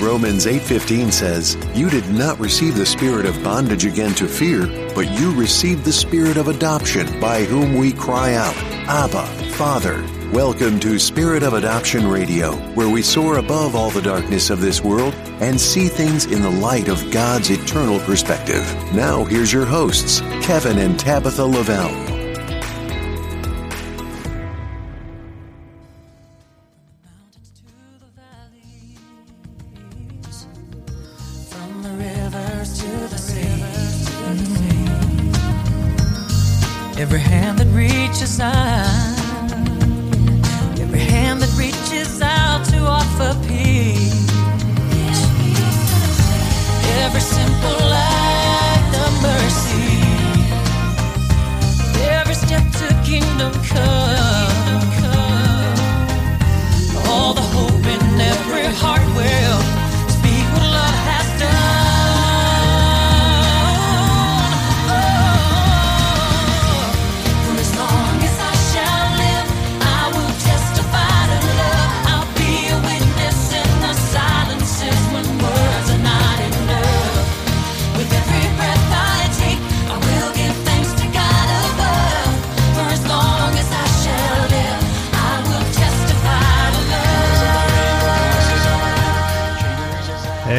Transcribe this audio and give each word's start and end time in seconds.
Romans 0.00 0.46
8:15 0.46 1.12
says, 1.12 1.58
"You 1.74 1.90
did 1.90 2.08
not 2.10 2.40
receive 2.40 2.74
the 2.74 2.86
spirit 2.86 3.26
of 3.26 3.42
bondage 3.44 3.84
again 3.84 4.14
to 4.14 4.26
fear, 4.26 4.66
but 4.94 5.10
you 5.10 5.30
received 5.32 5.84
the 5.84 5.92
spirit 5.92 6.38
of 6.38 6.48
adoption, 6.48 7.06
by 7.20 7.44
whom 7.44 7.76
we 7.76 7.92
cry 7.92 8.34
out, 8.34 8.56
Abba, 8.88 9.26
Father." 9.58 10.02
Welcome 10.32 10.80
to 10.80 10.98
Spirit 10.98 11.42
of 11.42 11.52
Adoption 11.52 12.08
Radio, 12.08 12.52
where 12.74 12.88
we 12.88 13.02
soar 13.02 13.38
above 13.38 13.74
all 13.74 13.90
the 13.90 14.00
darkness 14.00 14.48
of 14.48 14.60
this 14.62 14.82
world 14.82 15.12
and 15.40 15.60
see 15.60 15.88
things 15.88 16.24
in 16.24 16.40
the 16.40 16.50
light 16.50 16.88
of 16.88 17.10
God's 17.10 17.50
eternal 17.50 17.98
perspective. 18.00 18.64
Now, 18.94 19.24
here's 19.24 19.52
your 19.52 19.66
hosts, 19.66 20.22
Kevin 20.40 20.78
and 20.78 20.98
Tabitha 20.98 21.44
Lavelle. 21.44 22.09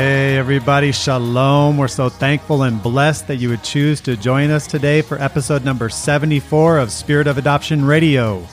Hey, 0.01 0.35
everybody, 0.35 0.91
shalom. 0.91 1.77
We're 1.77 1.87
so 1.87 2.09
thankful 2.09 2.63
and 2.63 2.81
blessed 2.81 3.27
that 3.27 3.35
you 3.35 3.49
would 3.49 3.61
choose 3.61 4.01
to 4.01 4.17
join 4.17 4.49
us 4.49 4.65
today 4.65 5.03
for 5.03 5.21
episode 5.21 5.63
number 5.63 5.89
74 5.89 6.79
of 6.79 6.91
Spirit 6.91 7.27
of 7.27 7.37
Adoption 7.37 7.85
Radio. 7.85 8.43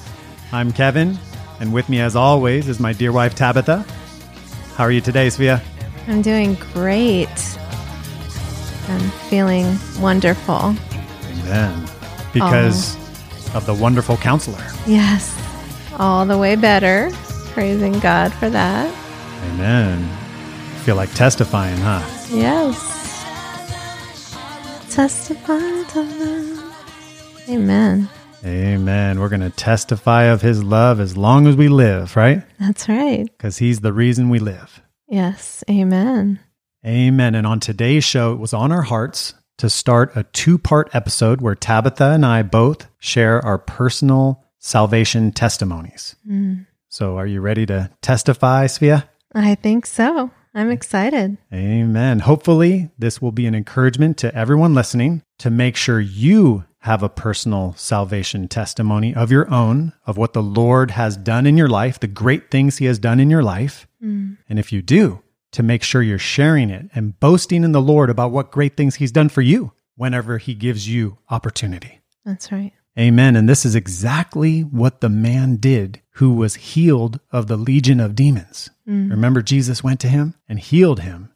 I'm 0.52 0.72
Kevin, 0.72 1.18
and 1.58 1.72
with 1.72 1.88
me, 1.88 2.00
as 2.00 2.14
always, 2.14 2.68
is 2.68 2.78
my 2.78 2.92
dear 2.92 3.12
wife, 3.12 3.34
Tabitha. 3.34 3.86
How 4.74 4.84
are 4.84 4.90
you 4.90 5.00
today, 5.00 5.28
Svia? 5.28 5.62
I'm 6.06 6.20
doing 6.20 6.52
great. 6.74 7.58
I'm 8.88 9.10
feeling 9.30 9.74
wonderful. 10.02 10.76
Amen. 11.24 11.88
Because 12.34 12.94
of 13.54 13.64
the 13.64 13.72
wonderful 13.72 14.18
counselor. 14.18 14.66
Yes, 14.86 15.34
all 15.98 16.26
the 16.26 16.36
way 16.36 16.56
better. 16.56 17.10
Praising 17.54 17.98
God 18.00 18.34
for 18.34 18.50
that. 18.50 18.94
Amen. 19.54 20.17
Feel 20.88 20.96
like 20.96 21.12
testifying, 21.12 21.76
huh? 21.76 22.02
Yes. 22.30 22.78
Testify 24.88 25.82
to 25.82 26.00
love. 26.00 27.44
Amen. 27.46 28.08
Amen. 28.42 29.20
We're 29.20 29.28
going 29.28 29.42
to 29.42 29.50
testify 29.50 30.22
of 30.22 30.40
his 30.40 30.64
love 30.64 30.98
as 30.98 31.14
long 31.14 31.46
as 31.46 31.56
we 31.56 31.68
live, 31.68 32.16
right? 32.16 32.42
That's 32.58 32.88
right. 32.88 33.24
Because 33.24 33.58
he's 33.58 33.80
the 33.80 33.92
reason 33.92 34.30
we 34.30 34.38
live. 34.38 34.80
Yes. 35.06 35.62
Amen. 35.68 36.40
Amen. 36.86 37.34
And 37.34 37.46
on 37.46 37.60
today's 37.60 38.04
show, 38.04 38.32
it 38.32 38.38
was 38.38 38.54
on 38.54 38.72
our 38.72 38.80
hearts 38.80 39.34
to 39.58 39.68
start 39.68 40.16
a 40.16 40.22
two 40.22 40.56
part 40.56 40.88
episode 40.94 41.42
where 41.42 41.54
Tabitha 41.54 42.12
and 42.12 42.24
I 42.24 42.40
both 42.40 42.88
share 42.98 43.44
our 43.44 43.58
personal 43.58 44.42
salvation 44.58 45.32
testimonies. 45.32 46.16
Mm. 46.26 46.66
So, 46.88 47.18
are 47.18 47.26
you 47.26 47.42
ready 47.42 47.66
to 47.66 47.90
testify, 48.00 48.64
Svia? 48.64 49.06
I 49.34 49.54
think 49.54 49.84
so. 49.84 50.30
I'm 50.58 50.72
excited. 50.72 51.38
Amen. 51.54 52.18
Hopefully, 52.18 52.90
this 52.98 53.22
will 53.22 53.30
be 53.30 53.46
an 53.46 53.54
encouragement 53.54 54.16
to 54.18 54.34
everyone 54.34 54.74
listening 54.74 55.22
to 55.38 55.50
make 55.50 55.76
sure 55.76 56.00
you 56.00 56.64
have 56.80 57.00
a 57.00 57.08
personal 57.08 57.74
salvation 57.76 58.48
testimony 58.48 59.14
of 59.14 59.30
your 59.30 59.48
own 59.54 59.92
of 60.04 60.16
what 60.16 60.32
the 60.32 60.42
Lord 60.42 60.90
has 60.90 61.16
done 61.16 61.46
in 61.46 61.56
your 61.56 61.68
life, 61.68 62.00
the 62.00 62.08
great 62.08 62.50
things 62.50 62.78
He 62.78 62.86
has 62.86 62.98
done 62.98 63.20
in 63.20 63.30
your 63.30 63.44
life. 63.44 63.86
Mm. 64.02 64.38
And 64.48 64.58
if 64.58 64.72
you 64.72 64.82
do, 64.82 65.22
to 65.52 65.62
make 65.62 65.84
sure 65.84 66.02
you're 66.02 66.18
sharing 66.18 66.70
it 66.70 66.90
and 66.92 67.20
boasting 67.20 67.62
in 67.62 67.70
the 67.70 67.80
Lord 67.80 68.10
about 68.10 68.32
what 68.32 68.50
great 68.50 68.76
things 68.76 68.96
He's 68.96 69.12
done 69.12 69.28
for 69.28 69.42
you 69.42 69.70
whenever 69.94 70.38
He 70.38 70.54
gives 70.54 70.88
you 70.88 71.18
opportunity. 71.30 72.00
That's 72.24 72.50
right. 72.50 72.72
Amen. 72.98 73.36
And 73.36 73.48
this 73.48 73.64
is 73.64 73.76
exactly 73.76 74.62
what 74.62 75.02
the 75.02 75.08
man 75.08 75.58
did 75.58 76.02
who 76.14 76.34
was 76.34 76.56
healed 76.56 77.20
of 77.30 77.46
the 77.46 77.56
legion 77.56 78.00
of 78.00 78.16
demons. 78.16 78.70
Mm. 78.88 79.10
Remember, 79.10 79.42
Jesus 79.42 79.84
went 79.84 80.00
to 80.00 80.08
him 80.08 80.34
and 80.48 80.58
healed 80.58 81.00
him. 81.00 81.30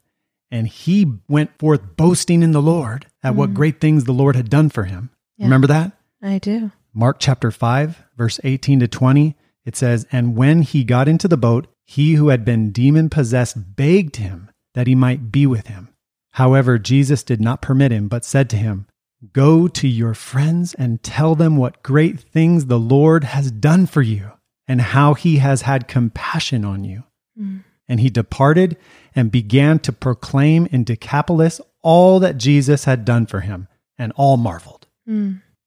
And 0.49 0.67
he 0.67 1.11
went 1.27 1.57
forth 1.57 1.95
boasting 1.97 2.43
in 2.43 2.51
the 2.51 2.61
Lord 2.61 3.07
at 3.23 3.35
what 3.35 3.49
mm-hmm. 3.49 3.55
great 3.55 3.81
things 3.81 4.03
the 4.03 4.11
Lord 4.11 4.35
had 4.35 4.49
done 4.49 4.69
for 4.69 4.83
him. 4.83 5.09
Yeah. 5.37 5.45
Remember 5.45 5.67
that? 5.67 5.93
I 6.21 6.37
do. 6.37 6.71
Mark 6.93 7.17
chapter 7.19 7.49
5, 7.49 8.03
verse 8.17 8.39
18 8.43 8.81
to 8.81 8.87
20. 8.87 9.35
It 9.65 9.75
says, 9.75 10.05
And 10.11 10.35
when 10.35 10.61
he 10.61 10.83
got 10.83 11.07
into 11.07 11.27
the 11.27 11.37
boat, 11.37 11.67
he 11.85 12.13
who 12.13 12.29
had 12.29 12.45
been 12.45 12.71
demon 12.71 13.09
possessed 13.09 13.75
begged 13.75 14.17
him 14.17 14.51
that 14.73 14.87
he 14.87 14.95
might 14.95 15.31
be 15.31 15.45
with 15.45 15.67
him. 15.67 15.89
However, 16.33 16.77
Jesus 16.77 17.23
did 17.23 17.41
not 17.41 17.61
permit 17.61 17.91
him, 17.91 18.07
but 18.07 18.25
said 18.25 18.49
to 18.51 18.57
him, 18.57 18.87
Go 19.31 19.67
to 19.69 19.87
your 19.87 20.13
friends 20.13 20.73
and 20.73 21.01
tell 21.01 21.35
them 21.35 21.55
what 21.55 21.83
great 21.83 22.19
things 22.19 22.65
the 22.65 22.79
Lord 22.79 23.23
has 23.23 23.51
done 23.51 23.85
for 23.85 24.01
you, 24.01 24.31
and 24.67 24.81
how 24.81 25.13
he 25.13 25.37
has 25.37 25.61
had 25.61 25.87
compassion 25.87 26.65
on 26.65 26.83
you. 26.83 27.03
And 27.35 27.99
he 27.99 28.09
departed 28.09 28.77
and 29.15 29.31
began 29.31 29.79
to 29.79 29.91
proclaim 29.91 30.67
in 30.71 30.83
Decapolis 30.83 31.59
all 31.81 32.19
that 32.19 32.37
Jesus 32.37 32.85
had 32.85 33.03
done 33.05 33.25
for 33.25 33.41
him, 33.41 33.67
and 33.97 34.13
all 34.15 34.37
marveled. 34.37 34.87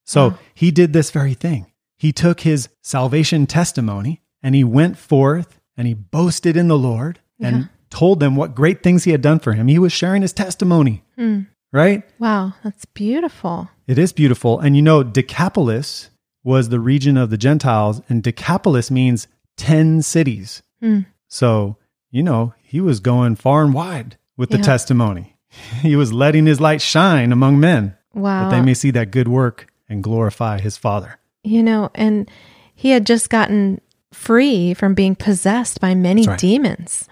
So 0.05 0.35
he 0.55 0.71
did 0.71 0.93
this 0.93 1.11
very 1.11 1.35
thing. 1.35 1.67
He 1.99 2.13
took 2.13 2.41
his 2.41 2.69
salvation 2.83 3.47
testimony 3.47 4.23
and 4.43 4.55
he 4.55 4.65
went 4.65 4.97
forth 4.99 5.59
and 5.77 5.87
he 5.87 5.95
boasted 5.95 6.57
in 6.57 6.69
the 6.69 6.79
Lord 6.79 7.21
and 7.41 7.57
Yeah. 7.57 7.65
told 7.91 8.21
them 8.21 8.37
what 8.37 8.55
great 8.55 8.83
things 8.83 9.05
he 9.05 9.11
had 9.11 9.21
done 9.23 9.39
for 9.41 9.53
him. 9.55 9.69
He 9.69 9.79
was 9.79 9.93
sharing 9.93 10.23
his 10.23 10.33
testimony, 10.33 11.03
mm. 11.19 11.47
right? 11.73 12.03
Wow. 12.19 12.55
That's 12.63 12.85
beautiful. 12.87 13.69
It 13.87 13.99
is 13.99 14.13
beautiful. 14.13 14.59
And 14.61 14.77
you 14.77 14.83
know, 14.83 15.03
Decapolis 15.03 16.11
was 16.45 16.69
the 16.69 16.81
region 16.81 17.17
of 17.17 17.31
the 17.31 17.37
Gentiles, 17.39 18.01
and 18.09 18.23
Decapolis 18.23 18.91
means 18.91 19.27
10 19.57 20.03
cities. 20.03 20.63
Mm. 20.83 21.07
So, 21.29 21.77
you 22.11 22.23
know, 22.23 22.55
he 22.63 22.81
was 22.81 23.01
going 23.01 23.37
far 23.37 23.63
and 23.63 23.75
wide 23.75 24.17
with 24.37 24.51
the 24.51 24.59
Yeah. 24.59 24.63
testimony. 24.65 25.33
He 25.81 25.97
was 25.97 26.13
letting 26.13 26.45
his 26.47 26.61
light 26.61 26.83
shine 26.83 27.33
among 27.33 27.59
men 27.61 27.95
Wow. 28.13 28.49
that 28.49 28.57
they 28.57 28.63
may 28.63 28.75
see 28.75 28.91
that 28.91 29.11
good 29.11 29.29
work 29.29 29.69
and 29.89 30.03
glorify 30.03 30.61
his 30.61 30.77
Father. 30.77 31.19
You 31.45 31.63
know, 31.63 31.91
and 31.95 32.31
he 32.75 32.91
had 32.91 33.07
just 33.07 33.31
gotten 33.31 33.81
free 34.13 34.75
from 34.75 34.95
being 34.95 35.15
possessed 35.15 35.81
by 35.81 35.95
many 35.95 36.27
right. 36.27 36.39
demons. 36.39 37.09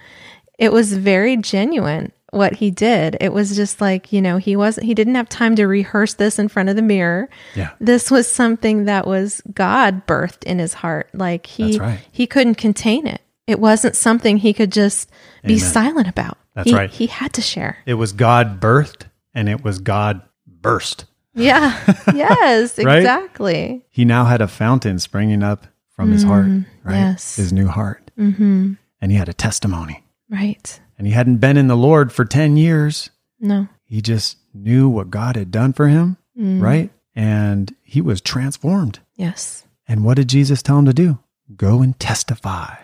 It 0.59 0.73
was 0.73 0.93
very 0.93 1.37
genuine 1.37 2.13
what 2.31 2.55
he 2.57 2.71
did. 2.71 3.17
It 3.21 3.33
was 3.33 3.55
just 3.57 3.81
like, 3.81 4.13
you 4.13 4.21
know, 4.21 4.39
he 4.39 4.57
wasn't 4.57 4.87
he 4.87 4.95
didn't 4.95 5.15
have 5.15 5.29
time 5.29 5.55
to 5.57 5.67
rehearse 5.67 6.15
this 6.15 6.39
in 6.39 6.49
front 6.49 6.69
of 6.69 6.77
the 6.77 6.83
mirror. 6.83 7.29
Yeah. 7.55 7.71
This 7.81 8.11
was 8.11 8.31
something 8.31 8.85
that 8.85 9.07
was 9.07 9.41
God 9.55 10.07
birthed 10.07 10.45
in 10.45 10.59
his 10.59 10.75
heart. 10.75 11.09
Like 11.15 11.47
he 11.47 11.79
right. 11.79 12.01
he 12.11 12.27
couldn't 12.27 12.57
contain 12.57 13.07
it. 13.07 13.21
It 13.47 13.61
wasn't 13.61 13.97
something 13.97 14.39
he 14.39 14.53
could 14.53 14.73
just 14.73 15.11
be 15.45 15.55
Amen. 15.55 15.59
silent 15.65 16.09
about. 16.09 16.39
That's 16.55 16.71
He- 16.71 16.75
right. 16.77 16.91
He 16.91 17.07
had 17.07 17.33
to 17.35 17.43
share. 17.43 17.79
It 17.87 17.95
was 17.95 18.13
God 18.13 18.61
birthed 18.61 19.07
and 19.35 19.49
it 19.49 19.63
was 19.65 19.79
God 19.79 20.23
burst. 20.47 21.05
Yeah. 21.35 21.79
yes, 22.15 22.79
Right? 22.79 22.99
exactly. 22.99 23.85
He 23.91 24.05
now 24.05 24.25
had 24.25 24.41
a 24.41 24.49
fountain 24.49 24.99
springing 24.99 25.43
up 25.43 25.67
from 25.91 26.11
his 26.13 26.23
heart, 26.23 26.47
right? 26.47 26.65
Mm-hmm. 26.85 26.91
yes. 26.91 27.37
His 27.37 27.53
new 27.53 27.67
heart. 27.69 28.11
Mm-hmm. 28.19 28.75
And 29.01 29.13
he 29.13 29.19
had 29.19 29.29
a 29.29 29.33
testimony. 29.35 30.05
Right. 30.31 30.81
And 30.97 31.07
he 31.07 31.13
hadn't 31.13 31.37
been 31.39 31.57
in 31.57 31.67
the 31.69 31.77
Lord 31.77 32.13
for 32.13 32.25
10 32.25 32.57
years. 32.57 33.11
No. 33.41 33.69
He 33.85 34.01
just 34.01 34.39
knew 34.55 34.89
what 34.89 35.11
God 35.11 35.37
had 35.37 35.51
done 35.51 35.73
for 35.73 35.89
him, 35.89 36.17
Mm. 36.39 36.61
right? 36.63 36.91
And 37.15 37.75
he 37.83 38.01
was 38.01 38.21
transformed. 38.21 39.01
Yes. 39.17 39.67
And 39.87 40.05
what 40.05 40.17
did 40.17 40.29
Jesus 40.29 40.63
tell 40.63 40.79
him 40.79 40.87
to 40.87 40.93
do? 40.93 41.19
Go 41.57 41.83
and 41.83 41.99
testify. 42.01 42.75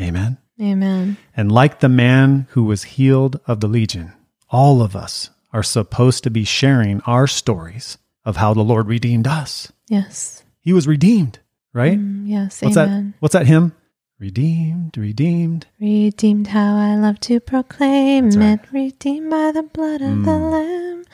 Amen. 0.00 0.38
Amen. 0.60 1.16
And 1.36 1.52
like 1.52 1.80
the 1.80 1.88
man 1.88 2.46
who 2.50 2.64
was 2.64 2.82
healed 2.84 3.40
of 3.46 3.60
the 3.60 3.68
legion, 3.68 4.12
all 4.50 4.82
of 4.82 4.96
us 4.96 5.30
are 5.52 5.62
supposed 5.62 6.24
to 6.24 6.30
be 6.30 6.44
sharing 6.44 7.00
our 7.02 7.26
stories 7.26 7.98
of 8.24 8.36
how 8.36 8.54
the 8.54 8.62
Lord 8.62 8.86
redeemed 8.86 9.26
us. 9.26 9.72
Yes. 9.88 10.42
He 10.60 10.72
was 10.72 10.86
redeemed, 10.86 11.38
right? 11.72 11.98
Mm, 11.98 12.22
Yes. 12.28 12.60
What's 12.62 12.76
Amen. 12.76 13.12
that? 13.12 13.20
What's 13.20 13.32
that 13.34 13.46
hymn? 13.46 13.72
Redeemed, 14.18 14.98
redeemed. 14.98 15.66
Redeemed, 15.80 16.48
how 16.48 16.76
I 16.76 16.96
love 16.96 17.20
to 17.20 17.38
proclaim 17.38 18.30
right. 18.30 18.54
it. 18.54 18.72
Redeemed 18.72 19.30
by 19.30 19.52
the 19.52 19.62
blood 19.62 20.02
of 20.02 20.24
the 20.24 20.32
Mm. 20.32 20.50
Lamb. 20.52 21.04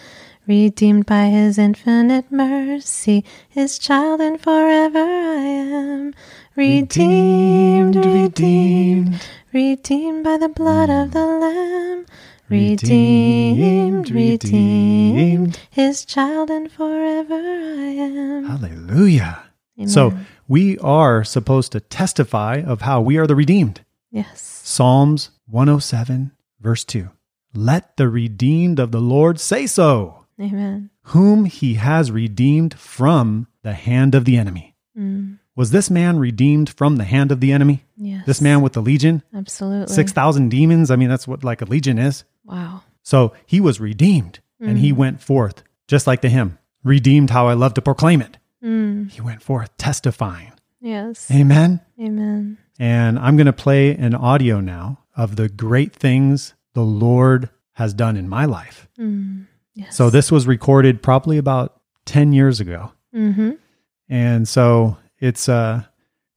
Redeemed 0.46 1.06
by 1.06 1.26
his 1.26 1.58
infinite 1.58 2.32
mercy. 2.32 3.24
His 3.48 3.78
child 3.78 4.20
and 4.20 4.40
forever 4.40 4.98
I 4.98 5.36
am. 5.44 6.14
Redeemed, 6.56 7.96
redeemed, 7.96 9.20
redeemed 9.52 10.22
by 10.22 10.36
the 10.38 10.48
blood 10.48 10.88
of 10.88 11.10
the 11.10 11.26
Lamb. 11.26 12.06
Redeemed, 12.48 14.08
Redeemed, 14.10 15.58
his 15.70 16.04
child 16.04 16.50
and 16.50 16.70
forever 16.70 17.34
I 17.34 17.96
am. 17.98 18.44
Hallelujah. 18.44 19.42
Amen. 19.78 19.88
So 19.88 20.12
we 20.46 20.78
are 20.78 21.24
supposed 21.24 21.72
to 21.72 21.80
testify 21.80 22.62
of 22.64 22.82
how 22.82 23.00
we 23.00 23.16
are 23.16 23.26
the 23.26 23.34
redeemed. 23.34 23.80
yes. 24.12 24.40
Psalms 24.64 25.30
107, 25.48 26.30
verse 26.60 26.84
2. 26.84 27.08
Let 27.54 27.96
the 27.96 28.08
redeemed 28.08 28.78
of 28.78 28.92
the 28.92 29.00
Lord 29.00 29.40
say 29.40 29.66
so, 29.66 30.24
Amen. 30.40 30.90
whom 31.02 31.46
he 31.46 31.74
has 31.74 32.10
redeemed 32.12 32.74
from 32.74 33.48
the 33.62 33.74
hand 33.74 34.14
of 34.14 34.24
the 34.24 34.36
enemy. 34.36 34.74
Mm, 34.98 35.38
Was 35.56 35.70
this 35.70 35.88
man 35.90 36.18
redeemed 36.18 36.68
from 36.70 36.96
the 36.96 37.04
hand 37.04 37.30
of 37.32 37.40
the 37.40 37.52
enemy? 37.52 37.84
yes. 37.96 38.26
This 38.26 38.40
man 38.40 38.60
with 38.60 38.72
the 38.72 38.82
legion? 38.82 39.22
Absolutely. 39.34 39.94
6,000 39.94 40.48
demons? 40.48 40.90
I 40.90 40.96
mean, 40.96 41.08
that's 41.08 41.28
what 41.28 41.44
like 41.44 41.62
a 41.62 41.64
legion 41.66 41.98
is. 41.98 42.24
Wow. 42.44 42.82
So 43.02 43.34
he 43.46 43.60
was 43.60 43.80
redeemed 43.80 44.40
and 44.60 44.78
he 44.78 44.92
went 44.92 45.20
forth, 45.22 45.62
just 45.88 46.06
like 46.06 46.22
the 46.22 46.28
hymn, 46.30 46.58
redeemed 46.82 47.30
how 47.30 47.48
I 47.48 47.52
love 47.52 47.74
to 47.74 47.82
proclaim 47.82 48.22
it. 48.22 48.38
Mm, 48.64 49.10
He 49.10 49.20
went 49.20 49.42
forth 49.42 49.76
testifying. 49.76 50.52
yes. 50.80 51.30
Amen. 51.30 51.80
Amen. 52.00 52.56
And 52.78 53.18
I'm 53.18 53.36
going 53.36 53.46
to 53.46 53.52
play 53.52 53.94
an 53.94 54.14
audio 54.14 54.60
now 54.60 55.00
of 55.16 55.36
the 55.36 55.48
great 55.50 55.92
things 55.94 56.54
the 56.72 56.82
Lord 56.82 57.50
has 57.74 57.92
done 57.94 58.16
in 58.16 58.26
my 58.28 58.46
life. 58.46 58.88
Mm, 58.98 59.46
yes. 59.74 59.94
So 59.96 60.08
this 60.10 60.32
was 60.32 60.46
recorded 60.46 61.02
probably 61.02 61.36
about 61.38 61.78
10 62.06 62.32
years 62.32 62.58
ago. 62.58 62.90
Mm-hmm. 63.14 63.50
And 64.08 64.48
so 64.48 64.96
it's 65.24 65.48
a 65.48 65.88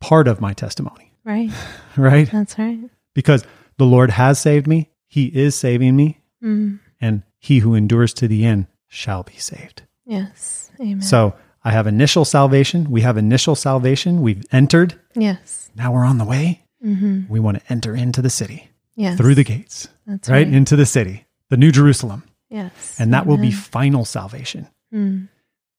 part 0.02 0.28
of 0.28 0.40
my 0.42 0.54
testimony, 0.54 1.12
Right. 1.26 1.52
right? 1.98 2.30
That's 2.32 2.58
right. 2.58 2.80
Because 3.14 3.44
the 3.78 3.86
Lord 3.86 4.12
has 4.12 4.40
saved 4.40 4.68
me, 4.68 4.90
He 5.08 5.26
is 5.28 5.56
saving 5.56 5.96
me, 5.96 6.22
Mm, 6.44 6.80
and 7.02 7.24
he 7.40 7.60
who 7.60 7.74
endures 7.76 8.14
to 8.14 8.28
the 8.28 8.46
end 8.46 8.68
shall 8.88 9.24
be 9.24 9.38
saved. 9.38 9.84
yes. 10.06 10.72
Amen. 10.80 11.02
So 11.02 11.34
I 11.64 11.72
have 11.72 11.88
initial 11.88 12.24
salvation. 12.26 12.92
We 12.92 13.02
have 13.02 13.18
initial 13.18 13.56
salvation. 13.56 14.22
We've 14.22 14.46
entered. 14.52 14.94
yes. 15.16 15.72
Now 15.76 15.92
we're 15.94 16.06
on 16.06 16.18
the 16.20 16.26
way. 16.26 16.62
Mm-hmm. 16.86 17.22
We 17.28 17.40
want 17.40 17.58
to 17.60 17.64
enter 17.74 17.96
into 17.96 18.22
the 18.22 18.30
city 18.30 18.70
Yes. 18.96 19.18
through 19.18 19.34
the 19.36 19.44
gates, 19.44 19.88
That's 20.06 20.30
right? 20.30 20.46
right. 20.46 20.54
Into 20.54 20.76
the 20.76 20.86
city, 20.86 21.26
the 21.50 21.58
New 21.58 21.72
Jerusalem. 21.72 22.24
yes. 22.50 22.96
And 23.00 23.12
that 23.14 23.26
will 23.26 23.38
be 23.38 23.52
final 23.52 24.06
salvation. 24.06 24.68
Mm, 24.94 25.28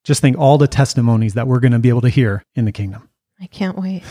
Just 0.08 0.22
think 0.22 0.38
all 0.38 0.56
the 0.56 0.66
testimonies 0.66 1.34
that 1.34 1.46
we're 1.46 1.60
going 1.60 1.72
to 1.72 1.78
be 1.78 1.90
able 1.90 2.00
to 2.00 2.08
hear 2.08 2.43
in 2.55 2.64
the 2.64 2.72
kingdom. 2.72 3.10
I 3.38 3.46
can't 3.46 3.76
wait. 3.78 4.02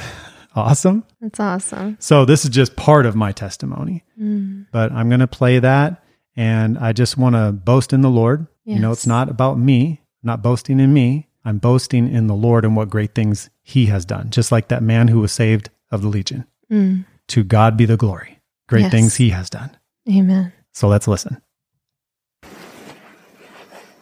Awesome. 0.56 1.04
That's 1.20 1.40
awesome. 1.40 1.98
So 2.00 2.24
this 2.24 2.44
is 2.46 2.52
just 2.52 2.76
part 2.76 3.08
of 3.08 3.16
my 3.16 3.32
testimony, 3.32 4.04
Mm, 4.20 4.68
but 4.72 4.92
I'm 4.92 5.10
going 5.10 5.22
to 5.22 5.28
play 5.28 5.58
that. 5.58 6.04
And 6.36 6.78
I 6.78 6.94
just 6.94 7.18
want 7.18 7.34
to 7.36 7.52
boast 7.52 7.94
in 7.94 8.02
the 8.02 8.12
Lord. 8.12 8.46
You 8.64 8.78
know, 8.78 8.92
it's 8.92 9.08
not 9.08 9.28
about 9.28 9.58
me, 9.58 10.02
I'm 10.24 10.28
not 10.28 10.44
boasting 10.44 10.80
in 10.80 10.94
me. 10.94 11.28
I'm 11.44 11.58
boasting 11.58 12.14
in 12.14 12.28
the 12.28 12.36
Lord 12.36 12.64
and 12.64 12.76
what 12.76 12.90
great 12.92 13.16
things 13.16 13.50
he 13.64 13.88
has 13.88 14.06
done, 14.06 14.30
just 14.30 14.52
like 14.52 14.68
that 14.68 14.84
man 14.84 15.08
who 15.08 15.20
was 15.22 15.32
saved 15.32 15.70
of 15.90 16.04
the 16.04 16.10
legion. 16.10 16.46
mm, 16.70 17.06
To 17.30 17.44
God 17.44 17.76
be 17.76 17.86
the 17.86 17.98
glory. 17.98 18.40
Great 18.68 18.82
Yes. 18.82 18.92
things 18.92 19.16
he 19.16 19.30
has 19.32 19.50
done. 19.50 19.72
amen. 20.08 20.54
So 20.74 20.88
let's 20.88 21.08
listen. 21.08 21.42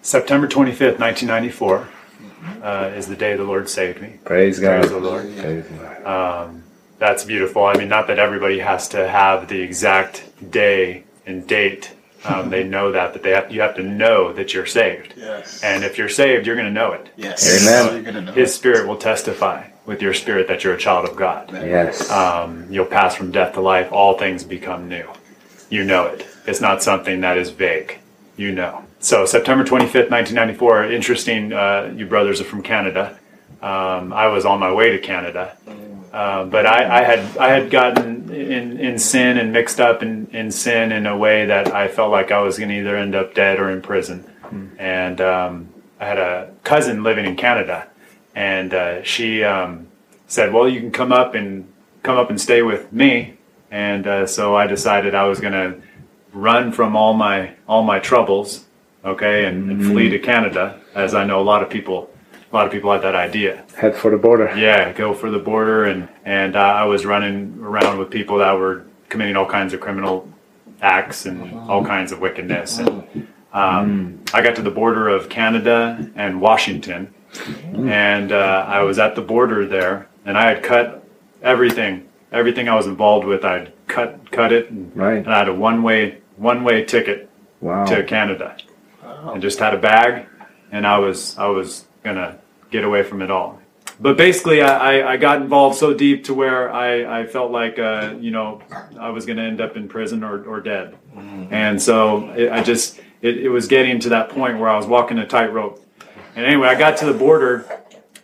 September 0.06 0.48
25th, 0.48 1.00
1994 1.00 1.88
uh, 2.62 2.92
is 2.96 3.08
the 3.08 3.16
day 3.16 3.36
the 3.36 3.44
Lord 3.44 3.68
saved 3.68 4.04
me. 4.04 4.20
Praise 4.24 4.60
God. 4.60 4.82
Praise 4.82 4.92
the 4.92 5.00
Lord. 5.00 5.36
Praise 5.36 5.66
Um, 6.06 6.64
that's 7.00 7.24
beautiful. 7.24 7.66
I 7.66 7.74
mean, 7.74 7.90
not 7.90 8.06
that 8.08 8.20
everybody 8.20 8.60
has 8.60 8.88
to 8.90 9.08
have 9.08 9.48
the 9.48 9.60
exact 9.60 10.52
day 10.52 11.06
and 11.26 11.48
date. 11.48 11.96
Um, 12.24 12.52
they 12.52 12.64
know 12.76 12.92
that, 12.92 13.14
but 13.14 13.24
they 13.24 13.32
have, 13.32 13.52
you 13.52 13.62
have 13.62 13.76
to 13.78 13.84
know 13.84 14.32
that 14.32 14.54
you're 14.54 14.68
saved. 14.68 15.16
Yes. 15.18 15.64
And 15.64 15.84
if 15.84 15.98
you're 15.98 16.08
saved, 16.08 16.46
you're 16.46 16.56
going 16.56 16.68
to 16.68 16.72
know 16.72 16.92
it. 16.92 17.10
yes. 17.18 17.64
Amen. 17.64 17.96
You're 17.96 18.04
gonna 18.04 18.22
know 18.28 18.32
His 18.34 18.52
it. 18.52 18.54
spirit 18.54 18.88
will 18.88 18.98
testify 18.98 19.70
with 19.88 20.04
your 20.04 20.14
spirit 20.14 20.48
that 20.50 20.64
you're 20.64 20.76
a 20.76 20.80
child 20.80 21.10
of 21.10 21.16
God. 21.16 21.52
Yes. 21.52 22.12
Um, 22.12 22.68
you'll 22.70 22.86
pass 22.86 23.16
from 23.16 23.32
death 23.32 23.56
to 23.56 23.62
life. 23.62 23.92
All 23.92 24.20
things 24.20 24.44
become 24.44 24.88
new. 24.88 25.10
You 25.72 25.84
know 25.84 26.06
it. 26.06 26.28
It's 26.46 26.62
not 26.62 26.84
something 26.84 27.22
that 27.22 27.40
is 27.40 27.50
vague. 27.50 27.98
You 28.38 28.52
know. 28.52 28.85
So 29.00 29.26
September 29.26 29.64
25th, 29.64 30.10
1994. 30.10 30.92
Interesting. 30.92 31.54
Uh, 31.54 31.94
you 31.96 32.06
brothers 32.06 32.42
are 32.42 32.46
from 32.46 32.64
Canada. 32.64 33.20
Um, 33.62 34.14
I 34.14 34.28
was 34.28 34.46
on 34.46 34.60
my 34.60 34.72
way 34.72 34.92
to 34.92 35.00
Canada, 35.00 35.58
uh, 36.14 36.46
but 36.46 36.66
I, 36.66 37.00
I 37.00 37.04
had 37.04 37.38
I 37.38 37.50
had 37.50 37.72
gotten 37.72 38.30
in, 38.32 38.80
in 38.80 39.00
sin 39.00 39.38
and 39.38 39.52
mixed 39.52 39.80
up 39.80 40.04
in, 40.04 40.28
in 40.28 40.52
sin 40.52 40.92
in 40.92 41.08
a 41.08 41.18
way 41.18 41.46
that 41.46 41.74
I 41.74 41.88
felt 41.88 42.12
like 42.12 42.32
I 42.32 42.42
was 42.42 42.58
going 42.58 42.70
to 42.70 42.76
either 42.76 42.96
end 42.96 43.16
up 43.16 43.34
dead 43.34 43.60
or 43.60 43.72
in 43.72 43.82
prison. 43.82 44.24
And 44.78 45.22
um, 45.22 45.70
I 46.00 46.06
had 46.06 46.20
a 46.20 46.52
cousin 46.64 47.04
living 47.04 47.26
in 47.26 47.36
Canada, 47.36 47.88
and 48.36 48.74
uh, 48.74 49.04
she 49.04 49.44
um, 49.44 49.88
said, 50.28 50.54
"Well, 50.54 50.68
you 50.70 50.80
can 50.80 50.92
come 50.92 51.12
up 51.12 51.34
and 51.34 51.72
come 52.04 52.18
up 52.18 52.30
and 52.30 52.40
stay 52.40 52.62
with 52.62 52.92
me." 52.94 53.38
And 53.72 54.06
uh, 54.06 54.28
so 54.28 54.56
I 54.56 54.68
decided 54.68 55.16
I 55.16 55.28
was 55.28 55.40
going 55.40 55.54
to 55.54 55.82
run 56.34 56.72
from 56.72 56.96
all 56.96 57.14
my 57.14 57.56
all 57.68 57.84
my 57.84 58.00
troubles, 58.00 58.65
okay, 59.06 59.46
and, 59.46 59.70
and 59.72 59.86
flee 59.86 60.10
to 60.10 60.20
Canada, 60.20 60.80
as 60.96 61.14
I 61.14 61.24
know 61.26 61.40
a 61.40 61.44
lot 61.44 61.62
of 61.64 61.70
people 61.70 62.10
a 62.52 62.56
lot 62.56 62.66
of 62.66 62.72
people 62.72 62.92
had 62.92 63.02
that 63.02 63.16
idea. 63.16 63.66
Head 63.76 63.96
for 63.96 64.10
the 64.12 64.18
border. 64.18 64.54
Yeah, 64.58 64.94
go 64.94 65.14
for 65.14 65.30
the 65.30 65.40
border, 65.40 65.86
and 65.86 66.08
and 66.24 66.56
uh, 66.56 66.60
I 66.60 66.86
was 66.86 67.06
running 67.06 67.58
around 67.62 67.98
with 68.00 68.10
people 68.10 68.38
that 68.40 68.54
were 68.54 68.86
committing 69.10 69.36
all 69.36 69.46
kinds 69.46 69.74
of 69.74 69.80
criminal 69.82 70.32
acts 70.82 71.26
and 71.26 71.54
all 71.70 71.84
kinds 71.84 72.12
of 72.12 72.20
wickedness. 72.20 72.78
And 72.80 73.28
um, 73.54 74.20
I 74.34 74.42
got 74.42 74.56
to 74.56 74.62
the 74.62 74.72
border 74.72 75.08
of 75.10 75.30
Canada 75.30 76.10
and 76.16 76.40
Washington, 76.42 77.14
and 77.74 78.32
uh, 78.32 78.66
I 78.68 78.82
was 78.84 79.00
at 79.00 79.16
the 79.16 79.22
border 79.22 79.66
there, 79.68 80.08
and 80.26 80.38
I 80.38 80.50
had 80.54 80.64
cut 80.64 81.04
everything, 81.42 82.08
everything 82.32 82.70
I 82.70 82.76
was 82.76 82.88
involved 82.88 83.26
with. 83.28 83.44
I'd 83.44 83.74
cut 83.88 84.32
cut 84.32 84.52
it, 84.54 84.70
and, 84.70 84.96
Right. 84.96 85.18
and 85.18 85.28
I 85.34 85.40
had 85.40 85.50
a 85.50 85.54
one 85.54 85.84
way 85.84 86.20
one 86.38 86.64
way 86.64 86.84
ticket 86.86 87.30
Wow. 87.62 87.86
to 87.86 88.04
Canada, 88.04 88.56
and 89.34 89.42
just 89.42 89.60
had 89.60 89.74
a 89.74 89.78
bag, 89.78 90.28
and 90.72 90.86
I 90.86 91.00
was 91.00 91.38
I 91.38 91.48
was 91.48 91.86
gonna 92.04 92.38
get 92.72 92.84
away 92.84 93.04
from 93.04 93.22
it 93.22 93.32
all. 93.32 93.60
But 94.00 94.18
basically, 94.18 94.62
I, 94.62 95.14
I, 95.14 95.16
got 95.16 95.42
involved 95.42 95.78
so 95.78 95.94
deep 95.94 96.26
to 96.26 96.34
where 96.34 96.70
I, 96.70 97.22
I 97.22 97.26
felt 97.26 97.52
like 97.52 97.80
uh, 97.80 98.16
you 98.20 98.32
know 98.32 98.62
I 99.00 99.10
was 99.10 99.26
gonna 99.26 99.44
end 99.44 99.62
up 99.62 99.78
in 99.78 99.88
prison 99.88 100.24
or, 100.24 100.44
or 100.44 100.60
dead, 100.60 100.98
and 101.50 101.82
so 101.82 102.30
it, 102.32 102.52
I 102.52 102.62
just 102.62 103.00
it, 103.22 103.38
it 103.38 103.50
was 103.50 103.68
getting 103.68 104.00
to 104.02 104.10
that 104.10 104.30
point 104.30 104.60
where 104.60 104.70
I 104.70 104.76
was 104.76 104.86
walking 104.86 105.18
a 105.20 105.26
tightrope. 105.26 105.82
And 106.36 106.46
anyway, 106.46 106.68
I 106.68 106.76
got 106.76 106.98
to 106.98 107.06
the 107.06 107.14
border. 107.14 107.66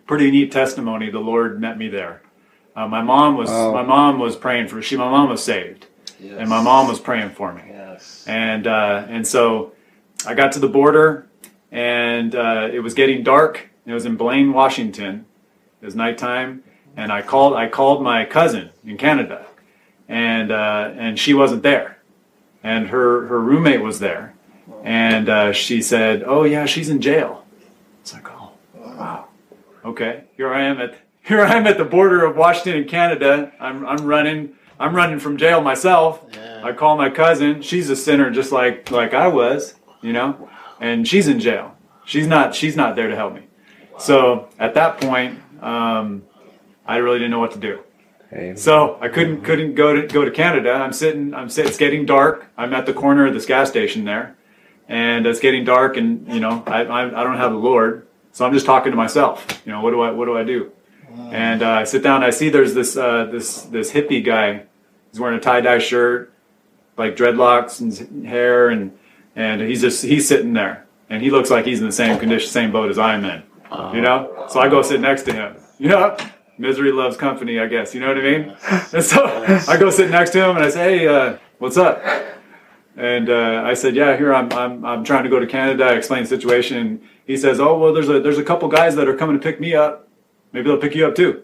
Pretty 0.05 0.29
neat 0.29 0.51
testimony. 0.51 1.09
The 1.09 1.19
Lord 1.21 1.61
met 1.61 1.77
me 1.77 1.87
there. 1.87 2.21
Uh, 2.75 2.85
my 2.87 3.01
mom 3.01 3.37
was 3.37 3.49
Wow. 3.49 3.71
my 3.71 3.83
mom 3.83 4.19
was 4.19 4.35
praying 4.35 4.67
for 4.67 4.81
she. 4.81 4.97
My 4.97 5.09
mom 5.09 5.29
was 5.29 5.41
saved, 5.41 5.85
and 6.21 6.49
my 6.49 6.61
mom 6.61 6.89
was 6.89 6.99
praying 6.99 7.29
for 7.29 7.53
me 7.53 7.63
Yes. 7.69 8.25
and 8.27 8.67
uh, 8.67 9.05
and 9.07 9.25
so 9.25 9.71
I 10.25 10.33
got 10.33 10.51
to 10.53 10.59
the 10.59 10.67
border, 10.67 11.27
and 11.71 12.35
uh, 12.35 12.69
it 12.71 12.79
was 12.79 12.93
getting 12.93 13.23
dark. 13.23 13.69
It 13.85 13.93
was 13.93 14.05
in 14.05 14.15
Blaine, 14.15 14.53
Washington. 14.53 15.25
It 15.81 15.85
was 15.85 15.95
nighttime, 15.95 16.63
and 16.95 17.11
I 17.11 17.21
called 17.21 17.53
I 17.55 17.67
called 17.67 18.03
my 18.03 18.25
cousin 18.25 18.69
in 18.85 18.97
Canada, 18.97 19.47
and 20.07 20.51
uh, 20.51 20.93
and 20.95 21.17
she 21.17 21.33
wasn't 21.33 21.63
there, 21.63 21.97
and 22.63 22.87
her 22.87 23.27
her 23.27 23.39
roommate 23.39 23.81
was 23.81 23.99
there, 23.99 24.35
and 24.83 25.27
uh, 25.27 25.53
she 25.53 25.81
said, 25.81 26.23
"Oh 26.25 26.43
yeah, 26.43 26.65
she's 26.65 26.89
in 26.89 27.01
jail." 27.01 27.45
It's 28.01 28.13
like, 28.13 28.29
oh 28.31 28.51
wow, 28.75 29.27
okay. 29.85 30.25
Here 30.37 30.53
I 30.53 30.63
am 30.63 30.79
at 30.79 30.95
here 31.23 31.41
I 31.41 31.55
am 31.55 31.65
at 31.65 31.77
the 31.77 31.85
border 31.85 32.23
of 32.25 32.35
Washington 32.35 32.81
and 32.81 32.89
Canada. 32.89 33.51
I'm 33.59 33.85
I'm 33.85 34.05
running. 34.05 34.55
I'm 34.79 34.95
running 34.95 35.19
from 35.19 35.37
jail 35.37 35.61
myself. 35.61 36.25
I 36.63 36.73
call 36.73 36.97
my 36.97 37.09
cousin. 37.09 37.61
She's 37.61 37.89
a 37.89 37.95
sinner 37.95 38.31
just 38.31 38.51
like 38.51 38.89
like 38.91 39.13
I 39.13 39.27
was, 39.27 39.75
you 40.01 40.13
know, 40.13 40.49
and 40.79 41.07
she's 41.07 41.27
in 41.27 41.39
jail. 41.39 41.75
She's 42.05 42.27
not 42.27 42.55
she's 42.55 42.75
not 42.75 42.95
there 42.95 43.07
to 43.07 43.15
help 43.15 43.33
me. 43.33 43.43
So 43.97 44.49
at 44.59 44.73
that 44.73 44.99
point, 44.99 45.39
um, 45.61 46.23
I 46.85 46.97
really 46.97 47.19
didn't 47.19 47.31
know 47.31 47.39
what 47.39 47.51
to 47.51 47.59
do. 47.59 47.79
So 48.55 48.97
I 49.01 49.09
couldn't 49.09 49.41
couldn't 49.41 49.75
go 49.75 49.93
to 49.93 50.07
go 50.07 50.23
to 50.25 50.31
Canada. 50.31 50.71
I'm 50.71 50.93
sitting. 50.93 51.33
I'm 51.33 51.49
sitting 51.49 51.69
It's 51.69 51.77
getting 51.77 52.05
dark. 52.05 52.47
I'm 52.57 52.73
at 52.73 52.85
the 52.85 52.93
corner 52.93 53.27
of 53.27 53.33
this 53.33 53.45
gas 53.45 53.69
station 53.69 54.05
there, 54.05 54.35
and 54.87 55.27
it's 55.27 55.39
getting 55.39 55.65
dark. 55.65 55.97
And 55.97 56.27
you 56.33 56.39
know, 56.39 56.63
I 56.65 56.83
I, 56.83 57.21
I 57.21 57.23
don't 57.23 57.37
have 57.37 57.51
the 57.51 57.57
Lord, 57.57 58.07
so 58.31 58.45
I'm 58.45 58.53
just 58.53 58.65
talking 58.65 58.91
to 58.91 58.95
myself. 58.97 59.61
You 59.65 59.73
know, 59.73 59.81
what 59.81 59.91
do 59.91 60.01
I 60.01 60.11
what 60.11 60.25
do 60.25 60.37
I 60.37 60.43
do? 60.43 60.71
And 61.31 61.61
uh, 61.61 61.71
I 61.71 61.83
sit 61.83 62.03
down. 62.03 62.23
I 62.23 62.29
see 62.29 62.47
there's 62.49 62.73
this 62.73 62.95
uh, 62.95 63.25
this 63.25 63.63
this 63.63 63.91
hippie 63.91 64.23
guy. 64.23 64.63
He's 65.11 65.19
wearing 65.19 65.37
a 65.37 65.41
tie 65.41 65.59
dye 65.59 65.79
shirt, 65.79 66.33
like 66.97 67.17
dreadlocks 67.17 67.81
and 67.81 68.25
hair, 68.25 68.69
and 68.69 68.97
and 69.35 69.61
he's 69.61 69.81
just 69.81 70.03
he's 70.03 70.27
sitting 70.27 70.53
there, 70.53 70.85
and 71.09 71.21
he 71.21 71.29
looks 71.31 71.49
like 71.49 71.65
he's 71.65 71.79
in 71.79 71.85
the 71.85 71.91
same 71.91 72.19
condition, 72.19 72.49
same 72.49 72.71
boat 72.71 72.89
as 72.89 72.99
I'm 72.99 73.23
in. 73.25 73.43
You 73.93 74.01
know, 74.01 74.45
so 74.49 74.59
I 74.59 74.67
go 74.67 74.81
sit 74.81 74.99
next 74.99 75.23
to 75.23 75.33
him. 75.33 75.55
You 75.81 75.87
know, 75.89 76.15
misery 76.59 76.91
loves 76.91 77.17
company, 77.17 77.59
I 77.59 77.65
guess. 77.65 77.95
You 77.95 78.01
know 78.01 78.09
what 78.09 78.17
I 78.17 78.21
mean? 78.21 78.55
And 78.93 79.03
so 79.03 79.25
I 79.67 79.77
go 79.77 79.89
sit 79.89 80.11
next 80.11 80.29
to 80.33 80.43
him, 80.43 80.55
and 80.57 80.63
I 80.63 80.69
say, 80.69 80.99
"Hey, 80.99 81.07
uh, 81.07 81.37
what's 81.57 81.75
up?" 81.75 81.99
And 82.95 83.31
uh, 83.31 83.63
I 83.65 83.73
said, 83.73 83.95
"Yeah, 83.95 84.15
here 84.15 84.31
I'm, 84.31 84.51
I'm 84.53 84.85
I'm 84.85 85.03
trying 85.03 85.23
to 85.23 85.29
go 85.29 85.39
to 85.39 85.47
Canada." 85.47 85.85
I 85.85 85.93
explained 85.93 86.25
the 86.25 86.29
situation. 86.29 86.77
And 86.77 87.01
he 87.25 87.35
says, 87.35 87.59
"Oh, 87.59 87.79
well, 87.79 87.93
there's 87.93 88.09
a 88.09 88.19
there's 88.19 88.37
a 88.37 88.43
couple 88.43 88.67
guys 88.67 88.95
that 88.95 89.07
are 89.07 89.15
coming 89.15 89.39
to 89.39 89.41
pick 89.41 89.59
me 89.59 89.73
up. 89.73 90.07
Maybe 90.53 90.67
they'll 90.67 90.77
pick 90.77 90.93
you 90.93 91.07
up 91.07 91.15
too." 91.15 91.41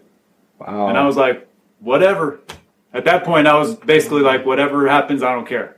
Wow. 0.60 0.86
And 0.88 0.96
I 0.96 1.04
was 1.04 1.16
like, 1.16 1.48
"Whatever." 1.80 2.38
At 2.94 3.04
that 3.06 3.24
point, 3.24 3.48
I 3.48 3.58
was 3.58 3.74
basically 3.74 4.22
like, 4.22 4.46
"Whatever 4.46 4.86
happens, 4.86 5.24
I 5.24 5.32
don't 5.32 5.48
care." 5.48 5.77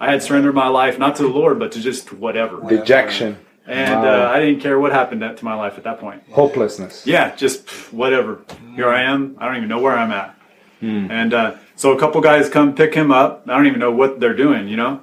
I 0.00 0.10
had 0.10 0.22
surrendered 0.22 0.54
my 0.54 0.68
life 0.68 0.98
not 0.98 1.16
to 1.16 1.22
the 1.22 1.28
Lord, 1.28 1.58
but 1.58 1.72
to 1.72 1.80
just 1.80 2.12
whatever. 2.12 2.60
Dejection. 2.68 3.38
And 3.66 4.02
Wow. 4.02 4.26
uh, 4.26 4.30
I 4.30 4.40
didn't 4.40 4.60
care 4.60 4.78
what 4.78 4.92
happened 4.92 5.20
to 5.20 5.44
my 5.44 5.54
life 5.54 5.76
at 5.76 5.84
that 5.84 6.00
point. 6.00 6.22
Hopelessness. 6.30 7.06
Yeah, 7.06 7.34
just 7.36 7.68
whatever. 7.92 8.40
Here 8.74 8.88
I 8.88 9.02
am. 9.02 9.36
I 9.38 9.46
don't 9.46 9.56
even 9.56 9.68
know 9.68 9.80
where 9.80 9.94
I'm 9.96 10.10
at. 10.10 10.34
And 10.80 11.34
uh, 11.34 11.56
so 11.74 11.92
a 11.92 11.98
couple 11.98 12.20
guys 12.20 12.48
come 12.48 12.74
pick 12.74 12.94
him 12.94 13.10
up. 13.10 13.44
I 13.48 13.56
don't 13.56 13.66
even 13.66 13.80
know 13.80 13.90
what 13.90 14.20
they're 14.20 14.36
doing, 14.36 14.68
you 14.68 14.76
know. 14.76 15.02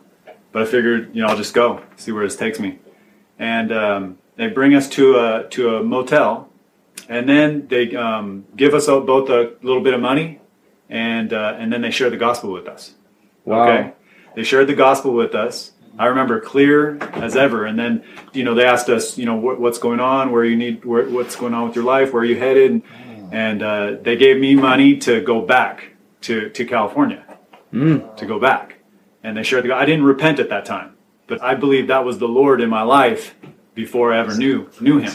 But 0.54 0.62
I 0.64 0.66
figured, 0.66 1.14
you 1.14 1.22
know, 1.22 1.28
I'll 1.28 1.36
just 1.38 1.54
go 1.54 1.82
see 1.98 2.14
where 2.14 2.24
this 2.24 2.38
takes 2.38 2.60
me. 2.62 2.80
And 3.38 3.74
um, 3.74 4.18
they 4.38 4.48
bring 4.48 4.74
us 4.74 4.88
to 4.92 5.18
a 5.18 5.44
to 5.50 5.75
a 5.75 5.84
motel, 5.84 6.50
and 7.10 7.28
then 7.28 7.68
they 7.68 7.94
um, 7.94 8.46
give 8.56 8.74
us 8.74 8.86
both 8.88 9.30
a 9.30 9.52
little 9.62 9.84
bit 9.84 9.94
of 9.94 10.00
money, 10.00 10.40
and 10.90 11.34
uh, 11.34 11.56
and 11.60 11.74
then 11.74 11.82
they 11.82 11.92
share 11.92 12.10
the 12.10 12.16
gospel 12.18 12.54
with 12.54 12.68
us. 12.70 12.94
Wow. 13.44 13.68
Okay. 13.68 13.94
They 14.36 14.44
shared 14.44 14.68
the 14.68 14.75
gospel 14.75 15.13
with 15.13 15.34
us. 15.34 15.72
I 15.98 16.08
remember 16.08 16.42
clear 16.42 16.98
as 17.13 17.38
ever. 17.38 17.65
And 17.65 17.80
then, 17.80 18.04
you 18.34 18.44
know, 18.44 18.54
they 18.54 18.65
asked 18.65 18.89
us, 18.89 19.18
you 19.18 19.25
know, 19.25 19.38
what, 19.38 19.62
what's 19.62 19.77
going 19.80 20.01
on, 20.01 20.32
where 20.32 20.44
you 20.44 20.58
need, 20.58 20.84
where, 20.84 21.08
what's 21.08 21.38
going 21.38 21.54
on 21.54 21.68
with 21.68 21.75
your 21.75 21.86
life, 21.86 22.12
where 22.12 22.22
are 22.22 22.25
you 22.25 22.38
headed? 22.38 22.82
And 23.32 23.63
uh, 23.63 23.96
they 24.01 24.18
gave 24.18 24.38
me 24.38 24.56
money 24.56 24.98
to 24.98 25.22
go 25.22 25.42
back 25.42 25.94
to, 26.22 26.50
to 26.50 26.65
California, 26.65 27.24
to 28.18 28.25
go 28.25 28.39
back. 28.39 28.80
And 29.24 29.38
they 29.38 29.44
shared 29.44 29.63
the. 29.63 29.74
I 29.74 29.86
didn't 29.86 30.04
repent 30.04 30.39
at 30.39 30.50
that 30.50 30.65
time, 30.65 30.96
but 31.27 31.42
I 31.42 31.56
believe 31.56 31.88
that 31.88 32.06
was 32.06 32.20
the 32.20 32.27
Lord 32.27 32.62
in 32.62 32.70
my 32.70 32.84
life 32.84 33.34
before 33.74 34.13
I 34.13 34.20
ever 34.20 34.36
knew 34.38 34.70
knew 34.80 35.00
Him. 35.00 35.13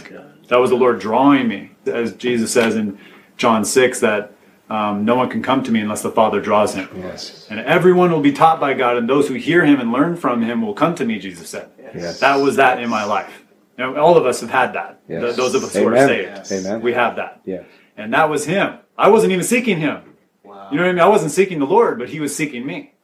That 0.49 0.59
was 0.59 0.71
the 0.71 0.77
Lord 0.77 0.99
drawing 0.99 1.47
me, 1.47 1.73
as 1.87 2.15
Jesus 2.15 2.53
says 2.53 2.75
in 2.75 2.99
John 3.37 3.65
six 3.65 4.00
that. 4.00 4.33
Um, 4.71 5.05
no 5.05 5.17
one 5.17 5.29
can 5.29 5.43
come 5.43 5.65
to 5.65 5.73
me 5.73 5.81
unless 5.81 6.03
the 6.03 6.12
Father 6.12 6.41
draws 6.41 6.75
him. 6.75 6.89
Yes. 6.97 7.49
And 7.50 7.59
everyone 7.61 8.12
will 8.12 8.21
be 8.21 8.33
taught 8.33 8.61
by 8.61 8.75
God, 8.75 8.97
and 8.97 9.09
those 9.09 9.27
who 9.27 9.35
hear 9.35 9.65
him 9.65 9.81
and 9.81 9.91
learn 9.91 10.17
from 10.17 10.43
him 10.43 10.62
will 10.62 10.75
come 10.75 10.95
to 10.95 11.05
me, 11.05 11.19
Jesus 11.19 11.49
said. 11.49 11.71
Yes. 11.95 12.21
That 12.21 12.37
was 12.37 12.57
that 12.57 12.81
in 12.81 12.89
my 12.89 13.05
life. 13.05 13.43
You 13.77 13.85
know, 13.85 14.00
all 14.00 14.17
of 14.17 14.27
us 14.27 14.41
have 14.41 14.50
had 14.50 14.75
that. 14.75 15.00
Yes. 15.09 15.23
Th- 15.23 15.37
those 15.37 15.55
of 15.55 15.65
us 15.65 15.75
who 15.75 15.89
are 15.89 15.97
saved. 15.97 16.53
Amen. 16.53 16.81
We 16.83 16.93
have 16.93 17.17
that. 17.17 17.41
Yeah. 17.45 17.65
And 17.97 18.15
that 18.15 18.31
was 18.31 18.45
him. 18.45 18.79
I 18.97 19.09
wasn't 19.09 19.33
even 19.33 19.45
seeking 19.45 19.79
him. 19.79 20.03
You 20.45 20.50
know 20.77 20.83
what 20.83 20.91
I 20.91 20.93
mean? 20.93 21.00
I 21.00 21.09
wasn't 21.09 21.33
seeking 21.33 21.59
the 21.59 21.67
Lord, 21.67 21.99
but 21.99 22.09
he 22.11 22.21
was 22.21 22.35
seeking 22.35 22.65
me. 22.65 22.95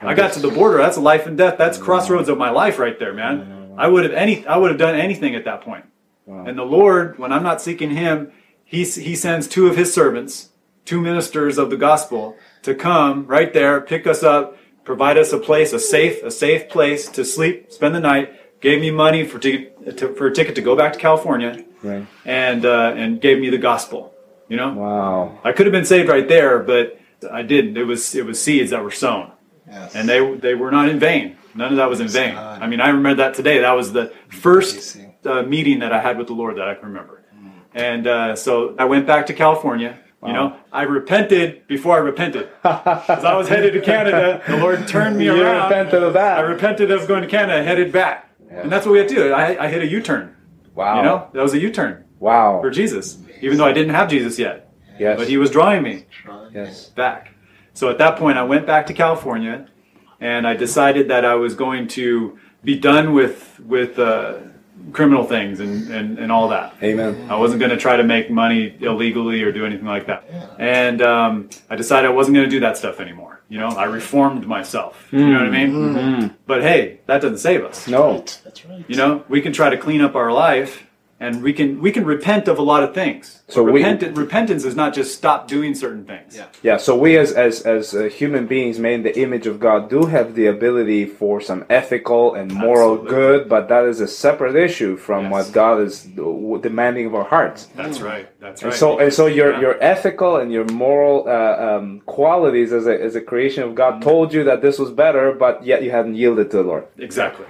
I 0.00 0.14
got 0.14 0.32
to 0.34 0.40
the 0.40 0.50
border. 0.50 0.78
That's 0.78 0.96
life 0.96 1.26
and 1.26 1.36
death. 1.36 1.58
That's 1.58 1.76
crossroads 1.78 2.28
of 2.28 2.38
my 2.38 2.50
life 2.50 2.78
right 2.78 2.98
there, 2.98 3.12
man. 3.12 3.74
I 3.76 3.88
would 3.88 4.04
have 4.04 4.12
any 4.12 4.46
I 4.46 4.56
would 4.56 4.70
have 4.70 4.78
done 4.78 4.94
anything 4.94 5.34
at 5.34 5.44
that 5.44 5.60
point. 5.60 5.84
And 6.26 6.56
the 6.56 6.64
Lord, 6.64 7.18
when 7.18 7.32
I'm 7.32 7.42
not 7.42 7.60
seeking 7.60 7.90
him, 7.90 8.32
he 8.64 8.84
he 8.84 9.14
sends 9.14 9.46
two 9.46 9.66
of 9.66 9.76
his 9.76 9.92
servants, 9.92 10.50
two 10.84 11.00
ministers 11.00 11.58
of 11.58 11.70
the 11.70 11.76
gospel 11.76 12.36
to 12.62 12.74
come 12.74 13.26
right 13.26 13.52
there, 13.52 13.80
pick 13.80 14.06
us 14.06 14.22
up, 14.22 14.56
provide 14.84 15.16
us 15.18 15.32
a 15.32 15.38
place, 15.38 15.72
a 15.72 15.78
safe 15.78 16.22
a 16.22 16.30
safe 16.30 16.68
place 16.68 17.08
to 17.08 17.24
sleep, 17.24 17.72
spend 17.72 17.94
the 17.94 18.00
night, 18.00 18.60
gave 18.60 18.80
me 18.80 18.90
money 18.90 19.24
for 19.24 19.38
ticket 19.38 19.96
to, 19.98 20.14
for 20.14 20.26
a 20.26 20.32
ticket 20.32 20.54
to 20.56 20.62
go 20.62 20.76
back 20.76 20.92
to 20.92 20.98
California 20.98 21.64
Right. 21.82 22.06
and 22.24 22.64
uh, 22.64 22.94
and 22.96 23.20
gave 23.20 23.38
me 23.38 23.50
the 23.50 23.58
gospel, 23.58 24.14
you 24.48 24.56
know? 24.56 24.72
Wow. 24.72 25.38
I 25.44 25.52
could 25.52 25.66
have 25.66 25.72
been 25.72 25.84
saved 25.84 26.08
right 26.08 26.26
there, 26.26 26.58
but 26.60 26.98
I 27.30 27.42
didn't. 27.42 27.76
It 27.76 27.84
was 27.84 28.14
it 28.14 28.24
was 28.24 28.40
seeds 28.42 28.70
that 28.70 28.82
were 28.82 28.90
sown, 28.90 29.32
and 29.94 30.08
they 30.08 30.34
they 30.36 30.54
were 30.54 30.70
not 30.70 30.88
in 30.88 30.98
vain. 30.98 31.36
None 31.54 31.70
of 31.72 31.76
that 31.76 31.88
was 31.90 32.00
in 32.00 32.08
vain. 32.08 32.36
I 32.36 32.66
mean, 32.66 32.80
I 32.80 32.88
remember 32.88 33.22
that 33.22 33.34
today. 33.34 33.60
That 33.60 33.72
was 33.72 33.92
the 33.92 34.12
first 34.28 34.96
uh, 35.24 35.42
meeting 35.42 35.80
that 35.80 35.92
I 35.92 36.00
had 36.00 36.18
with 36.18 36.26
the 36.26 36.32
Lord 36.34 36.56
that 36.56 36.68
I 36.68 36.74
can 36.74 36.88
remember. 36.88 37.22
And 37.74 38.06
uh, 38.06 38.34
so 38.36 38.74
I 38.78 38.84
went 38.86 39.06
back 39.06 39.26
to 39.26 39.34
California. 39.34 39.98
You 40.24 40.32
know, 40.32 40.56
I 40.72 40.82
repented 40.84 41.66
before 41.66 41.94
I 41.96 41.98
repented. 41.98 42.48
Because 42.62 43.24
I 43.24 43.36
was 43.36 43.48
headed 43.48 43.74
to 43.74 43.80
Canada, 43.82 44.42
the 44.46 44.56
Lord 44.56 44.88
turned 44.88 45.18
me 45.18 45.24
You 45.26 45.42
around. 45.42 45.68
repented 45.70 46.02
of 46.02 46.14
that. 46.14 46.38
I 46.38 46.40
repented 46.40 46.90
of 46.90 47.06
going 47.06 47.22
to 47.22 47.28
Canada, 47.28 47.62
headed 47.62 47.92
back, 47.92 48.30
and 48.50 48.72
that's 48.72 48.86
what 48.86 48.92
we 48.92 48.98
had 48.98 49.08
to 49.08 49.14
do. 49.14 49.32
I, 49.32 49.64
I 49.64 49.68
hit 49.68 49.82
a 49.82 49.86
U-turn. 49.86 50.34
Wow. 50.74 50.96
You 50.96 51.02
know, 51.02 51.28
that 51.34 51.42
was 51.42 51.52
a 51.54 51.58
U-turn 51.58 52.04
Wow. 52.20 52.60
for 52.62 52.70
Jesus, 52.70 53.18
even 53.42 53.58
though 53.58 53.66
I 53.66 53.72
didn't 53.72 53.94
have 53.94 54.08
Jesus 54.08 54.38
yet. 54.38 54.72
Yes. 54.98 55.18
But 55.18 55.28
he 55.28 55.36
was 55.36 55.50
drawing 55.50 55.82
me 55.82 56.06
yes. 56.52 56.86
back. 56.88 57.32
So 57.74 57.90
at 57.90 57.98
that 57.98 58.16
point, 58.16 58.38
I 58.38 58.44
went 58.44 58.64
back 58.66 58.86
to 58.86 58.94
California, 58.94 59.68
and 60.20 60.46
I 60.46 60.54
decided 60.54 61.08
that 61.08 61.24
I 61.24 61.34
was 61.34 61.54
going 61.54 61.86
to 61.88 62.38
be 62.62 62.78
done 62.78 63.12
with 63.12 63.60
with 63.60 63.98
uh, 63.98 64.38
criminal 64.92 65.24
things 65.24 65.60
and, 65.60 65.90
and, 65.90 66.18
and 66.18 66.30
all 66.30 66.48
that. 66.48 66.74
Amen. 66.82 67.30
I 67.30 67.36
wasn't 67.36 67.60
going 67.60 67.70
to 67.70 67.76
try 67.76 67.96
to 67.96 68.04
make 68.04 68.30
money 68.30 68.76
illegally 68.80 69.42
or 69.42 69.52
do 69.52 69.64
anything 69.64 69.86
like 69.86 70.06
that. 70.06 70.24
And 70.58 71.02
um, 71.02 71.48
I 71.70 71.76
decided 71.76 72.08
I 72.08 72.12
wasn't 72.12 72.34
going 72.36 72.46
to 72.46 72.50
do 72.50 72.60
that 72.60 72.76
stuff 72.76 73.00
anymore. 73.00 73.40
You 73.48 73.58
know, 73.60 73.68
I 73.68 73.84
reformed 73.84 74.46
myself. 74.46 75.08
You 75.12 75.26
know 75.28 75.38
what 75.38 75.48
I 75.48 75.50
mean? 75.50 76.34
But 76.46 76.62
hey, 76.62 77.00
that 77.06 77.20
doesn't 77.20 77.38
save 77.38 77.62
us. 77.64 77.86
No. 77.86 78.18
That's 78.42 78.64
right. 78.64 78.84
You 78.88 78.96
know, 78.96 79.24
we 79.28 79.40
can 79.40 79.52
try 79.52 79.70
to 79.70 79.76
clean 79.76 80.00
up 80.00 80.14
our 80.16 80.32
life, 80.32 80.86
and 81.24 81.42
we 81.42 81.52
can 81.58 81.80
we 81.80 81.90
can 81.96 82.04
repent 82.04 82.44
of 82.48 82.56
a 82.58 82.62
lot 82.72 82.82
of 82.86 82.90
things. 83.00 83.24
So 83.48 83.64
But 83.64 83.72
we- 83.74 83.82
repent, 83.84 84.16
repentance 84.16 84.62
is 84.70 84.74
not 84.82 84.90
just 84.98 85.10
stop 85.20 85.40
doing 85.54 85.72
certain 85.84 86.04
things. 86.12 86.30
Yeah. 86.36 86.46
Yeah. 86.68 86.76
So 86.86 86.90
we, 87.04 87.10
as 87.24 87.32
as 87.32 87.54
as 87.76 87.94
uh, 87.94 88.02
human 88.20 88.44
beings 88.54 88.78
made 88.78 88.94
in 89.00 89.02
the 89.08 89.16
image 89.26 89.46
of 89.52 89.56
God, 89.68 89.78
do 89.96 90.00
have 90.16 90.34
the 90.40 90.46
ability 90.56 91.02
for 91.20 91.34
some 91.40 91.60
ethical 91.80 92.34
and 92.38 92.46
moral 92.52 92.92
Absolutely. 92.94 93.10
good, 93.18 93.40
but 93.54 93.62
that 93.72 93.84
is 93.92 93.98
a 94.00 94.08
separate 94.26 94.56
issue 94.68 94.92
from 95.06 95.20
Yes. 95.24 95.32
what 95.34 95.44
God 95.62 95.76
is 95.88 95.94
uh, 96.18 96.58
demanding 96.68 97.04
of 97.06 97.14
our 97.14 97.28
hearts. 97.36 97.60
That's 97.80 98.00
right. 98.10 98.26
That's 98.44 98.62
And 98.62 98.70
right. 98.70 98.78
so, 98.82 98.88
and 99.02 99.12
so 99.18 99.24
your 99.26 99.50
Yeah. 99.52 99.60
your 99.64 99.76
ethical 99.94 100.32
and 100.40 100.48
your 100.56 100.66
moral 100.86 101.16
uh, 101.28 101.56
um, 101.68 101.86
qualities 102.06 102.70
as 102.78 102.86
a 102.92 102.94
as 103.08 103.14
a 103.20 103.20
creation 103.30 103.62
of 103.68 103.70
God 103.82 103.92
told 104.10 104.26
you 104.36 104.42
that 104.50 104.58
this 104.66 104.76
was 104.82 104.90
better, 105.04 105.24
but 105.44 105.54
yet 105.70 105.78
you 105.84 105.90
hadn't 105.96 106.16
yielded 106.22 106.46
to 106.52 106.56
the 106.62 106.66
Lord 106.72 106.84
exactly. 106.98 107.46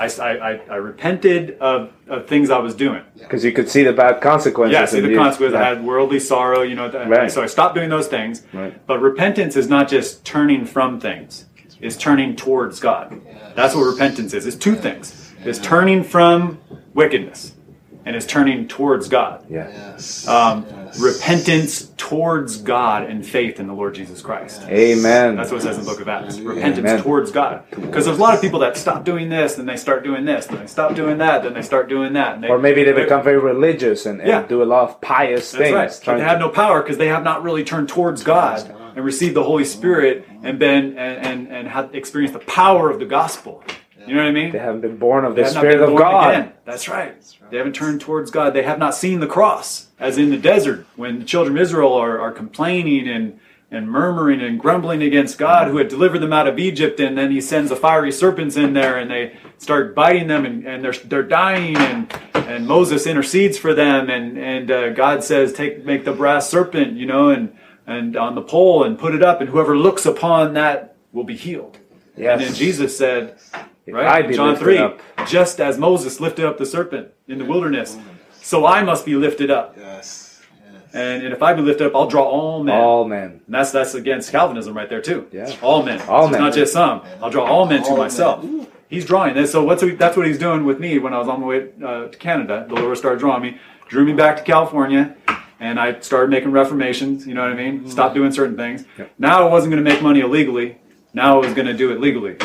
I, 0.00 0.06
I, 0.06 0.30
I, 0.52 0.60
I 0.70 0.76
repented 0.76 1.58
of, 1.60 1.92
of 2.08 2.26
things 2.26 2.48
I 2.48 2.58
was 2.58 2.74
doing. 2.74 3.02
because 3.18 3.44
you 3.44 3.52
could 3.52 3.68
see 3.68 3.82
the 3.82 3.92
bad 3.92 4.22
consequences. 4.22 4.72
Yeah, 4.72 4.86
see 4.86 5.00
the 5.00 5.10
you- 5.10 5.16
consequences. 5.16 5.54
I 5.54 5.68
had 5.68 5.84
worldly 5.84 6.18
sorrow, 6.20 6.62
you 6.62 6.74
know. 6.74 6.90
Right. 7.06 7.30
So 7.30 7.42
I 7.42 7.46
stopped 7.46 7.74
doing 7.74 7.90
those 7.90 8.08
things. 8.08 8.42
Right. 8.52 8.74
But 8.86 9.00
repentance 9.00 9.56
is 9.56 9.68
not 9.68 9.88
just 9.88 10.24
turning 10.24 10.64
from 10.64 10.98
things; 11.00 11.44
it's 11.80 11.96
turning 11.98 12.34
towards 12.34 12.80
God. 12.80 13.20
That's 13.54 13.74
what 13.74 13.82
repentance 13.82 14.32
is. 14.32 14.46
It's 14.46 14.56
two 14.56 14.74
things: 14.74 15.34
it's 15.44 15.58
turning 15.58 16.02
from 16.02 16.58
wickedness, 16.94 17.52
and 18.04 18.16
is 18.16 18.26
turning 18.26 18.66
towards 18.68 19.08
God. 19.08 19.44
Yeah. 19.48 19.96
Um, 20.26 20.66
Repentance 20.98 21.90
towards 21.96 22.56
God 22.58 23.04
and 23.04 23.24
faith 23.24 23.60
in 23.60 23.66
the 23.66 23.72
Lord 23.72 23.94
Jesus 23.94 24.20
Christ. 24.22 24.62
Amen. 24.62 25.36
That's 25.36 25.50
what 25.50 25.58
it 25.58 25.62
says 25.64 25.78
in 25.78 25.84
the 25.84 25.90
book 25.90 26.00
of 26.00 26.08
Acts. 26.08 26.38
Repentance 26.38 26.78
Amen. 26.78 27.02
towards 27.02 27.30
God. 27.30 27.62
Because 27.70 28.06
there's 28.06 28.18
a 28.18 28.20
lot 28.20 28.34
of 28.34 28.40
people 28.40 28.58
that 28.60 28.76
stop 28.76 29.04
doing 29.04 29.28
this, 29.28 29.54
then 29.54 29.66
they 29.66 29.76
start 29.76 30.02
doing 30.02 30.24
this, 30.24 30.46
then 30.46 30.58
they 30.58 30.66
stop 30.66 30.94
doing 30.94 31.18
that, 31.18 31.42
then 31.42 31.54
they 31.54 31.62
start 31.62 31.88
doing 31.88 32.14
that. 32.14 32.34
And 32.34 32.44
they, 32.44 32.48
or 32.48 32.58
maybe 32.58 32.82
they 32.84 32.92
become 32.92 33.22
very 33.22 33.38
religious 33.38 34.06
and, 34.06 34.20
and 34.20 34.28
Yeah. 34.28 34.42
do 34.46 34.62
a 34.62 34.64
lot 34.64 34.88
of 34.88 35.00
pious 35.00 35.52
That's 35.52 35.62
things. 35.62 35.74
right. 35.74 36.00
Trying 36.02 36.18
they 36.18 36.24
have 36.24 36.40
no 36.40 36.48
power 36.48 36.82
because 36.82 36.98
they 36.98 37.08
have 37.08 37.22
not 37.22 37.42
really 37.42 37.64
turned 37.64 37.88
towards 37.88 38.24
God 38.24 38.74
and 38.96 39.04
received 39.04 39.36
the 39.36 39.44
Holy 39.44 39.64
Spirit 39.64 40.26
and 40.42 40.58
been 40.58 40.98
and 40.98 41.48
and, 41.48 41.68
and 41.68 41.94
experienced 41.94 42.32
the 42.32 42.44
power 42.44 42.90
of 42.90 42.98
the 42.98 43.06
gospel. 43.06 43.62
You 44.06 44.14
know 44.14 44.22
what 44.22 44.28
I 44.28 44.32
mean? 44.32 44.52
They 44.52 44.58
haven't 44.58 44.80
been 44.80 44.96
born 44.96 45.24
of 45.24 45.36
the 45.36 45.44
Spirit 45.46 45.80
of 45.80 45.96
God. 45.96 46.34
again. 46.34 46.52
That's 46.64 46.88
right. 46.88 47.14
They 47.50 47.58
haven't 47.58 47.74
turned 47.74 48.00
towards 48.00 48.30
God. 48.30 48.54
They 48.54 48.62
have 48.62 48.78
not 48.78 48.94
seen 48.94 49.20
the 49.20 49.26
cross, 49.26 49.88
as 49.98 50.16
in 50.18 50.30
the 50.30 50.38
desert, 50.38 50.86
when 50.96 51.18
the 51.18 51.24
children 51.24 51.56
of 51.56 51.62
Israel 51.62 51.92
are, 51.92 52.18
are 52.18 52.32
complaining 52.32 53.08
and, 53.08 53.38
and 53.70 53.90
murmuring 53.90 54.40
and 54.40 54.58
grumbling 54.58 55.02
against 55.02 55.36
God, 55.38 55.68
who 55.68 55.76
had 55.76 55.88
delivered 55.88 56.20
them 56.20 56.32
out 56.32 56.46
of 56.48 56.58
Egypt, 56.58 56.98
and 57.00 57.16
then 57.18 57.30
He 57.30 57.40
sends 57.40 57.68
the 57.70 57.76
fiery 57.76 58.12
serpents 58.12 58.56
in 58.56 58.72
there, 58.72 58.96
and 58.96 59.10
they 59.10 59.36
start 59.58 59.94
biting 59.94 60.28
them, 60.28 60.46
and, 60.46 60.66
and 60.66 60.84
they're 60.84 60.92
they're 60.92 61.22
dying, 61.22 61.76
and 61.76 62.12
and 62.34 62.66
Moses 62.66 63.06
intercedes 63.06 63.58
for 63.58 63.74
them, 63.74 64.08
and 64.08 64.38
and 64.38 64.70
uh, 64.70 64.90
God 64.90 65.22
says, 65.22 65.52
take 65.52 65.84
make 65.84 66.04
the 66.04 66.12
brass 66.12 66.48
serpent, 66.48 66.96
you 66.96 67.06
know, 67.06 67.30
and 67.30 67.56
and 67.86 68.16
on 68.16 68.34
the 68.34 68.42
pole 68.42 68.84
and 68.84 68.98
put 68.98 69.14
it 69.14 69.22
up, 69.22 69.40
and 69.40 69.50
whoever 69.50 69.76
looks 69.76 70.06
upon 70.06 70.54
that 70.54 70.96
will 71.12 71.24
be 71.24 71.36
healed. 71.36 71.78
Yes. 72.16 72.40
And 72.40 72.48
then 72.48 72.54
Jesus 72.54 72.96
said, 72.96 73.38
If 73.90 73.94
right, 73.94 74.24
I 74.24 74.26
be 74.26 74.34
John 74.34 74.56
3, 74.56 74.78
up. 74.78 75.00
just 75.26 75.60
as 75.60 75.78
Moses 75.78 76.20
lifted 76.20 76.44
up 76.44 76.58
the 76.58 76.66
serpent 76.66 77.08
in 77.28 77.38
the 77.38 77.44
wilderness, 77.44 77.96
so 78.40 78.66
I 78.66 78.82
must 78.82 79.04
be 79.04 79.14
lifted 79.14 79.50
up. 79.50 79.76
Yes. 79.76 80.42
And, 80.92 81.22
and 81.22 81.32
if 81.32 81.42
I 81.42 81.54
be 81.54 81.62
lifted 81.62 81.86
up, 81.86 81.94
I'll 81.94 82.08
draw 82.08 82.24
all 82.24 82.64
men. 82.64 82.80
All 82.80 83.04
men. 83.04 83.40
And 83.46 83.54
that's 83.54 83.70
that's 83.70 83.94
against 83.94 84.32
Calvinism 84.32 84.76
right 84.76 84.88
there 84.88 85.00
too. 85.00 85.28
Yeah. 85.30 85.54
All 85.62 85.82
men. 85.82 86.00
All 86.02 86.22
So 86.22 86.28
it's 86.28 86.32
men. 86.32 86.40
Not 86.40 86.54
just 86.54 86.72
some. 86.72 87.02
I'll 87.22 87.30
draw 87.30 87.44
all 87.44 87.66
men 87.66 87.84
to 87.84 87.96
myself. 87.96 88.42
men. 88.42 88.66
He's 88.88 89.04
drawing. 89.04 89.34
this. 89.34 89.52
so 89.52 89.62
what's 89.62 89.84
that's 89.98 90.16
what 90.16 90.26
he's 90.26 90.38
doing 90.38 90.64
with 90.64 90.80
me 90.80 90.98
when 90.98 91.14
I 91.14 91.18
was 91.18 91.28
on 91.28 91.40
my 91.40 91.46
way 91.46 91.68
uh, 91.84 92.08
to 92.08 92.18
Canada. 92.18 92.66
The 92.68 92.74
Lord 92.74 92.98
started 92.98 93.20
drawing 93.20 93.42
me, 93.42 93.58
drew 93.86 94.04
me 94.04 94.14
back 94.14 94.36
to 94.38 94.42
California, 94.42 95.16
and 95.60 95.78
I 95.78 96.00
started 96.00 96.30
making 96.30 96.50
reformations. 96.50 97.24
You 97.24 97.34
know 97.34 97.42
what 97.42 97.52
I 97.52 97.54
mean? 97.54 97.88
Stopped 97.88 98.16
doing 98.16 98.32
certain 98.32 98.56
things. 98.56 98.84
Now 99.16 99.46
I 99.46 99.50
wasn't 99.50 99.72
going 99.72 99.84
to 99.84 99.88
make 99.88 100.02
money 100.02 100.20
illegally. 100.20 100.78
Now 101.14 101.40
I 101.40 101.46
was 101.46 101.54
going 101.54 101.66
to 101.68 101.74
do 101.74 101.92
it 101.92 102.00
legally. 102.00 102.36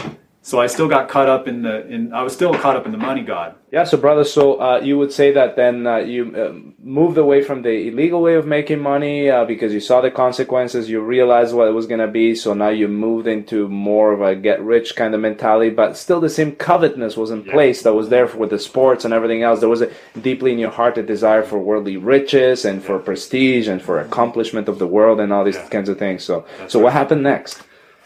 So 0.45 0.61
I 0.61 0.67
still 0.67 0.87
got 0.87 1.09
caught 1.09 1.27
up 1.27 1.47
in 1.47 1.63
the 1.63 1.87
in. 1.87 2.13
I 2.13 2.21
was 2.21 2.31
still 2.31 2.53
caught 2.53 2.75
up 2.75 2.85
in 2.85 2.91
the 2.91 2.99
money 2.99 3.23
god. 3.23 3.55
Yeah, 3.71 3.83
so 3.83 3.97
brother, 3.97 4.23
so 4.23 4.61
uh, 4.61 4.79
you 4.79 4.95
would 4.95 5.11
say 5.11 5.31
that 5.31 5.55
then 5.55 5.87
uh, 5.87 5.97
you 5.97 6.21
um 6.39 6.75
moved 6.77 7.17
away 7.17 7.41
from 7.41 7.63
the 7.63 7.87
illegal 7.87 8.21
way 8.21 8.35
of 8.35 8.45
making 8.45 8.79
money 8.79 9.27
uh, 9.27 9.43
because 9.45 9.73
you 9.73 9.79
saw 9.79 10.01
the 10.01 10.11
consequences, 10.11 10.87
you 10.87 11.01
realized 11.01 11.55
what 11.55 11.67
it 11.67 11.71
was 11.71 11.87
going 11.87 11.99
to 11.99 12.07
be, 12.07 12.35
so 12.35 12.53
now 12.53 12.69
you 12.69 12.87
moved 12.87 13.25
into 13.25 13.67
more 13.67 14.13
of 14.13 14.21
a 14.21 14.35
get 14.35 14.61
rich 14.61 14.95
kind 14.95 15.15
of 15.15 15.21
mentality, 15.21 15.71
but 15.71 15.97
still 15.97 16.21
the 16.21 16.29
same 16.29 16.51
covetousness 16.55 17.17
was 17.17 17.31
in 17.31 17.43
place 17.43 17.81
that 17.81 17.95
was 17.95 18.09
there 18.09 18.27
for, 18.27 18.37
with 18.37 18.51
the 18.51 18.59
sports 18.59 19.03
and 19.03 19.15
everything 19.15 19.41
else. 19.41 19.61
There 19.61 19.75
was 19.77 19.81
a 19.81 19.89
deeply 20.21 20.51
in 20.51 20.59
your 20.59 20.69
heart 20.69 20.99
a 20.99 21.01
desire 21.01 21.41
for 21.41 21.57
worldly 21.57 21.97
riches 21.97 22.65
and 22.65 22.83
for 22.83 22.99
prestige 22.99 23.67
and 23.67 23.81
for 23.81 23.99
accomplishment 23.99 24.69
of 24.69 24.77
the 24.77 24.85
world 24.85 25.19
and 25.19 25.33
all 25.33 25.43
these 25.43 25.57
kinds 25.71 25.89
of 25.89 25.97
things. 25.97 26.23
So, 26.23 26.45
so 26.67 26.77
what 26.77 26.93
happened 26.93 27.23
next? 27.23 27.63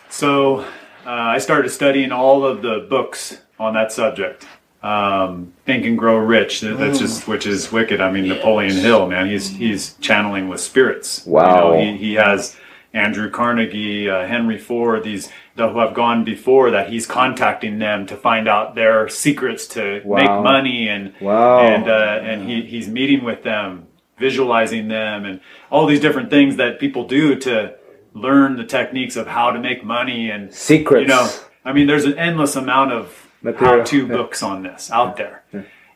So 0.10 0.66
uh, 1.10 1.36
I 1.36 1.40
started 1.40 1.70
studying 1.70 2.12
all 2.12 2.46
of 2.46 2.62
the 2.62 2.86
books 2.90 3.42
on 3.60 3.74
that 3.74 3.92
subject. 3.92 4.46
Um, 4.84 5.54
Think 5.66 5.86
and 5.86 5.98
Grow 5.98 6.18
Rich. 6.18 6.62
that- 6.62 6.78
That's 6.78 7.00
just 7.00 7.28
which 7.28 7.46
is 7.48 7.72
wicked. 7.72 8.00
I 8.00 8.12
mean, 8.12 8.28
Napoleon 8.28 8.76
Hill, 8.76 9.08
man, 9.08 9.26
he's 9.28 9.50
he's 9.50 9.96
channeling 9.96 10.48
with 10.48 10.60
spirits. 10.62 11.24
You 11.26 11.34
Wow. 11.34 11.56
know, 11.72 11.80
he, 11.82 11.98
he 11.98 12.14
has 12.14 12.56
Andrew 12.94 13.30
Carnegie, 13.30 14.10
uh, 14.10 14.26
Henry 14.26 14.58
Ford, 14.58 15.04
these 15.04 15.30
the, 15.56 15.68
who 15.70 15.80
have 15.80 15.94
gone 15.94 16.24
before 16.24 16.72
that. 16.72 16.90
He's 16.90 17.06
contacting 17.06 17.80
them 17.80 18.06
to 18.06 18.16
find 18.16 18.48
out 18.48 18.76
their 18.76 19.10
secrets 19.10 19.68
to 19.76 20.02
Wow. 20.06 20.18
make 20.18 20.44
money 20.54 20.88
and 20.88 21.14
Wow. 21.20 21.60
and 21.60 21.90
uh, 21.90 22.20
and 22.30 22.50
he, 22.50 22.62
he's 22.62 22.88
meeting 22.88 23.24
with 23.26 23.44
them, 23.44 23.88
visualizing 24.18 24.88
them, 24.88 25.26
and 25.26 25.42
all 25.72 25.86
these 25.88 26.00
different 26.00 26.30
things 26.30 26.56
that 26.56 26.80
people 26.80 27.04
do 27.06 27.36
to 27.36 27.74
learn 28.22 28.56
the 28.56 28.64
techniques 28.64 29.16
of 29.16 29.28
how 29.28 29.52
to 29.52 29.60
make 29.60 29.84
money 29.84 30.30
and 30.30 30.54
Secrets. 30.54 31.02
you 31.02 31.08
know, 31.08 31.30
I 31.64 31.74
mean, 31.74 31.88
there's 31.88 32.06
an 32.06 32.18
endless 32.18 32.56
amount 32.56 32.92
of 32.92 33.28
Material, 33.42 33.78
how-to 33.78 34.08
yeah. 34.08 34.14
books 34.16 34.44
on 34.44 34.64
this 34.64 34.92
out 34.92 35.18
there. 35.18 35.44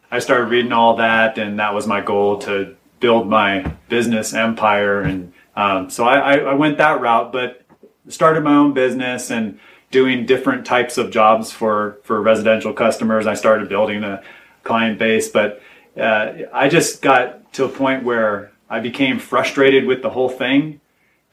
I 0.10 0.20
started 0.20 0.46
reading 0.46 0.72
all 0.72 0.98
that, 0.98 1.38
and 1.38 1.60
that 1.60 1.74
was 1.74 1.88
my 1.88 2.00
goal 2.00 2.38
to 2.39 2.75
build 3.00 3.27
my 3.27 3.74
business 3.89 4.34
empire. 4.34 5.01
And 5.01 5.34
um, 5.56 5.89
so 5.89 6.06
I, 6.06 6.36
I, 6.36 6.38
I 6.38 6.53
went 6.53 6.77
that 6.77 7.01
route, 7.01 7.32
but 7.32 7.63
started 8.08 8.44
my 8.44 8.56
own 8.56 8.74
business 8.74 9.32
and 9.32 9.60
doing 9.92 10.25
different 10.25 10.65
types 10.65 10.98
of 10.98 11.12
jobs 11.12 11.51
for 11.51 12.00
for 12.03 12.22
residential 12.22 12.74
customers. 12.74 13.27
I 13.27 13.34
started 13.34 13.70
building 13.70 14.03
a 14.03 14.22
client 14.63 15.00
base, 15.00 15.30
but 15.30 15.62
uh, 16.00 16.34
I 16.53 16.70
just 16.70 17.01
got 17.01 17.51
to 17.53 17.65
a 17.65 17.70
point 17.70 18.03
where 18.03 18.51
I 18.70 18.80
became 18.80 19.20
frustrated 19.20 19.86
with 19.86 20.01
the 20.01 20.10
whole 20.10 20.30
thing 20.30 20.80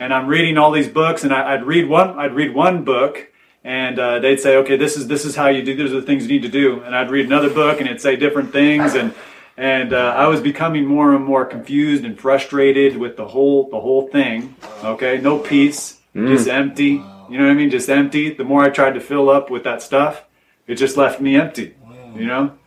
and 0.00 0.14
I'm 0.14 0.26
reading 0.26 0.56
all 0.56 0.72
these 0.72 0.88
books, 0.88 1.22
and 1.24 1.32
I, 1.32 1.54
I'd 1.54 1.64
read 1.64 1.88
one. 1.88 2.18
I'd 2.18 2.34
read 2.34 2.54
one 2.54 2.84
book, 2.84 3.30
and 3.62 3.98
uh, 3.98 4.18
they'd 4.18 4.40
say, 4.40 4.56
"Okay, 4.56 4.76
this 4.76 4.96
is 4.96 5.06
this 5.06 5.24
is 5.24 5.36
how 5.36 5.48
you 5.48 5.62
do. 5.62 5.76
These 5.76 5.92
are 5.92 6.00
the 6.00 6.06
things 6.06 6.26
you 6.26 6.32
need 6.32 6.42
to 6.42 6.48
do." 6.48 6.80
And 6.80 6.96
I'd 6.96 7.10
read 7.10 7.26
another 7.26 7.50
book, 7.50 7.78
and 7.78 7.88
it'd 7.88 8.00
say 8.00 8.16
different 8.16 8.50
things, 8.50 8.94
and 8.94 9.14
and 9.58 9.92
uh, 9.92 10.14
I 10.16 10.26
was 10.26 10.40
becoming 10.40 10.86
more 10.86 11.14
and 11.14 11.24
more 11.24 11.44
confused 11.44 12.04
and 12.04 12.18
frustrated 12.18 12.96
with 12.96 13.16
the 13.16 13.28
whole 13.28 13.68
the 13.68 13.78
whole 13.78 14.08
thing. 14.08 14.56
Okay, 14.82 15.18
no 15.18 15.38
peace, 15.38 16.00
just 16.14 16.48
empty. 16.48 17.02
You 17.28 17.38
know 17.38 17.44
what 17.44 17.52
I 17.52 17.54
mean? 17.54 17.70
Just 17.70 17.88
empty. 17.88 18.32
The 18.32 18.42
more 18.42 18.64
I 18.64 18.70
tried 18.70 18.94
to 18.94 19.00
fill 19.00 19.28
up 19.28 19.50
with 19.50 19.64
that 19.64 19.82
stuff, 19.82 20.24
it 20.66 20.76
just 20.76 20.96
left 20.96 21.20
me 21.20 21.36
empty. 21.36 21.74
You 22.16 22.26
know, 22.26 22.58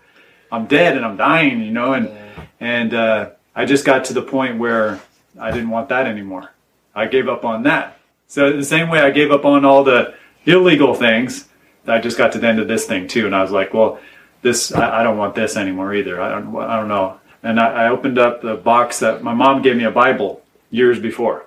I'm 0.51 0.67
dead 0.67 0.95
and 0.95 1.03
I'm 1.03 1.17
dying. 1.17 1.63
You 1.63 1.71
know, 1.71 1.93
and 1.93 2.11
and 2.59 2.93
uh, 2.93 3.31
I 3.55 3.65
just 3.65 3.85
got 3.85 4.05
to 4.05 4.13
the 4.13 4.21
point 4.21 4.59
where 4.59 5.01
I 5.39 5.49
didn't 5.49 5.71
want 5.71 5.89
that 5.89 6.05
anymore. 6.05 6.51
I 6.95 7.05
gave 7.07 7.27
up 7.27 7.43
on 7.45 7.63
that. 7.63 7.97
So 8.27 8.55
the 8.55 8.63
same 8.65 8.89
way 8.89 8.99
I 8.99 9.11
gave 9.11 9.31
up 9.31 9.45
on 9.45 9.65
all 9.65 9.83
the 9.83 10.13
illegal 10.45 10.93
things, 10.93 11.47
I 11.87 11.99
just 11.99 12.17
got 12.17 12.31
to 12.33 12.39
the 12.39 12.47
end 12.47 12.59
of 12.59 12.67
this 12.67 12.85
thing 12.85 13.07
too, 13.07 13.25
and 13.25 13.35
I 13.35 13.41
was 13.41 13.51
like, 13.51 13.73
well, 13.73 13.99
this 14.41 14.71
I, 14.73 14.99
I 15.01 15.03
don't 15.03 15.17
want 15.17 15.35
this 15.35 15.55
anymore 15.57 15.93
either. 15.93 16.21
I 16.21 16.29
don't 16.29 16.55
I 16.57 16.75
don't 16.77 16.87
know. 16.87 17.19
And 17.43 17.59
I, 17.59 17.85
I 17.85 17.89
opened 17.89 18.17
up 18.17 18.41
the 18.41 18.55
box 18.55 18.99
that 18.99 19.21
my 19.23 19.33
mom 19.33 19.61
gave 19.61 19.75
me 19.75 19.83
a 19.83 19.91
Bible 19.91 20.41
years 20.71 20.99
before. 20.99 21.45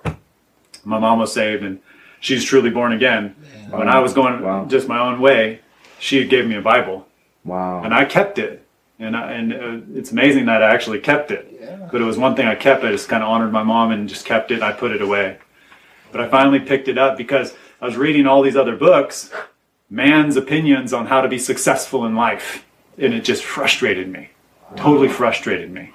My 0.85 0.99
mom 0.99 1.19
was 1.19 1.33
saved, 1.33 1.63
and 1.63 1.79
she's 2.19 2.43
truly 2.45 2.69
born 2.69 2.93
again. 2.93 3.35
When 3.69 3.89
I 3.89 3.99
was 3.99 4.13
going 4.13 4.41
Wow. 4.41 4.65
just 4.69 4.87
my 4.87 4.99
own 4.99 5.19
way, 5.19 5.59
she 5.99 6.25
gave 6.27 6.45
me 6.47 6.55
a 6.55 6.61
Bible 6.61 7.07
Wow. 7.43 7.81
and 7.83 7.93
I 7.93 8.05
kept 8.05 8.37
it. 8.39 8.65
And 8.99 9.15
I, 9.15 9.31
and 9.33 9.53
uh, 9.53 9.97
it's 9.97 10.11
amazing 10.11 10.45
that 10.45 10.63
I 10.63 10.73
actually 10.73 10.99
kept 10.99 11.31
it. 11.31 11.89
But 11.91 12.01
it 12.01 12.03
was 12.05 12.17
one 12.17 12.35
thing 12.35 12.47
I 12.47 12.55
kept. 12.55 12.83
I 12.83 12.91
just 12.91 13.07
kind 13.07 13.23
of 13.23 13.29
honored 13.29 13.51
my 13.51 13.63
mom 13.63 13.91
and 13.91 14.09
just 14.09 14.25
kept 14.25 14.51
it. 14.51 14.55
And 14.55 14.63
I 14.63 14.71
put 14.73 14.91
it 14.91 15.01
away. 15.01 15.37
But 16.11 16.21
I 16.21 16.27
finally 16.29 16.59
picked 16.59 16.87
it 16.87 16.97
up 16.97 17.17
because 17.17 17.53
I 17.81 17.85
was 17.85 17.95
reading 17.95 18.25
all 18.25 18.41
these 18.41 18.55
other 18.55 18.75
books, 18.75 19.31
man's 19.89 20.35
opinions 20.35 20.93
on 20.93 21.05
how 21.05 21.21
to 21.21 21.27
be 21.27 21.37
successful 21.37 22.05
in 22.05 22.15
life, 22.15 22.65
and 22.97 23.13
it 23.13 23.23
just 23.23 23.43
frustrated 23.43 24.07
me. 24.09 24.29
Totally 24.75 25.09
frustrated 25.09 25.71
me. 25.71 25.91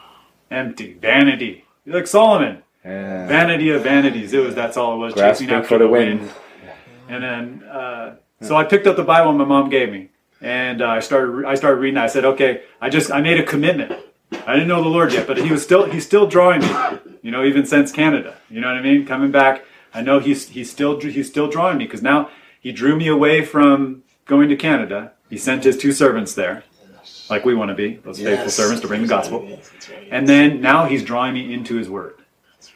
Empty, 0.51 0.95
vanity. 0.95 1.65
You're 1.85 1.97
like 1.97 2.07
Solomon, 2.07 2.63
Yeah. 2.85 3.27
vanity 3.27 3.71
of 3.71 3.83
vanities. 3.83 4.33
It 4.33 4.45
was 4.45 4.55
that's 4.55 4.77
all 4.77 4.95
it 4.95 4.99
was. 4.99 5.15
Grasping 5.15 5.49
chasing 5.49 5.59
after 5.59 5.69
for 5.69 5.79
the 5.79 5.89
wind. 5.89 6.31
and 7.09 7.23
then, 7.23 7.63
uh, 7.69 8.15
so 8.43 8.55
I 8.57 8.65
picked 8.65 8.87
up 8.87 8.97
the 8.97 9.03
Bible 9.05 9.33
my 9.33 9.45
mom 9.45 9.71
gave 9.71 9.91
me, 9.91 10.11
and 10.43 10.83
uh, 10.83 10.89
I 10.89 11.01
started. 11.01 11.47
I 11.47 11.55
started 11.55 11.81
reading. 11.81 11.99
I 11.99 12.07
said, 12.09 12.25
"Okay." 12.25 12.63
I 12.81 12.91
just 12.91 13.11
I 13.11 13.21
made 13.21 13.39
a 13.39 13.45
commitment. 13.45 13.93
I 14.47 14.55
didn't 14.55 14.69
know 14.69 14.83
the 14.83 14.89
Lord 14.89 15.13
yet, 15.13 15.27
but 15.27 15.39
He 15.39 15.51
was 15.51 15.63
still 15.63 15.85
He's 15.87 16.05
still 16.05 16.27
drawing 16.27 16.61
me. 16.63 16.71
You 17.23 17.31
know, 17.31 17.45
even 17.45 17.65
since 17.65 17.93
Canada. 17.93 18.37
You 18.51 18.61
know 18.61 18.67
what 18.67 18.77
I 18.77 18.83
mean? 18.83 19.07
Coming 19.07 19.31
back, 19.31 19.65
I 19.95 20.03
know 20.03 20.19
He's 20.19 20.49
He's 20.49 20.71
still 20.71 21.01
He's 21.01 21.29
still 21.29 21.49
drawing 21.49 21.79
me 21.79 21.85
because 21.85 22.03
now 22.03 22.31
He 22.61 22.73
drew 22.73 22.97
me 22.97 23.09
away 23.09 23.45
from 23.45 24.03
going 24.27 24.49
to 24.49 24.57
Canada. 24.57 25.13
He 25.31 25.39
sent 25.39 25.65
His 25.65 25.79
two 25.79 25.93
servants 25.93 26.35
there, 26.35 26.65
like 27.31 27.45
we 27.45 27.55
want 27.55 27.71
to 27.71 27.75
be, 27.75 27.97
those 27.97 28.21
faithful 28.21 28.51
servants 28.51 28.83
to 28.83 28.89
bring 28.89 29.03
the 29.03 29.09
gospel. 29.09 29.47
Yes, 29.49 29.71
right. 29.91 30.09
And 30.11 30.29
then 30.29 30.61
now 30.61 30.87
He's 30.87 31.03
drawing 31.03 31.35
me 31.35 31.55
into 31.55 31.77
His 31.77 31.89
Word 31.89 32.23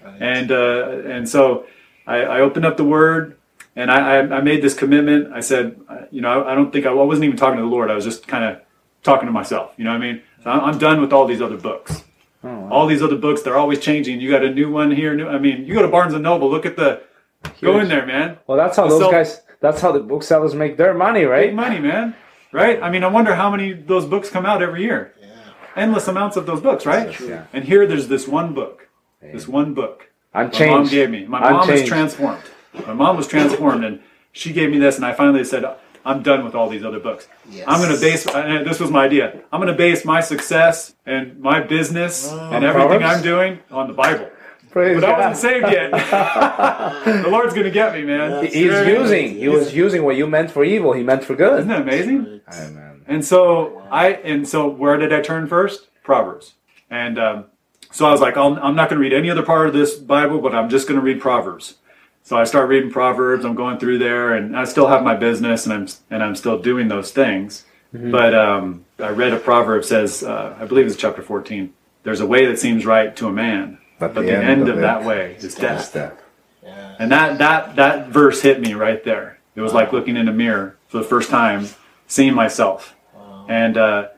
right. 0.06 0.22
and 0.22 0.52
uh, 0.52 1.02
and 1.04 1.28
so 1.28 1.66
I, 2.06 2.16
I 2.22 2.40
opened 2.40 2.64
up 2.64 2.76
the 2.76 2.84
word 2.84 3.35
and 3.76 3.90
I, 3.90 4.16
I, 4.16 4.18
I 4.38 4.40
made 4.40 4.62
this 4.62 4.74
commitment. 4.74 5.32
I 5.32 5.40
said 5.40 5.78
uh, 5.88 6.06
you 6.10 6.20
know 6.20 6.42
i, 6.42 6.52
I 6.52 6.54
don't 6.54 6.72
think 6.72 6.86
I, 6.86 6.90
I 6.90 6.94
wasn't 6.94 7.24
even 7.26 7.36
talking 7.36 7.56
to 7.58 7.62
the 7.62 7.68
lord. 7.68 7.90
I 7.90 7.94
was 7.94 8.04
just 8.04 8.26
kind 8.26 8.44
of 8.44 8.60
talking 9.02 9.26
to 9.26 9.32
myself. 9.32 9.72
You 9.76 9.84
know 9.84 9.90
what 9.90 10.02
i 10.02 10.12
mean? 10.12 10.22
So 10.42 10.50
I'm, 10.50 10.60
I'm 10.60 10.78
done 10.78 11.00
with 11.00 11.12
all 11.12 11.26
these 11.26 11.40
other 11.42 11.56
books. 11.56 12.02
All 12.70 12.86
these 12.86 13.02
other 13.02 13.16
books 13.16 13.42
they're 13.42 13.56
always 13.58 13.80
changing. 13.80 14.20
You 14.20 14.30
got 14.30 14.44
a 14.44 14.50
new 14.54 14.70
one 14.70 14.90
here 14.92 15.14
new 15.16 15.26
i 15.28 15.38
mean 15.38 15.64
you 15.66 15.74
go 15.74 15.82
to 15.82 15.88
barnes 15.88 16.14
and 16.14 16.22
noble 16.22 16.48
look 16.48 16.64
at 16.64 16.76
the 16.76 17.02
go 17.60 17.78
in 17.80 17.88
there 17.88 18.06
man. 18.06 18.38
Well, 18.46 18.56
that's 18.56 18.76
how 18.76 18.84
The 18.84 18.90
those 18.90 19.00
self- 19.00 19.12
guys. 19.12 19.40
That's 19.60 19.80
how 19.80 19.90
the 19.90 20.00
booksellers 20.00 20.54
make 20.54 20.76
their 20.76 20.94
money, 20.94 21.24
right? 21.24 21.48
big 21.48 21.56
money 21.56 21.78
man. 21.80 22.14
Right? 22.52 22.80
I 22.82 22.88
mean 22.90 23.02
i 23.02 23.08
wonder 23.08 23.34
how 23.34 23.50
many 23.50 23.72
of 23.72 23.86
those 23.88 24.04
books 24.06 24.30
come 24.30 24.46
out 24.46 24.62
every 24.62 24.82
year. 24.82 25.12
Yeah. 25.20 25.28
endless 25.74 26.06
amounts 26.08 26.36
of 26.36 26.46
those 26.46 26.60
books 26.60 26.86
right? 26.86 27.18
Yeah. 27.20 27.46
and 27.52 27.64
here 27.64 27.84
there's 27.86 28.06
this 28.08 28.28
one 28.28 28.54
book. 28.54 28.88
This 29.20 29.48
one 29.48 29.74
book. 29.74 30.08
I'm 30.32 30.50
my 30.52 30.66
mom 30.66 30.86
gave 30.86 31.10
me. 31.10 31.26
My 31.26 31.40
I'm 31.40 31.52
mom 31.54 31.68
was 31.68 31.80
changed. 31.80 31.88
transformed. 31.88 32.44
My 32.86 32.92
mom 32.94 33.16
was 33.16 33.26
transformed, 33.26 33.84
and 33.84 34.00
she 34.32 34.52
gave 34.52 34.70
me 34.70 34.78
this, 34.78 34.96
and 34.96 35.04
I 35.04 35.12
finally 35.12 35.44
said, 35.44 35.64
"I'm 36.04 36.22
done 36.22 36.44
with 36.44 36.54
all 36.54 36.68
these 36.68 36.84
other 36.84 37.00
books. 37.00 37.28
Yes. 37.50 37.64
I'm 37.68 37.80
going 37.80 37.94
to 37.94 38.00
base. 38.00 38.26
And 38.26 38.66
this 38.66 38.80
was 38.80 38.90
my 38.90 39.04
idea. 39.04 39.40
I'm 39.52 39.60
going 39.60 39.72
to 39.72 39.78
base 39.78 40.04
my 40.04 40.20
success 40.20 40.94
and 41.06 41.38
my 41.40 41.60
business 41.60 42.30
and 42.30 42.64
everything 42.64 42.88
Proverbs? 43.00 43.04
I'm 43.04 43.22
doing 43.22 43.58
on 43.70 43.86
the 43.88 43.94
Bible." 43.94 44.30
Praise 44.70 45.00
But 45.00 45.08
I 45.08 45.18
wasn't 45.18 45.36
saved 45.38 45.72
yet. 45.72 45.90
the 47.22 47.30
Lord's 47.30 47.54
going 47.54 47.64
to 47.64 47.70
get 47.70 47.94
me, 47.94 48.02
man. 48.02 48.44
He- 48.44 48.50
He's 48.50 48.86
using. 48.86 49.30
He 49.38 49.48
was 49.48 49.74
using 49.74 50.04
what 50.04 50.16
you 50.16 50.26
meant 50.26 50.50
for 50.50 50.64
evil. 50.64 50.92
He 50.92 51.02
meant 51.02 51.24
for 51.24 51.34
good. 51.34 51.60
Isn't 51.60 51.68
that 51.68 51.80
amazing? 51.82 52.42
Amen. 52.52 53.02
And 53.06 53.24
so 53.24 53.82
I 53.90 54.08
and 54.10 54.46
so 54.46 54.68
where 54.68 54.98
did 54.98 55.12
I 55.14 55.22
turn 55.22 55.46
first? 55.46 55.88
Proverbs. 56.02 56.54
And 56.90 57.18
um, 57.18 57.44
so 57.90 58.04
I 58.06 58.10
was 58.12 58.20
like, 58.20 58.36
I'll, 58.36 58.58
I'm 58.58 58.74
not 58.76 58.90
going 58.90 59.00
to 59.00 59.02
read 59.02 59.14
any 59.14 59.30
other 59.30 59.42
part 59.42 59.66
of 59.66 59.72
this 59.72 59.94
Bible, 59.94 60.40
but 60.40 60.54
I'm 60.54 60.68
just 60.68 60.86
going 60.86 61.00
to 61.00 61.04
read 61.04 61.20
Proverbs. 61.22 61.76
So 62.26 62.36
I 62.36 62.42
start 62.42 62.68
reading 62.68 62.90
Proverbs. 62.90 63.44
I'm 63.44 63.54
going 63.54 63.78
through 63.78 63.98
there, 63.98 64.34
and 64.34 64.56
I 64.56 64.64
still 64.64 64.88
have 64.88 65.04
my 65.04 65.14
business, 65.14 65.64
and 65.64 65.72
I'm 65.72 65.86
and 66.10 66.24
I'm 66.24 66.34
still 66.34 66.58
doing 66.58 66.88
those 66.88 67.12
things. 67.12 67.64
But 68.10 68.34
um, 68.34 68.84
I 68.98 69.10
read 69.10 69.32
a 69.32 69.38
proverb 69.38 69.84
says, 69.84 70.24
uh, 70.24 70.56
I 70.58 70.64
believe 70.64 70.86
it's 70.86 70.96
chapter 70.96 71.22
14. 71.22 71.72
There's 72.02 72.18
a 72.18 72.26
way 72.26 72.46
that 72.46 72.58
seems 72.58 72.84
right 72.84 73.14
to 73.14 73.28
a 73.28 73.32
man, 73.32 73.78
but, 74.00 74.14
the, 74.14 74.22
end, 74.36 74.68
of, 74.68 74.78
that 74.78 75.04
way 75.04 75.36
is 75.38 75.54
death. 75.54 75.84
Step. 75.84 76.20
And 76.98 77.12
that 77.12 77.38
that 77.38 77.76
that 77.76 78.08
verse 78.08 78.42
hit 78.42 78.60
me 78.60 78.74
right 78.74 79.04
there. 79.04 79.38
It 79.54 79.60
was 79.60 79.72
like 79.72 79.92
looking 79.92 80.16
in 80.16 80.26
a 80.26 80.32
mirror 80.32 80.76
for 80.88 80.98
the 80.98 81.04
first 81.04 81.30
time, 81.30 81.68
seeing 82.08 82.34
myself, 82.34 82.96
and 83.48 83.76
uh, 83.76 84.08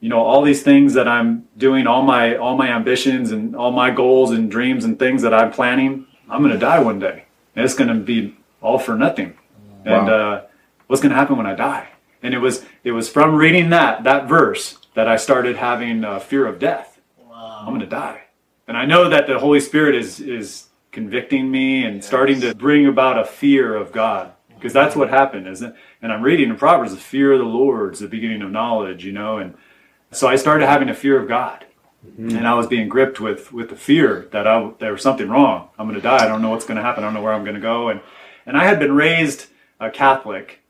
you 0.00 0.08
know 0.08 0.20
all 0.20 0.40
these 0.40 0.62
things 0.62 0.94
that 0.94 1.06
I'm 1.06 1.46
doing, 1.58 1.86
all 1.86 2.02
my 2.02 2.34
all 2.36 2.56
my 2.56 2.70
ambitions 2.70 3.30
and 3.30 3.54
all 3.54 3.72
my 3.72 3.90
goals 3.90 4.30
and 4.30 4.50
dreams 4.50 4.86
and 4.86 4.98
things 4.98 5.20
that 5.20 5.34
I'm 5.34 5.52
planning. 5.52 6.06
I'm 6.30 6.40
going 6.42 6.54
to 6.54 6.58
die 6.58 6.78
one 6.80 6.98
day, 6.98 7.24
and 7.58 7.64
it's 7.64 7.74
going 7.74 7.88
to 7.88 7.94
be 7.94 8.36
all 8.60 8.78
for 8.78 8.96
nothing. 8.96 9.36
And 9.84 10.08
uh, 10.08 10.42
what's 10.86 11.02
going 11.02 11.10
to 11.10 11.16
happen 11.16 11.36
when 11.36 11.46
I 11.46 11.56
die? 11.56 11.88
And 12.22 12.32
it 12.32 12.38
was 12.38 12.64
it 12.84 12.92
was 12.92 13.08
from 13.08 13.34
reading 13.34 13.70
that 13.70 14.04
that 14.04 14.28
verse 14.28 14.78
that 14.94 15.08
I 15.08 15.16
started 15.16 15.56
having 15.56 16.04
uh, 16.04 16.20
fear 16.20 16.46
of 16.46 16.60
death. 16.60 17.00
I'm 17.32 17.68
going 17.68 17.80
to 17.80 17.86
die. 17.86 18.22
And 18.68 18.76
I 18.76 18.84
know 18.84 19.08
that 19.08 19.26
the 19.26 19.40
Holy 19.40 19.58
Spirit 19.58 19.96
is 19.96 20.20
is 20.20 20.66
convicting 20.92 21.50
me 21.50 21.84
and 21.84 22.02
starting 22.02 22.40
to 22.42 22.54
bring 22.54 22.86
about 22.86 23.18
a 23.18 23.24
fear 23.24 23.74
of 23.74 23.90
God 23.90 24.32
because 24.54 24.72
that's 24.72 24.94
what 24.94 25.10
happened, 25.10 25.48
isn't 25.48 25.70
it? 25.70 25.76
And 26.00 26.12
I'm 26.12 26.22
reading 26.22 26.50
in 26.50 26.56
Proverbs, 26.56 26.92
the 26.92 27.00
fear 27.00 27.32
of 27.32 27.40
the 27.40 27.44
Lord 27.44 27.94
is 27.94 28.00
the 28.00 28.08
beginning 28.08 28.42
of 28.42 28.52
knowledge, 28.52 29.04
you 29.04 29.12
know. 29.12 29.38
And 29.38 29.54
so 30.12 30.28
I 30.28 30.36
started 30.36 30.66
having 30.66 30.88
a 30.88 30.94
fear 30.94 31.20
of 31.20 31.26
God, 31.26 31.66
Mm-hmm. 32.06 32.36
and 32.36 32.46
I 32.46 32.54
was 32.54 32.68
being 32.68 32.88
gripped 32.88 33.18
with 33.18 33.52
with 33.52 33.70
the 33.70 33.76
fear 33.76 34.28
that 34.30 34.46
I 34.46 34.70
there 34.78 34.92
was 34.92 35.02
something 35.02 35.28
wrong. 35.28 35.68
I'm 35.78 35.86
going 35.86 35.96
to 35.96 36.00
die. 36.00 36.24
I 36.24 36.28
don't 36.28 36.42
know 36.42 36.50
what's 36.50 36.64
going 36.64 36.76
to 36.76 36.82
happen. 36.82 37.02
I 37.02 37.08
don't 37.08 37.14
know 37.14 37.22
where 37.22 37.32
I'm 37.32 37.42
going 37.42 37.56
to 37.56 37.60
go. 37.60 37.88
And 37.88 38.00
and 38.46 38.56
I 38.56 38.64
had 38.64 38.78
been 38.78 38.92
raised 38.92 39.46
a 39.80 39.90
Catholic, 39.90 40.60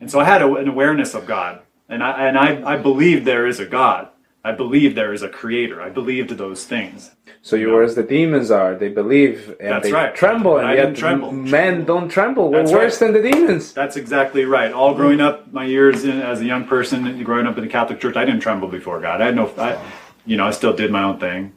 and 0.00 0.08
so 0.10 0.20
I 0.20 0.24
had 0.24 0.42
a, 0.42 0.54
an 0.54 0.68
awareness 0.68 1.14
of 1.14 1.26
God, 1.26 1.62
and 1.88 2.04
I 2.04 2.28
and 2.28 2.38
I, 2.38 2.74
I 2.74 2.76
believed 2.76 3.24
there 3.24 3.48
is 3.48 3.58
a 3.58 3.66
God. 3.66 4.08
I 4.44 4.52
believe 4.52 4.94
there 4.94 5.12
is 5.12 5.22
a 5.22 5.28
creator. 5.28 5.82
I 5.82 5.90
believed 5.90 6.30
those 6.30 6.64
things. 6.64 7.10
So 7.42 7.56
you 7.56 7.82
as 7.82 7.96
the 7.96 8.04
demons 8.04 8.52
are. 8.52 8.76
They 8.76 8.88
believe 8.88 9.56
and 9.58 9.70
That's 9.70 9.86
they 9.86 9.92
right. 9.92 10.14
tremble, 10.14 10.58
and 10.58 10.68
I 10.68 10.74
yet 10.74 10.94
tremble. 10.94 11.32
men 11.32 11.84
don't 11.84 12.08
tremble. 12.08 12.50
We're 12.52 12.58
That's 12.58 12.72
worse 12.72 13.00
right. 13.00 13.12
than 13.12 13.22
the 13.22 13.28
demons. 13.28 13.72
That's 13.72 13.96
exactly 13.96 14.44
right. 14.44 14.72
All 14.72 14.94
growing 14.94 15.20
up, 15.20 15.52
my 15.52 15.64
years 15.64 16.04
in, 16.04 16.20
as 16.20 16.40
a 16.40 16.44
young 16.44 16.64
person, 16.64 17.22
growing 17.24 17.46
up 17.46 17.56
in 17.58 17.64
the 17.64 17.70
Catholic 17.70 18.00
Church, 18.00 18.16
I 18.16 18.24
didn't 18.24 18.40
tremble 18.40 18.68
before 18.68 19.00
God. 19.00 19.20
I 19.20 19.26
had 19.26 19.36
no, 19.36 19.52
I, 19.58 19.80
you 20.26 20.36
know, 20.36 20.46
I 20.46 20.50
still 20.50 20.74
did 20.74 20.90
my 20.90 21.02
own 21.02 21.18
thing, 21.18 21.52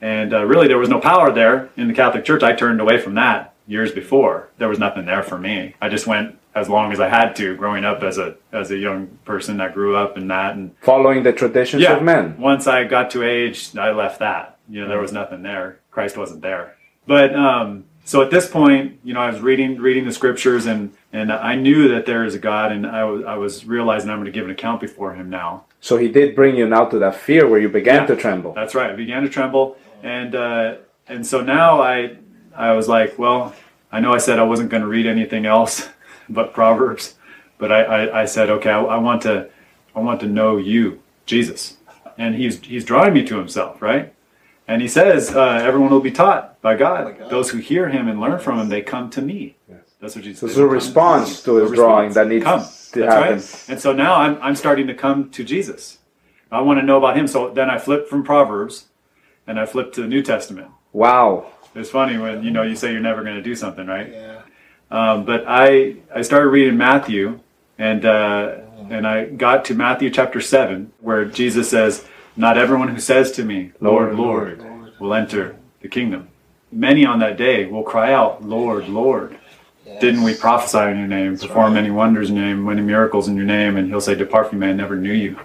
and 0.00 0.34
uh, 0.34 0.44
really 0.44 0.68
there 0.68 0.78
was 0.78 0.88
no 0.88 1.00
power 1.00 1.32
there 1.32 1.70
in 1.76 1.88
the 1.88 1.94
Catholic 1.94 2.24
Church. 2.24 2.42
I 2.42 2.52
turned 2.54 2.80
away 2.80 2.98
from 2.98 3.14
that 3.14 3.54
years 3.66 3.92
before. 3.92 4.48
There 4.58 4.68
was 4.68 4.78
nothing 4.78 5.06
there 5.06 5.22
for 5.22 5.38
me. 5.38 5.74
I 5.80 5.88
just 5.88 6.06
went 6.06 6.38
as 6.54 6.68
long 6.68 6.92
as 6.92 6.98
I 6.98 7.08
had 7.08 7.36
to, 7.36 7.54
growing 7.56 7.84
up 7.84 8.02
as 8.02 8.18
a 8.18 8.36
as 8.52 8.70
a 8.70 8.76
young 8.76 9.06
person 9.24 9.58
that 9.58 9.74
grew 9.74 9.96
up 9.96 10.16
in 10.16 10.28
that 10.28 10.56
and 10.56 10.74
Following 10.82 11.22
the 11.22 11.32
traditions 11.32 11.82
of 11.84 12.02
men. 12.02 12.36
once 12.38 12.66
I 12.66 12.84
got 12.84 13.10
to 13.12 13.22
age, 13.22 13.76
I 13.76 13.90
left 13.92 14.18
that. 14.18 14.58
You 14.68 14.82
know, 14.82 14.88
there 14.88 15.00
was 15.00 15.12
nothing 15.12 15.42
there. 15.42 15.80
Christ 15.90 16.16
wasn't 16.16 16.42
there. 16.42 16.76
But 17.06 17.34
um, 17.34 17.84
so 18.08 18.22
at 18.22 18.30
this 18.30 18.48
point, 18.48 18.98
you 19.04 19.12
know, 19.12 19.20
I 19.20 19.30
was 19.30 19.40
reading 19.40 19.76
reading 19.76 20.06
the 20.06 20.12
scriptures, 20.12 20.64
and 20.64 20.94
and 21.12 21.30
I 21.30 21.56
knew 21.56 21.88
that 21.88 22.06
there 22.06 22.24
is 22.24 22.34
a 22.34 22.38
God, 22.38 22.72
and 22.72 22.86
I 22.86 23.04
was 23.04 23.22
I 23.26 23.34
was 23.36 23.66
realizing 23.66 24.08
I'm 24.08 24.16
going 24.16 24.24
to 24.24 24.32
give 24.32 24.46
an 24.46 24.50
account 24.50 24.80
before 24.80 25.12
Him 25.12 25.28
now. 25.28 25.66
So 25.82 25.98
he 25.98 26.08
did 26.08 26.34
bring 26.34 26.56
you 26.56 26.66
now 26.66 26.86
to 26.86 26.98
that 27.00 27.16
fear 27.16 27.46
where 27.46 27.60
you 27.60 27.68
began 27.68 27.96
Yeah. 27.96 28.06
to 28.06 28.16
tremble. 28.16 28.54
That's 28.54 28.74
right. 28.74 28.90
I 28.90 28.96
began 28.96 29.24
to 29.24 29.28
tremble, 29.28 29.76
and 30.02 30.34
uh, 30.34 30.76
and 31.06 31.26
so 31.26 31.42
now 31.42 31.82
I 31.82 32.16
I 32.56 32.72
was 32.72 32.88
like, 32.88 33.18
well, 33.18 33.54
I 33.92 34.00
know 34.00 34.14
I 34.14 34.18
said 34.18 34.38
I 34.38 34.44
wasn't 34.44 34.70
going 34.70 34.82
to 34.82 34.88
read 34.88 35.04
anything 35.06 35.44
else 35.44 35.90
but 36.30 36.54
Proverbs, 36.54 37.14
but 37.58 37.70
I, 37.70 37.82
I, 37.82 38.22
I 38.22 38.24
said, 38.24 38.48
okay, 38.48 38.70
I, 38.70 38.80
I 38.80 38.96
want 38.96 39.20
to 39.22 39.50
I 39.94 40.00
want 40.00 40.20
to 40.20 40.26
know 40.26 40.56
you, 40.56 41.02
Jesus, 41.26 41.76
and 42.16 42.36
he's 42.36 42.58
he's 42.62 42.86
drawing 42.86 43.12
me 43.12 43.22
to 43.26 43.36
Himself, 43.36 43.82
right? 43.82 44.14
And 44.68 44.80
He 44.80 44.88
says, 44.88 45.34
uh, 45.34 45.60
everyone 45.62 45.90
will 45.90 46.00
be 46.00 46.12
taught 46.12 46.60
by 46.62 46.76
God. 46.76 47.18
Those 47.30 47.50
who 47.50 47.58
hear 47.58 47.88
Him 47.88 48.06
and 48.06 48.20
learn 48.20 48.38
from 48.38 48.60
Him, 48.60 48.68
they 48.68 48.82
come 48.82 49.10
to 49.10 49.22
me. 49.22 49.56
That's 50.00 50.14
what 50.14 50.24
Jesus. 50.24 50.40
So 50.40 50.46
said. 50.46 50.52
it's 50.52 50.58
a 50.58 50.66
response 50.66 51.42
to 51.42 51.56
his 51.56 51.72
drawing 51.72 52.12
that 52.12 52.28
needs 52.28 52.44
come. 52.44 52.60
to 52.60 53.00
That's 53.00 53.14
happen. 53.14 53.36
right. 53.38 53.64
And 53.68 53.80
so 53.80 53.92
now 53.92 54.14
I'm, 54.14 54.40
I'm 54.40 54.54
starting 54.54 54.86
to 54.86 54.94
come 54.94 55.30
to 55.30 55.42
Jesus. 55.42 55.98
I 56.52 56.60
want 56.60 56.78
to 56.78 56.86
know 56.86 56.98
about 56.98 57.16
him. 57.16 57.26
So 57.26 57.50
then 57.50 57.68
I 57.68 57.78
flip 57.78 58.08
from 58.08 58.22
Proverbs 58.22 58.86
and 59.46 59.58
I 59.58 59.66
flip 59.66 59.92
to 59.94 60.02
the 60.02 60.06
New 60.06 60.22
Testament. 60.22 60.68
Wow. 60.92 61.50
It's 61.74 61.90
funny 61.90 62.16
when 62.16 62.42
you 62.42 62.50
know 62.50 62.62
you 62.62 62.76
say 62.76 62.92
you're 62.92 63.00
never 63.00 63.22
going 63.22 63.36
to 63.36 63.42
do 63.42 63.54
something, 63.54 63.86
right? 63.86 64.14
Um, 64.90 65.24
but 65.24 65.44
I 65.46 65.96
I 66.14 66.22
started 66.22 66.48
reading 66.48 66.76
Matthew 66.76 67.40
and 67.76 68.04
uh, 68.04 68.56
and 68.88 69.06
I 69.06 69.26
got 69.26 69.64
to 69.66 69.74
Matthew 69.74 70.10
chapter 70.10 70.40
seven 70.40 70.92
where 71.00 71.24
Jesus 71.24 71.68
says, 71.68 72.06
"Not 72.38 72.56
everyone 72.56 72.88
who 72.88 73.00
says 73.00 73.32
to 73.32 73.44
me, 73.44 73.72
Lord, 73.80 74.14
Lord, 74.14 74.64
will 74.98 75.12
enter 75.12 75.56
the 75.82 75.88
kingdom. 75.88 76.28
Many 76.72 77.04
on 77.04 77.18
that 77.18 77.36
day 77.36 77.66
will 77.66 77.82
cry 77.82 78.12
out, 78.12 78.44
Lord, 78.44 78.88
Lord." 78.88 79.36
Didn't 80.00 80.22
we 80.22 80.34
prophesy 80.34 80.90
in 80.90 80.98
your 80.98 81.08
name, 81.08 81.36
perform 81.36 81.74
many 81.74 81.90
wonders 81.90 82.30
in 82.30 82.36
your 82.36 82.44
name, 82.44 82.64
many 82.64 82.82
miracles 82.82 83.26
in 83.26 83.36
your 83.36 83.46
name? 83.46 83.76
And 83.76 83.88
he'll 83.88 84.00
say, 84.00 84.14
Depart 84.14 84.50
from 84.50 84.60
me, 84.60 84.68
I 84.68 84.72
never 84.72 84.94
knew 84.94 85.12
you. 85.12 85.40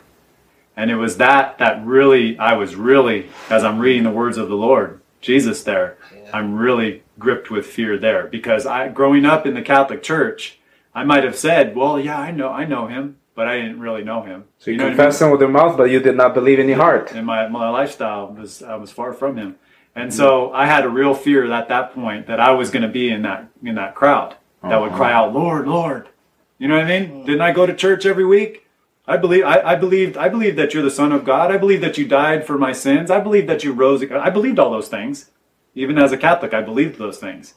And 0.78 0.92
it 0.92 0.96
was 0.96 1.18
that 1.18 1.58
that 1.58 1.84
really, 1.86 2.38
I 2.38 2.54
was 2.54 2.76
really, 2.76 3.30
as 3.50 3.64
I'm 3.64 3.80
reading 3.80 4.04
the 4.04 4.12
words 4.12 4.38
of 4.38 4.50
the 4.50 4.56
Lord, 4.56 5.02
Jesus 5.22 5.64
there, 5.64 5.98
I'm 6.32 6.56
really 6.56 7.04
gripped 7.18 7.50
with 7.50 7.66
fear 7.66 7.98
there. 7.98 8.28
Because 8.28 8.66
I 8.66 8.90
growing 8.90 9.26
up 9.26 9.48
in 9.48 9.56
the 9.56 9.62
Catholic 9.62 10.04
Church, 10.04 10.60
I 10.94 11.04
might 11.04 11.24
have 11.24 11.38
said, 11.38 11.76
Well, 11.76 12.00
yeah, 12.00 12.20
I 12.20 12.32
know 12.32 12.50
I 12.50 12.66
know 12.66 12.88
him, 12.88 13.18
but 13.36 13.48
I 13.48 13.58
didn't 13.58 13.80
really 13.80 14.04
know 14.04 14.22
him. 14.22 14.46
So 14.60 14.72
you, 14.72 14.78
know 14.78 14.86
what 14.86 14.94
I 14.94 14.96
confessed 14.96 15.22
him 15.22 15.32
with 15.32 15.42
your 15.42 15.50
mouth, 15.50 15.78
but 15.78 15.86
you 15.86 16.00
did 16.00 16.16
not 16.16 16.34
believe 16.34 16.60
in 16.60 16.68
your 16.68 16.78
heart. 16.78 17.12
and 17.12 17.26
my, 17.26 17.48
my 17.48 17.70
lifestyle 17.70 18.28
was 18.28 18.62
I 18.62 18.76
was 18.76 18.92
far 18.92 19.14
from 19.14 19.38
him. 19.38 19.56
And 19.96 20.12
so 20.12 20.52
I 20.52 20.66
had 20.66 20.86
a 20.86 20.90
real 20.90 21.14
fear 21.14 21.52
at 21.52 21.68
that 21.68 21.94
point 21.94 22.26
that 22.28 22.40
I 22.40 22.52
was 22.52 22.72
going 22.72 22.82
to 22.82 22.88
be 22.88 23.10
in 23.10 23.22
that 23.24 23.48
in 23.64 23.76
that 23.76 23.94
crowd 23.94 24.36
that 24.64 24.82
would 24.82 24.94
cry 24.94 25.12
uh-huh. 25.12 25.26
out, 25.26 25.34
"Lord, 25.34 25.68
Lord." 25.68 26.10
You 26.58 26.68
know 26.68 26.76
what 26.76 26.86
I 26.86 27.00
mean? 27.00 27.12
Mm. 27.12 27.26
Didn't 27.26 27.42
I 27.42 27.52
go 27.52 27.66
to 27.66 27.76
church 27.76 28.06
every 28.06 28.26
week? 28.26 28.66
I 29.06 29.18
believe 29.18 29.44
I, 29.44 29.62
I 29.62 29.76
believed 29.76 30.18
I 30.18 30.30
believed 30.30 30.58
that 30.58 30.74
you're 30.74 30.84
the 30.84 30.90
son 30.90 31.12
of 31.12 31.26
God. 31.26 31.52
I 31.52 31.58
believe 31.58 31.82
that 31.82 31.98
you 31.98 32.08
died 32.08 32.48
for 32.48 32.58
my 32.58 32.72
sins. 32.72 33.12
I 33.12 33.20
believe 33.20 33.48
that 33.48 33.64
you 33.64 33.74
rose. 33.74 34.04
I 34.12 34.30
believed 34.30 34.60
all 34.60 34.72
those 34.72 34.88
things. 34.88 35.30
Even 35.76 35.98
as 35.98 36.12
a 36.12 36.18
Catholic, 36.18 36.54
I 36.54 36.62
believed 36.62 36.98
those 36.98 37.18
things. 37.18 37.56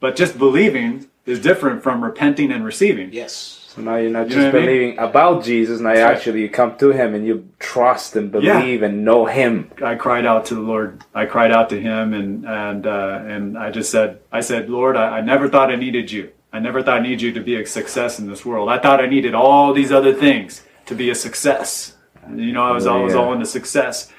But 0.00 0.16
just 0.16 0.38
believing 0.38 1.08
is 1.24 1.40
different 1.40 1.82
from 1.82 2.02
repenting 2.02 2.50
and 2.50 2.64
receiving. 2.64 3.12
Yes. 3.12 3.57
So 3.78 3.84
now 3.84 3.96
you're 3.96 4.10
not 4.10 4.28
You 4.28 4.34
just 4.34 4.48
I 4.48 4.52
mean? 4.52 4.66
believing 4.66 4.98
about 4.98 5.44
Jesus. 5.44 5.80
Now 5.80 5.92
you 5.92 6.02
right. 6.02 6.16
actually 6.16 6.42
you 6.42 6.48
come 6.48 6.76
to 6.78 6.90
Him 6.90 7.14
and 7.14 7.24
you 7.26 7.48
trust 7.60 8.16
and 8.16 8.34
Yeah. 8.42 8.58
believe 8.60 8.82
and 8.82 9.04
know 9.04 9.26
Him. 9.26 9.70
I 9.84 9.94
cried 9.94 10.26
out 10.26 10.46
to 10.46 10.54
the 10.56 10.60
Lord. 10.60 11.04
I 11.14 11.26
cried 11.26 11.52
out 11.52 11.68
to 11.70 11.80
Him, 11.80 12.12
and 12.12 12.44
and 12.44 12.86
uh, 12.86 13.20
and 13.24 13.56
I 13.56 13.70
just 13.70 13.90
said, 13.90 14.18
I 14.32 14.40
said, 14.40 14.68
Lord, 14.68 14.96
I, 14.96 15.18
I 15.18 15.20
never 15.20 15.48
thought 15.48 15.70
I 15.70 15.76
needed 15.76 16.10
you. 16.10 16.30
I 16.52 16.58
never 16.58 16.82
thought 16.82 16.98
I 16.98 17.02
needed 17.02 17.22
you 17.22 17.32
to 17.32 17.40
be 17.40 17.54
a 17.60 17.64
success 17.66 18.18
in 18.18 18.26
this 18.28 18.44
world. 18.44 18.68
I 18.68 18.78
thought 18.78 19.00
I 19.00 19.06
needed 19.06 19.34
all 19.34 19.72
these 19.72 19.92
other 19.92 20.12
things 20.14 20.62
to 20.86 20.94
be 20.96 21.08
a 21.10 21.14
success. 21.14 21.94
You 22.34 22.52
know, 22.52 22.64
I 22.64 22.72
was 22.72 22.86
always 22.86 23.14
Yeah. 23.14 23.20
all 23.20 23.32
into 23.32 23.46
success, 23.46 24.10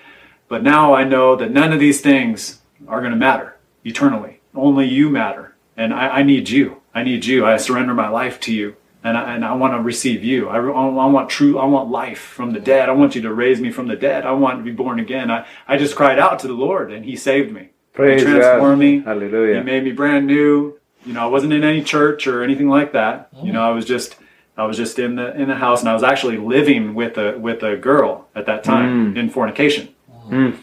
but 0.48 0.64
now 0.64 0.94
I 0.94 1.04
know 1.04 1.36
that 1.36 1.52
none 1.52 1.74
of 1.74 1.80
these 1.80 2.00
things 2.02 2.62
are 2.88 3.02
going 3.02 3.12
to 3.12 3.18
matter 3.18 3.58
eternally. 3.84 4.40
Only 4.56 4.86
you 4.88 5.10
matter, 5.10 5.56
and 5.76 5.94
I, 5.94 6.08
I 6.20 6.24
need 6.24 6.50
you. 6.50 6.78
I 6.96 7.04
need 7.04 7.26
you. 7.26 7.46
I 7.46 7.58
surrender 7.58 7.94
my 7.94 8.10
life 8.10 8.40
to 8.42 8.54
you. 8.54 8.76
And 9.02 9.18
I, 9.18 9.36
and 9.36 9.46
I 9.46 9.54
want 9.54 9.74
to 9.74 9.82
receive 9.82 10.26
you. 10.26 10.50
I, 10.50 10.58
I 10.58 11.06
want 11.06 11.30
true. 11.30 11.58
I 11.58 11.66
want 11.66 11.90
life 11.90 12.20
from 12.20 12.52
the 12.52 12.60
dead. 12.60 12.90
I 12.90 12.92
want 12.92 13.16
you 13.16 13.22
to 13.22 13.34
raise 13.34 13.62
me 13.62 13.72
from 13.72 13.88
the 13.88 13.96
dead. 13.96 14.26
I 14.26 14.34
want 14.34 14.60
to 14.60 14.64
be 14.64 14.72
born 14.72 15.00
again. 15.00 15.32
I, 15.32 15.48
I 15.68 15.78
just 15.78 15.96
cried 15.96 16.20
out 16.20 16.40
to 16.40 16.48
the 16.48 16.54
Lord, 16.54 16.92
and 16.92 17.06
He 17.06 17.16
saved 17.16 17.54
me. 17.54 17.70
Praise 17.94 18.22
he 18.22 18.28
transformed 18.28 18.62
God. 18.62 18.80
me. 18.80 19.00
Hallelujah. 19.00 19.58
He 19.58 19.64
made 19.64 19.84
me 19.84 19.92
brand 19.92 20.28
new. 20.28 20.80
You 21.06 21.14
know, 21.14 21.22
I 21.22 21.28
wasn't 21.28 21.54
in 21.54 21.64
any 21.64 21.84
church 21.84 22.28
or 22.28 22.44
anything 22.44 22.70
like 22.70 22.92
that. 22.94 23.30
You 23.42 23.52
know, 23.54 23.62
I 23.62 23.72
was 23.72 23.86
just 23.86 24.18
I 24.60 24.66
was 24.66 24.76
just 24.76 25.00
in 25.00 25.16
the 25.16 25.34
in 25.40 25.48
the 25.48 25.56
house, 25.56 25.80
and 25.80 25.90
I 25.90 25.94
was 25.94 26.04
actually 26.04 26.38
living 26.38 26.94
with 26.94 27.18
a 27.18 27.38
with 27.38 27.64
a 27.64 27.78
girl 27.78 28.28
at 28.36 28.46
that 28.48 28.64
time 28.64 29.14
mm. 29.14 29.18
in 29.18 29.30
fornication. 29.30 29.90
Mm. 30.28 30.58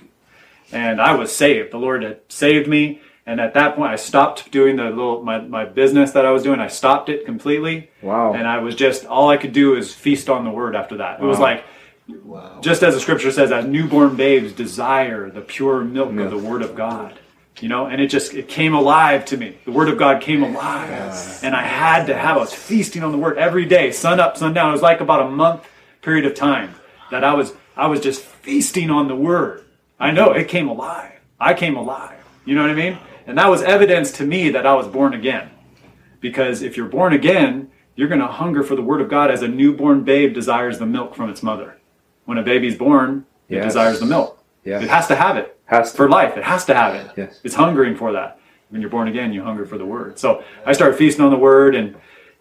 And 0.73 1.01
I 1.01 1.15
was 1.15 1.35
saved. 1.35 1.73
The 1.73 1.79
Lord 1.79 2.03
had 2.03 2.21
saved 2.29 2.69
me. 2.69 3.01
And 3.29 3.41
at 3.41 3.55
that 3.55 3.75
point, 3.75 3.91
I 3.91 3.97
stopped 3.97 4.53
doing 4.53 4.77
the 4.77 4.85
little 4.85 5.23
my, 5.23 5.41
my 5.41 5.65
business 5.65 6.13
that 6.13 6.25
I 6.25 6.31
was 6.31 6.45
doing. 6.45 6.61
I 6.61 6.69
stopped 6.69 7.09
it 7.09 7.27
completely. 7.27 7.91
Wow. 8.01 8.35
And 8.35 8.47
I 8.47 8.59
was 8.59 8.77
just 8.77 9.05
all 9.05 9.29
I 9.29 9.37
could 9.37 9.53
do 9.53 9.75
is 9.75 9.93
feast 9.93 10.29
on 10.29 10.45
the 10.45 10.51
Word 10.51 10.77
after 10.77 10.99
that. 10.99 11.21
It 11.21 11.25
was 11.25 11.41
like 11.41 11.65
just 12.61 12.85
as 12.85 12.95
the 12.95 13.01
scripture 13.01 13.33
says, 13.33 13.51
as 13.51 13.65
newborn 13.65 14.15
babes 14.15 14.53
desire 14.53 15.29
the 15.29 15.41
pure 15.41 15.83
milk 15.83 16.17
of 16.17 16.31
the 16.31 16.39
Word 16.39 16.63
of 16.63 16.77
God. 16.77 17.19
You 17.59 17.71
know, 17.71 17.87
and 17.87 18.03
it 18.03 18.09
just 18.09 18.35
it 18.35 18.49
came 18.49 18.75
alive 18.75 19.25
to 19.27 19.37
me. 19.37 19.57
The 19.65 19.73
Word 19.73 19.89
of 19.89 19.99
God 19.99 20.21
came 20.21 20.43
alive, 20.43 21.41
and 21.43 21.57
I 21.57 21.63
had 21.63 22.05
to 22.07 22.15
have. 22.15 22.37
I 22.37 22.41
was 22.41 22.53
feasting 22.53 23.03
on 23.03 23.13
the 23.13 23.19
Word 23.19 23.39
every 23.39 23.65
day, 23.65 23.91
sun 23.93 24.21
up, 24.21 24.37
sun 24.37 24.53
down. 24.53 24.69
It 24.69 24.73
was 24.73 24.83
like 24.83 25.01
about 25.01 25.23
a 25.27 25.31
month 25.31 25.67
period 26.03 26.27
of 26.27 26.35
time 26.35 26.75
that 27.11 27.25
I 27.25 27.33
was 27.35 27.55
I 27.75 27.87
was 27.87 28.01
just 28.01 28.21
feasting 28.21 28.91
on 28.91 29.09
the 29.09 29.17
Word. 29.17 29.65
I 29.99 30.11
know 30.11 30.33
it 30.33 30.49
came 30.49 30.69
alive. 30.69 31.13
I 31.41 31.55
came 31.55 31.77
alive. 31.77 32.19
You 32.45 32.55
know 32.55 32.61
what 32.61 32.71
I 32.71 32.75
mean? 32.75 32.99
And 33.27 33.37
that 33.39 33.49
was 33.49 33.63
evidence 33.63 34.13
to 34.13 34.25
me 34.25 34.51
that 34.51 34.67
I 34.67 34.75
was 34.75 34.87
born 34.87 35.13
again. 35.15 35.51
Because 36.21 36.63
if 36.63 36.77
you're 36.77 36.89
born 36.89 37.13
again, 37.13 37.71
you're 37.95 38.09
going 38.09 38.21
to 38.21 38.27
hunger 38.27 38.63
for 38.63 38.77
the 38.77 38.83
Word 38.83 39.01
of 39.01 39.09
God 39.09 39.31
as 39.31 39.43
a 39.43 39.49
newborn 39.49 40.05
babe 40.05 40.33
desires 40.35 40.79
the 40.79 40.87
milk 40.87 41.15
from 41.15 41.29
its 41.31 41.43
mother. 41.43 41.79
When 42.25 42.39
a 42.39 42.43
baby's 42.43 42.77
born, 42.77 43.27
it 43.49 43.61
desires 43.61 44.01
the 44.01 44.07
milk. 44.07 44.43
Yes. 44.65 44.83
It 44.83 44.89
has 44.89 45.07
to 45.09 45.17
have 45.17 45.37
it 45.37 45.59
Has 45.67 45.93
to. 45.93 45.97
for 45.97 46.09
life. 46.09 46.37
It 46.37 46.43
has 46.45 46.65
to 46.67 46.75
have 46.75 46.95
it. 46.95 47.11
Yes. 47.17 47.41
It's 47.45 47.55
hungering 47.55 47.97
for 47.97 48.13
that. 48.13 48.41
When 48.71 48.81
you're 48.81 48.91
born 48.91 49.07
again, 49.07 49.33
you 49.33 49.43
hunger 49.45 49.65
for 49.65 49.79
the 49.79 49.87
word. 49.87 50.19
So 50.19 50.43
I 50.65 50.73
started 50.73 50.99
feasting 50.99 51.25
on 51.25 51.31
the 51.31 51.39
word, 51.39 51.77
and 51.77 51.95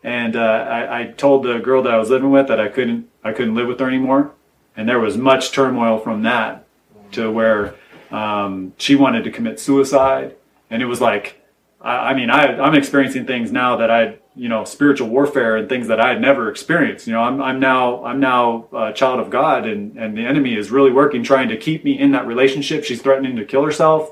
and 0.04 0.36
uh, 0.36 0.40
I, 0.40 1.02
I 1.02 1.06
told 1.12 1.44
the 1.44 1.60
girl 1.60 1.84
that 1.84 1.94
I 1.94 1.98
was 1.98 2.10
living 2.10 2.32
with 2.32 2.48
that 2.48 2.60
I 2.60 2.68
couldn't 2.68 3.08
I 3.24 3.32
couldn't 3.32 3.54
live 3.54 3.68
with 3.68 3.80
her 3.80 3.88
anymore, 3.88 4.32
and 4.76 4.90
there 4.90 5.00
was 5.00 5.18
much 5.18 5.52
turmoil 5.52 6.00
from 6.00 6.24
that 6.24 6.66
to 7.12 7.30
where 7.32 7.76
um, 8.10 8.74
she 8.78 8.96
wanted 8.96 9.24
to 9.26 9.32
commit 9.32 9.60
suicide, 9.60 10.36
and 10.70 10.82
it 10.82 10.86
was 10.86 11.02
like, 11.02 11.42
I, 11.82 12.10
I 12.10 12.14
mean, 12.14 12.30
I, 12.30 12.60
I'm 12.60 12.76
experiencing 12.76 13.26
things 13.26 13.52
now 13.52 13.78
that 13.78 13.92
I, 13.92 14.18
you 14.36 14.50
know, 14.50 14.66
spiritual 14.66 15.08
warfare 15.08 15.56
and 15.56 15.70
things 15.70 15.88
that 15.88 16.00
I 16.00 16.10
had 16.10 16.22
never 16.22 16.50
experienced. 16.50 17.08
You 17.08 17.14
know, 17.14 17.22
I'm, 17.22 17.42
I'm 17.42 17.60
now, 17.60 18.04
I'm 18.04 18.20
now 18.20 18.68
a 18.74 18.92
child 18.92 19.20
of 19.20 19.30
God, 19.30 19.66
and 19.66 19.98
and 19.98 20.18
the 20.18 20.26
enemy 20.26 20.56
is 20.56 20.72
really 20.72 20.92
working 20.92 21.24
trying 21.24 21.50
to 21.50 21.58
keep 21.58 21.86
me 21.86 21.98
in 21.98 22.12
that 22.12 22.28
relationship. 22.28 22.84
She's 22.84 23.02
threatening 23.02 23.36
to 23.38 23.46
kill 23.46 23.64
herself, 23.64 24.12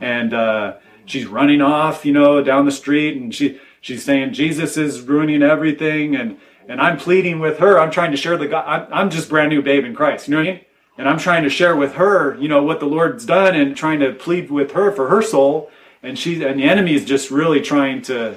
and 0.00 0.34
uh, 0.34 0.76
she's 1.06 1.26
running 1.26 1.62
off, 1.62 2.04
you 2.04 2.12
know, 2.12 2.42
down 2.42 2.66
the 2.66 2.72
street, 2.72 3.16
and 3.16 3.34
she 3.34 3.58
she's 3.80 4.04
saying 4.04 4.34
Jesus 4.34 4.76
is 4.76 5.00
ruining 5.00 5.42
everything, 5.42 6.16
and 6.16 6.38
and 6.68 6.80
I'm 6.80 6.96
pleading 6.98 7.40
with 7.40 7.58
her. 7.58 7.78
I'm 7.78 7.90
trying 7.90 8.10
to 8.10 8.16
share 8.16 8.36
the 8.36 8.48
God. 8.48 8.64
I'm, 8.66 8.92
I'm 8.92 9.10
just 9.10 9.28
brand 9.28 9.50
new 9.50 9.62
babe 9.62 9.84
in 9.84 9.94
Christ. 9.94 10.28
You 10.28 10.32
know 10.34 10.40
what 10.40 10.48
I 10.48 10.52
mean? 10.52 10.60
And 10.98 11.08
I'm 11.08 11.18
trying 11.18 11.42
to 11.44 11.48
share 11.48 11.74
with 11.74 11.94
her, 11.94 12.36
you 12.38 12.48
know, 12.48 12.62
what 12.62 12.78
the 12.78 12.86
Lord's 12.86 13.24
done, 13.24 13.54
and 13.54 13.74
trying 13.74 14.00
to 14.00 14.12
plead 14.12 14.50
with 14.50 14.72
her 14.72 14.92
for 14.92 15.08
her 15.08 15.22
soul. 15.22 15.70
And 16.02 16.18
she 16.18 16.42
and 16.44 16.58
the 16.58 16.64
enemy 16.64 16.94
is 16.94 17.04
just 17.04 17.30
really 17.30 17.60
trying 17.60 18.02
to 18.02 18.34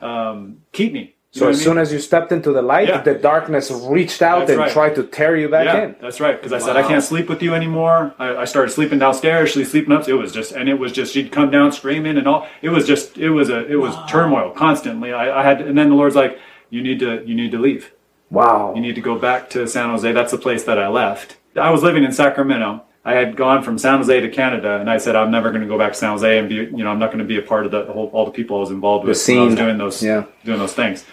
um, 0.00 0.58
keep 0.72 0.92
me. 0.92 1.14
You 1.32 1.38
So 1.38 1.48
as 1.48 1.56
what 1.56 1.60
I 1.60 1.64
soon 1.64 1.78
as 1.78 1.92
you 1.92 1.98
stepped 1.98 2.30
into 2.32 2.52
the 2.52 2.60
light, 2.62 2.88
Yeah. 2.88 3.00
the 3.00 3.14
darkness 3.14 3.70
reached 3.70 4.20
out 4.20 4.40
That's 4.40 4.50
and 4.50 4.58
right. 4.60 4.72
tried 4.72 4.94
to 4.96 5.04
tear 5.04 5.34
you 5.36 5.48
back 5.48 5.64
yeah, 5.64 5.84
in. 5.84 5.96
that's 6.00 6.20
right. 6.20 6.36
Because 6.36 6.52
I 6.52 6.58
said 6.58 6.76
I 6.76 6.82
can't 6.86 7.02
sleep 7.02 7.28
with 7.28 7.42
you 7.42 7.54
anymore. 7.54 8.14
I, 8.18 8.36
I 8.36 8.44
started 8.44 8.70
sleeping 8.70 8.98
downstairs. 8.98 9.50
She's 9.50 9.70
sleeping 9.70 9.92
up. 9.92 10.06
It 10.08 10.14
was 10.14 10.30
just, 10.32 10.52
and 10.52 10.68
it 10.68 10.74
was 10.78 10.92
just 10.92 11.12
she'd 11.14 11.32
come 11.32 11.50
down 11.50 11.72
screaming 11.72 12.18
and 12.18 12.26
all. 12.26 12.46
It 12.60 12.68
was 12.68 12.86
just, 12.86 13.16
it 13.16 13.30
was 13.30 13.48
a, 13.48 13.66
it 13.70 13.76
was 13.76 13.94
turmoil 14.10 14.50
constantly. 14.50 15.12
I, 15.14 15.40
I 15.40 15.42
had, 15.42 15.62
and 15.62 15.76
then 15.78 15.88
the 15.88 15.94
Lord's 15.96 16.16
like, 16.16 16.38
you 16.68 16.82
need 16.82 16.98
to, 17.00 17.22
you 17.26 17.34
need 17.34 17.50
to 17.52 17.58
leave. 17.58 17.92
Wow. 18.30 18.72
You 18.74 18.80
need 18.82 18.94
to 18.94 19.00
go 19.02 19.18
back 19.18 19.48
to 19.50 19.66
San 19.66 19.88
Jose. 19.90 20.10
That's 20.12 20.32
the 20.32 20.38
place 20.38 20.64
that 20.64 20.78
I 20.78 20.88
left. 20.88 21.36
I 21.56 21.70
was 21.70 21.82
living 21.82 22.04
in 22.04 22.12
Sacramento. 22.12 22.82
I 23.04 23.14
had 23.14 23.36
gone 23.36 23.62
from 23.64 23.78
San 23.78 23.98
Jose 23.98 24.20
to 24.20 24.28
Canada, 24.28 24.78
and 24.78 24.88
I 24.88 24.98
said 24.98 25.16
I'm 25.16 25.30
never 25.32 25.50
going 25.50 25.62
to 25.62 25.66
go 25.68 25.76
back 25.76 25.92
to 25.92 25.98
San 25.98 26.10
Jose 26.10 26.38
and 26.38 26.48
be, 26.48 26.54
you 26.56 26.84
know, 26.84 26.90
I'm 26.90 27.00
not 27.00 27.06
going 27.08 27.18
to 27.18 27.24
be 27.24 27.36
a 27.38 27.42
part 27.42 27.64
of 27.66 27.72
the, 27.72 27.84
the 27.84 27.92
whole, 27.92 28.08
all 28.12 28.24
the 28.26 28.30
people 28.30 28.56
I 28.58 28.60
was 28.60 28.70
involved 28.70 29.06
with. 29.06 29.16
when 29.28 29.38
I 29.38 29.42
was 29.42 29.50
scene. 29.50 29.56
doing 29.56 29.78
those, 29.78 30.02
Yeah. 30.02 30.24
doing 30.44 30.58
those 30.60 30.72
things. 30.74 31.04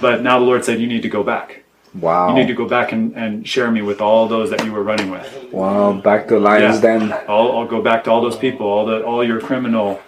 But 0.00 0.22
now 0.22 0.38
the 0.38 0.44
Lord 0.46 0.64
said 0.64 0.80
you 0.80 0.86
need 0.86 1.02
to 1.02 1.08
go 1.10 1.22
back. 1.22 1.62
Wow. 1.94 2.28
You 2.28 2.34
need 2.34 2.48
to 2.48 2.54
go 2.54 2.66
back 2.68 2.92
and, 2.92 3.14
and 3.16 3.46
share 3.46 3.70
me 3.70 3.80
with 3.82 4.00
all 4.00 4.28
those 4.28 4.50
that 4.50 4.64
you 4.64 4.72
were 4.72 4.82
running 4.82 5.10
with. 5.10 5.46
Wow. 5.52 5.92
Back 5.92 6.28
to 6.28 6.38
Lions 6.38 6.76
Yeah. 6.76 6.98
Den. 6.98 7.12
I'll, 7.28 7.52
I'll 7.58 7.66
go 7.66 7.82
back 7.82 8.04
to 8.04 8.10
all 8.10 8.20
those 8.22 8.36
people, 8.36 8.66
all 8.66 8.84
the 8.86 9.02
all 9.04 9.24
your 9.24 9.40
criminal 9.40 10.00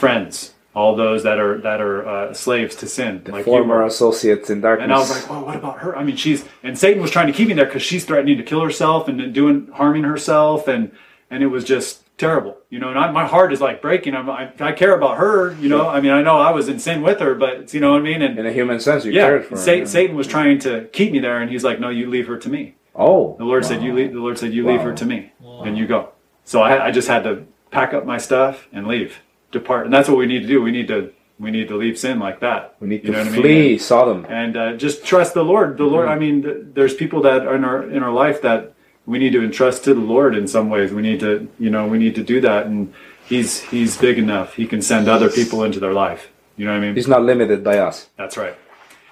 friends, 0.00 0.54
all 0.74 0.94
those 0.94 1.22
that 1.24 1.38
are 1.38 1.60
that 1.62 1.80
are 1.80 2.06
uh, 2.06 2.34
slaves 2.34 2.76
to 2.76 2.86
sin, 2.86 3.22
like 3.26 3.44
Former 3.44 3.78
were. 3.78 3.86
associates 3.86 4.50
in 4.50 4.60
darkness. 4.60 4.84
And 4.84 4.92
I 4.92 4.98
was 4.98 5.10
like, 5.10 5.28
well, 5.30 5.44
what 5.44 5.56
about 5.56 5.78
her? 5.80 5.96
I 5.96 6.04
mean, 6.04 6.16
she's 6.16 6.44
and 6.62 6.78
Satan 6.78 7.02
was 7.02 7.10
trying 7.10 7.26
to 7.26 7.32
keep 7.32 7.48
me 7.48 7.54
there 7.54 7.66
because 7.66 7.82
she's 7.82 8.04
threatening 8.04 8.36
to 8.38 8.44
kill 8.44 8.62
herself 8.62 9.08
and 9.08 9.32
doing 9.32 9.68
harming 9.74 10.04
herself, 10.04 10.68
and 10.68 10.92
and 11.30 11.42
it 11.42 11.48
was 11.48 11.64
just 11.64 12.04
terrible, 12.18 12.58
you 12.68 12.78
know. 12.78 12.90
And 12.90 12.98
I, 12.98 13.10
my 13.10 13.26
heart 13.26 13.52
is 13.52 13.60
like 13.60 13.80
breaking. 13.80 14.14
I'm, 14.14 14.28
I, 14.28 14.52
I 14.60 14.72
care 14.72 14.94
about 14.94 15.18
her, 15.18 15.54
you 15.54 15.68
know. 15.68 15.88
I 15.88 16.00
mean, 16.00 16.12
I 16.12 16.22
know 16.22 16.38
I 16.38 16.50
was 16.50 16.68
in 16.68 16.78
sin 16.78 17.02
with 17.02 17.20
her, 17.20 17.34
but 17.34 17.72
you 17.72 17.80
know 17.80 17.92
what 17.92 18.00
I 18.00 18.04
mean. 18.04 18.22
And 18.22 18.38
in 18.38 18.46
a 18.46 18.52
human 18.52 18.80
sense, 18.80 19.04
you 19.04 19.12
yeah, 19.12 19.22
cared 19.22 19.44
for 19.46 19.56
her. 19.56 19.62
Satan, 19.62 19.86
Satan 19.86 20.16
was 20.16 20.26
trying 20.26 20.58
to 20.60 20.84
keep 20.92 21.12
me 21.12 21.18
there, 21.18 21.40
and 21.40 21.50
he's 21.50 21.64
like, 21.64 21.80
no, 21.80 21.88
you 21.88 22.08
leave 22.08 22.26
her 22.26 22.36
to 22.38 22.48
me. 22.48 22.74
Oh. 22.98 23.36
The 23.38 23.44
Lord 23.44 23.64
said, 23.64 23.82
"You 23.82 23.94
leave." 23.94 24.12
The 24.12 24.18
Lord 24.18 24.38
said, 24.38 24.52
"You 24.52 24.66
leave 24.66 24.80
her 24.80 24.92
to 24.92 25.06
me, 25.06 25.32
and 25.40 25.78
you 25.78 25.86
go." 25.86 26.10
So 26.44 26.60
I, 26.60 26.86
I 26.86 26.90
just 26.90 27.06
had 27.06 27.22
to 27.24 27.44
pack 27.70 27.94
up 27.94 28.04
my 28.04 28.18
stuff 28.18 28.66
and 28.72 28.88
leave, 28.88 29.20
depart, 29.50 29.84
and 29.84 29.92
that's 29.92 30.08
what 30.08 30.18
we 30.18 30.26
need 30.26 30.40
to 30.40 30.46
do. 30.48 30.62
We 30.62 30.70
need 30.72 30.88
to 30.88 31.12
we 31.38 31.50
need 31.50 31.68
to 31.68 31.76
leave 31.76 31.98
sin 31.98 32.18
like 32.18 32.40
that. 32.40 32.74
We 32.80 32.88
need 32.88 33.04
You 33.04 33.12
to 33.12 33.12
know 33.12 33.18
what 33.18 33.28
I 33.28 33.30
mean? 33.32 33.42
flee 33.42 33.78
Sodom. 33.78 34.26
and 34.28 34.56
uh, 34.56 34.72
just 34.76 35.04
trust 35.04 35.34
the 35.34 35.44
Lord. 35.44 35.76
The 35.78 35.84
Lord. 35.84 36.08
I 36.08 36.18
mean, 36.18 36.42
th- 36.42 36.56
there's 36.74 36.94
people 36.94 37.22
that 37.22 37.46
are 37.46 37.54
in 37.54 37.64
our 37.64 37.82
in 37.88 38.02
our 38.02 38.12
life 38.12 38.42
that 38.42 38.74
we 39.06 39.18
need 39.18 39.32
to 39.32 39.42
entrust 39.42 39.84
to 39.84 39.94
the 39.94 40.00
Lord 40.00 40.36
in 40.36 40.46
some 40.48 40.68
ways. 40.68 40.92
We 40.92 41.02
need 41.02 41.20
to, 41.20 41.48
you 41.58 41.70
know, 41.70 41.86
we 41.86 41.98
need 41.98 42.14
to 42.16 42.22
do 42.22 42.40
that, 42.42 42.66
and 42.66 42.92
He's 43.26 43.60
He's 43.62 43.96
big 43.96 44.18
enough. 44.18 44.54
He 44.54 44.66
can 44.66 44.82
send 44.82 45.08
other 45.08 45.30
people 45.30 45.62
into 45.64 45.78
their 45.80 45.92
life. 45.92 46.30
You 46.56 46.64
know 46.66 46.72
what 46.72 46.78
I 46.78 46.86
mean? 46.86 46.94
He's 46.96 47.06
not 47.08 47.22
limited 47.22 47.62
by 47.62 47.78
us. 47.78 48.08
That's 48.16 48.36
right. 48.36 48.56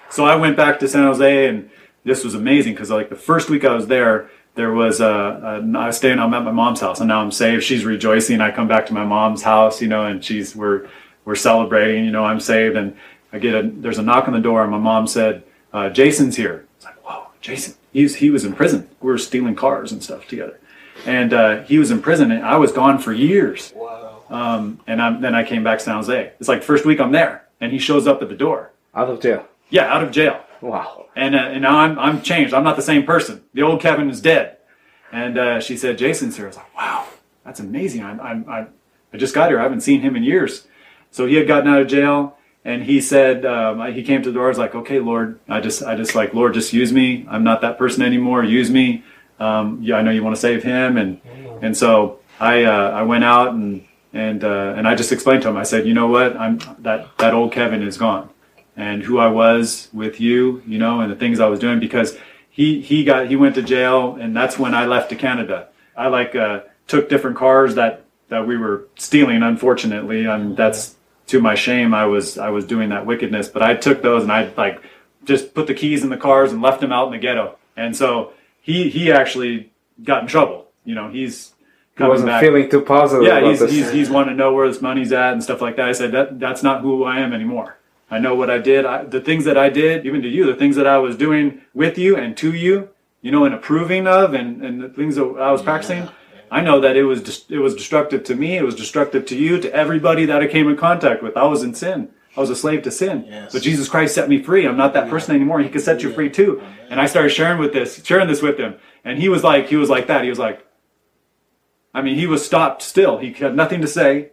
So 0.09 0.25
I 0.25 0.35
went 0.35 0.57
back 0.57 0.79
to 0.79 0.87
San 0.87 1.03
Jose, 1.03 1.47
and 1.47 1.69
this 2.03 2.23
was 2.23 2.35
amazing 2.35 2.73
because 2.73 2.89
like 2.89 3.09
the 3.09 3.15
first 3.15 3.49
week 3.49 3.63
I 3.65 3.73
was 3.73 3.87
there, 3.87 4.29
there 4.57 4.73
was 4.73 4.99
uh, 4.99 5.61
a, 5.63 5.77
I 5.77 5.87
was 5.87 5.97
staying. 5.97 6.19
I'm 6.19 6.33
at 6.33 6.43
my 6.43 6.51
mom's 6.51 6.81
house, 6.81 6.99
and 6.99 7.07
now 7.07 7.21
I'm 7.21 7.31
saved. 7.31 7.63
She's 7.63 7.85
rejoicing. 7.85 8.41
I 8.41 8.51
come 8.51 8.67
back 8.67 8.87
to 8.87 8.93
my 8.93 9.05
mom's 9.05 9.43
house, 9.43 9.81
you 9.81 9.87
know, 9.87 10.05
and 10.05 10.23
she's 10.23 10.55
we're 10.55 10.89
we're 11.23 11.35
celebrating. 11.35 12.03
You 12.03 12.11
know, 12.11 12.25
I'm 12.25 12.41
saved, 12.41 12.75
and 12.75 12.97
I 13.31 13.39
get 13.39 13.55
a 13.55 13.69
there's 13.69 13.99
a 13.99 14.01
knock 14.01 14.27
on 14.27 14.33
the 14.33 14.41
door, 14.41 14.63
and 14.63 14.71
my 14.71 14.79
mom 14.79 15.07
said, 15.07 15.43
uh, 15.71 15.89
"Jason's 15.89 16.35
here." 16.35 16.65
It's 16.75 16.85
like, 16.85 16.95
whoa, 17.05 17.27
Jason. 17.39 17.75
He's 17.93 18.15
he 18.15 18.29
was 18.29 18.43
in 18.43 18.53
prison. 18.53 18.89
We 18.99 19.11
were 19.11 19.17
stealing 19.17 19.55
cars 19.55 19.91
and 19.91 20.03
stuff 20.03 20.27
together, 20.27 20.59
and 21.05 21.33
uh, 21.33 21.63
he 21.63 21.77
was 21.77 21.91
in 21.91 22.01
prison, 22.01 22.31
and 22.31 22.43
I 22.43 22.57
was 22.57 22.71
gone 22.71 22.99
for 22.99 23.13
years. 23.13 23.71
Wow. 23.75 24.23
Um, 24.29 24.81
and 24.87 25.01
I'm, 25.01 25.21
then 25.21 25.33
I 25.33 25.43
came 25.43 25.63
back 25.63 25.77
to 25.79 25.85
San 25.85 25.95
Jose. 25.95 26.33
It's 26.39 26.49
like 26.49 26.61
first 26.63 26.83
week 26.83 26.99
I'm 26.99 27.13
there, 27.13 27.47
and 27.61 27.71
he 27.71 27.79
shows 27.79 28.07
up 28.07 28.21
at 28.21 28.27
the 28.27 28.35
door. 28.35 28.71
Out 28.93 29.09
of 29.09 29.21
jail. 29.21 29.47
Yeah, 29.69 29.93
out 29.93 30.03
of 30.03 30.11
jail. 30.11 30.43
Wow. 30.61 31.05
And, 31.15 31.35
uh, 31.35 31.39
and 31.39 31.61
now 31.61 31.77
I'm, 31.77 31.97
I'm 31.99 32.21
changed. 32.21 32.53
I'm 32.53 32.63
not 32.63 32.75
the 32.75 32.81
same 32.81 33.03
person. 33.03 33.43
The 33.53 33.63
old 33.63 33.81
Kevin 33.81 34.09
is 34.09 34.21
dead. 34.21 34.57
And 35.11 35.37
uh, 35.37 35.59
she 35.61 35.77
said, 35.77 35.97
Jason's 35.97 36.35
here. 36.35 36.45
I 36.45 36.49
was 36.49 36.57
like, 36.57 36.75
wow, 36.75 37.07
that's 37.45 37.59
amazing. 37.59 38.03
I'm, 38.03 38.19
I'm, 38.19 38.49
I, 38.49 38.67
I 39.13 39.17
just 39.17 39.33
got 39.33 39.49
here. 39.49 39.59
I 39.59 39.63
haven't 39.63 39.81
seen 39.81 40.01
him 40.01 40.15
in 40.15 40.23
years. 40.23 40.67
So 41.11 41.25
he 41.25 41.35
had 41.35 41.47
gotten 41.47 41.67
out 41.67 41.81
of 41.81 41.87
jail. 41.87 42.37
And 42.65 42.83
he 42.83 42.99
said, 42.99 43.45
um, 43.45 43.93
he 43.93 44.03
came 44.03 44.21
to 44.23 44.29
the 44.29 44.33
door. 44.33 44.47
I 44.47 44.49
was 44.49 44.57
like, 44.57 44.75
okay, 44.75 44.99
Lord, 44.99 45.39
I 45.47 45.61
just, 45.61 45.81
I 45.83 45.95
just 45.95 46.15
like, 46.15 46.33
Lord, 46.33 46.53
just 46.53 46.73
use 46.73 46.91
me. 46.91 47.25
I'm 47.29 47.43
not 47.43 47.61
that 47.61 47.77
person 47.77 48.03
anymore. 48.03 48.43
Use 48.43 48.69
me. 48.69 49.03
Um, 49.39 49.79
yeah, 49.81 49.95
I 49.95 50.01
know 50.01 50.11
you 50.11 50.21
want 50.21 50.35
to 50.35 50.41
save 50.41 50.63
him. 50.63 50.97
And, 50.97 51.21
and 51.61 51.77
so 51.77 52.19
I, 52.41 52.65
uh, 52.65 52.91
I 52.91 53.03
went 53.03 53.23
out 53.23 53.53
and, 53.53 53.85
and, 54.11 54.43
uh, 54.43 54.73
and 54.75 54.85
I 54.85 54.95
just 54.95 55.13
explained 55.13 55.43
to 55.43 55.49
him, 55.49 55.55
I 55.55 55.63
said, 55.63 55.87
you 55.87 55.93
know 55.93 56.07
what? 56.07 56.35
I'm 56.35 56.59
that, 56.79 57.17
that 57.19 57.33
old 57.33 57.53
Kevin 57.53 57.83
is 57.83 57.97
gone 57.97 58.29
and 58.77 59.03
who 59.03 59.17
I 59.19 59.27
was 59.27 59.89
with 59.91 60.21
you, 60.21 60.61
you 60.65 60.77
know, 60.77 61.01
and 61.01 61.11
the 61.11 61.15
things 61.15 61.39
I 61.41 61.47
was 61.49 61.59
doing 61.59 61.79
because 61.79 62.17
he 62.49 62.79
he 62.81 63.03
got 63.03 63.27
he 63.27 63.35
went 63.35 63.55
to 63.55 63.61
jail 63.63 64.15
and 64.21 64.35
that's 64.35 64.57
when 64.57 64.73
I 64.73 64.85
left 64.85 65.09
to 65.09 65.15
Canada. 65.15 65.67
I 65.97 66.07
like 66.07 66.35
uh, 66.35 66.61
took 66.87 67.09
different 67.09 67.37
cars 67.37 67.75
that 67.75 68.03
that 68.29 68.47
we 68.47 68.57
were 68.57 68.87
stealing. 68.97 69.43
Unfortunately, 69.43 70.25
and 70.25 70.55
that's 70.55 70.95
to 71.27 71.41
my 71.41 71.55
shame. 71.55 71.93
I 71.93 72.05
was 72.05 72.37
I 72.37 72.49
was 72.49 72.65
doing 72.65 72.89
that 72.89 73.05
wickedness, 73.05 73.49
but 73.49 73.61
I 73.63 73.75
took 73.75 74.01
those 74.01 74.23
and 74.23 74.31
I 74.31 74.51
like 74.55 74.81
just 75.25 75.53
put 75.53 75.67
the 75.67 75.73
keys 75.73 76.03
in 76.03 76.09
the 76.09 76.17
cars 76.17 76.51
and 76.53 76.61
left 76.61 76.79
them 76.81 76.91
out 76.93 77.07
in 77.07 77.11
the 77.13 77.17
ghetto. 77.19 77.57
And 77.75 77.95
so 77.95 78.33
he 78.61 78.89
he 78.89 79.11
actually 79.11 79.71
got 80.03 80.21
in 80.21 80.27
trouble. 80.27 80.67
You 80.85 80.95
know, 80.95 81.09
he's 81.09 81.53
He 81.97 82.03
wasn't 82.03 82.27
back. 82.27 82.41
feeling 82.41 82.69
too 82.69 82.81
positive 82.81 83.25
Yeah, 83.25 83.37
about 83.39 83.49
he's, 83.49 83.59
he's, 83.69 83.91
he's 83.91 84.09
wanting 84.09 84.35
to 84.35 84.37
know 84.37 84.53
where 84.53 84.65
his 84.65 84.81
money's 84.81 85.11
at 85.11 85.33
and 85.33 85.43
stuff 85.43 85.61
like 85.61 85.75
that. 85.77 85.87
I 85.89 85.93
said, 85.93 86.11
that, 86.13 86.39
that's 86.39 86.63
not 86.63 86.81
who 86.81 87.03
I 87.03 87.19
am 87.19 87.33
anymore. 87.33 87.76
I 88.09 88.19
know 88.19 88.35
what 88.35 88.49
I 88.49 88.57
did. 88.57 88.85
I, 88.85 89.03
the 89.03 89.19
things 89.19 89.45
that 89.45 89.57
I 89.57 89.69
did, 89.69 90.05
even 90.05 90.21
to 90.21 90.29
you, 90.29 90.45
the 90.45 90.55
things 90.55 90.75
that 90.77 90.87
I 90.87 90.97
was 90.97 91.17
doing 91.17 91.61
with 91.73 91.97
you 91.97 92.15
and 92.15 92.37
to 92.37 92.53
you, 92.53 92.89
you 93.21 93.31
know, 93.31 93.43
and 93.43 93.53
approving 93.53 94.07
of 94.07 94.33
and, 94.33 94.63
and 94.63 94.81
the 94.81 94.89
things 94.89 95.15
that 95.15 95.25
I 95.25 95.51
was 95.51 95.61
practicing, 95.61 96.07
I 96.49 96.61
know 96.61 96.79
that 96.79 96.95
it 96.95 97.03
was 97.03 97.21
just, 97.21 97.51
it 97.51 97.59
was 97.59 97.75
destructive 97.75 98.23
to 98.25 98.35
me. 98.35 98.55
It 98.57 98.63
was 98.63 98.75
destructive 98.75 99.25
to 99.25 99.35
you, 99.35 99.59
to 99.59 99.73
everybody 99.73 100.25
that 100.25 100.41
I 100.41 100.47
came 100.47 100.69
in 100.69 100.77
contact 100.77 101.21
with. 101.21 101.35
I 101.35 101.43
was 101.45 101.63
in 101.63 101.73
sin. 101.73 102.09
I 102.37 102.39
was 102.39 102.49
a 102.49 102.55
slave 102.55 102.83
to 102.83 102.91
sin. 102.91 103.25
But 103.51 103.63
Jesus 103.63 103.89
Christ 103.89 104.15
set 104.15 104.29
me 104.29 104.41
free. 104.41 104.65
I'm 104.65 104.77
not 104.77 104.93
that 104.93 105.09
person 105.09 105.35
anymore. 105.35 105.59
He 105.59 105.69
can 105.69 105.81
set 105.81 106.03
you 106.03 106.13
free 106.13 106.29
too. 106.29 106.61
And 106.89 107.01
I 107.01 107.07
started 107.07 107.29
sharing 107.29 107.59
with 107.59 107.73
this, 107.73 108.01
sharing 108.05 108.27
this 108.27 108.41
with 108.41 108.57
him. 108.57 108.75
And 109.03 109.19
he 109.19 109.27
was 109.27 109.43
like, 109.43 109.67
he 109.67 109.75
was 109.75 109.89
like 109.89 110.07
that. 110.07 110.23
He 110.23 110.29
was 110.29 110.39
like, 110.39 110.65
I 111.93 112.01
mean, 112.01 112.15
he 112.15 112.27
was 112.27 112.45
stopped 112.45 112.83
still. 112.83 113.17
He 113.17 113.33
had 113.33 113.55
nothing 113.55 113.81
to 113.81 113.87
say. 113.87 114.31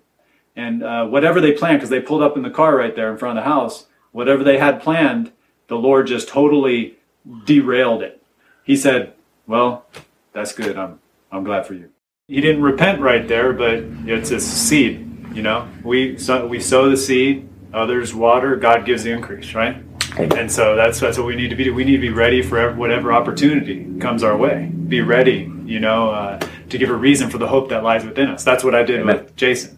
And 0.57 0.83
uh, 0.83 1.07
whatever 1.07 1.41
they 1.41 1.53
planned, 1.53 1.79
because 1.79 1.91
they 1.91 2.01
pulled 2.01 2.23
up 2.23 2.37
in 2.37 2.43
the 2.43 2.51
car 2.51 2.77
right 2.77 2.95
there 2.95 3.11
in 3.11 3.19
front 3.19 3.39
of 3.39 3.45
the 3.45 3.51
house, 3.51 3.87
whatever 4.13 4.45
they 4.45 4.59
had 4.59 4.81
planned, 4.81 5.33
the 5.69 5.77
Lord 5.77 6.07
just 6.07 6.29
totally 6.29 6.97
derailed 7.45 8.03
it. 8.03 8.23
He 8.63 8.77
said, 8.77 9.15
Well, 9.47 9.87
that's 10.33 10.53
good. 10.53 10.79
I'm, 10.79 11.01
I'm 11.33 11.45
glad 11.45 11.67
for 11.67 11.75
you. 11.75 11.91
He 12.29 12.41
didn't 12.41 12.63
repent 12.63 13.01
right 13.01 13.27
there, 13.27 13.53
but 13.53 13.85
it's 14.07 14.31
a 14.31 14.41
seed. 14.41 15.11
You 15.35 15.43
know, 15.43 15.69
we 15.83 16.17
sow, 16.17 16.47
we 16.47 16.61
sow 16.61 16.89
the 16.89 16.97
seed, 16.97 17.49
others 17.73 18.15
water, 18.15 18.57
God 18.57 18.87
gives 18.87 19.03
the 19.03 19.11
increase, 19.11 19.53
right? 19.55 19.83
And 20.17 20.51
so 20.51 20.77
that's 20.77 21.01
that's 21.01 21.19
what 21.19 21.27
we 21.27 21.35
need 21.35 21.49
to 21.49 21.57
be. 21.57 21.69
We 21.71 21.85
need 21.85 21.97
to 21.97 22.01
be 22.01 22.11
ready 22.11 22.41
for 22.41 22.73
whatever 22.75 23.13
opportunity 23.13 23.99
comes 23.99 24.23
our 24.23 24.37
way. 24.37 24.71
Be 24.87 25.01
ready, 25.01 25.51
you 25.65 25.81
know, 25.81 26.11
uh, 26.11 26.39
to 26.69 26.79
give 26.79 26.89
a 26.89 26.95
reason 26.95 27.31
for 27.31 27.39
the 27.39 27.49
hope 27.49 27.69
that 27.71 27.83
lies 27.83 28.05
within 28.05 28.29
us. 28.29 28.45
That's 28.45 28.63
what 28.63 28.77
I 28.77 28.85
did 28.85 29.01
Amen. 29.01 29.25
with 29.25 29.35
Jason. 29.35 29.77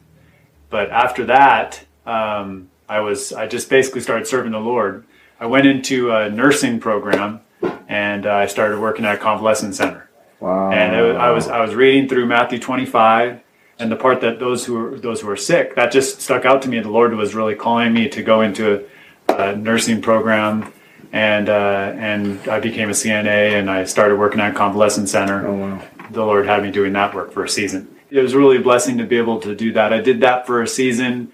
But 0.70 0.90
after 0.90 1.24
that, 1.26 1.84
um, 2.04 2.70
I 2.88 3.00
was 3.00 3.32
I 3.32 3.46
just 3.46 3.68
basically 3.68 4.00
started 4.00 4.26
serving 4.26 4.52
the 4.52 4.58
Lord. 4.58 5.04
I 5.38 5.46
went 5.46 5.66
into 5.66 6.10
a 6.12 6.30
nursing 6.30 6.80
program, 6.80 7.40
and 7.88 8.26
uh, 8.26 8.32
I 8.32 8.46
started 8.46 8.80
working 8.80 9.04
at 9.04 9.16
a 9.16 9.18
convalescent 9.18 9.74
center. 9.74 10.08
wow. 10.40 10.70
And 10.70 10.94
it 10.94 11.16
I 11.16 11.30
was 11.30 11.48
I 11.48 11.60
was 11.60 11.74
reading 11.74 12.08
through 12.08 12.26
Matthew 12.26 12.58
25, 12.58 13.40
and 13.78 13.92
the 13.92 13.96
part 13.96 14.20
that 14.22 14.38
those 14.38 14.64
who 14.64 14.76
are 14.76 14.98
those 14.98 15.20
who 15.20 15.30
are 15.30 15.36
sick 15.36 15.74
that 15.76 15.92
just 15.92 16.20
stuck 16.20 16.44
out 16.44 16.62
to 16.62 16.68
me. 16.68 16.80
The 16.80 16.90
Lord 16.90 17.14
was 17.14 17.34
really 17.34 17.54
calling 17.54 17.92
me 17.92 18.08
to 18.08 18.22
go 18.22 18.40
into 18.40 18.86
a, 19.28 19.34
a 19.34 19.56
nursing 19.56 20.00
program, 20.00 20.72
and 21.12 21.48
uh, 21.48 21.92
and 21.96 22.46
I 22.48 22.60
became 22.60 22.88
a 22.88 22.92
CNA, 22.92 23.58
and 23.58 23.70
I 23.70 23.84
started 23.84 24.16
working 24.16 24.40
at 24.40 24.52
a 24.52 24.54
convalescent 24.54 25.08
center. 25.08 25.46
Oh 25.46 25.54
wow. 25.54 25.82
The 26.10 26.24
Lord 26.24 26.46
had 26.46 26.62
me 26.62 26.70
doing 26.70 26.92
that 26.92 27.14
work 27.14 27.32
for 27.32 27.44
a 27.44 27.48
season. 27.48 27.95
It 28.10 28.20
was 28.20 28.34
really 28.34 28.58
a 28.58 28.60
blessing 28.60 28.98
to 28.98 29.04
be 29.04 29.16
able 29.18 29.40
to 29.40 29.54
do 29.54 29.72
that. 29.72 29.92
I 29.92 30.00
did 30.00 30.20
that 30.20 30.46
for 30.46 30.62
a 30.62 30.68
season, 30.68 31.32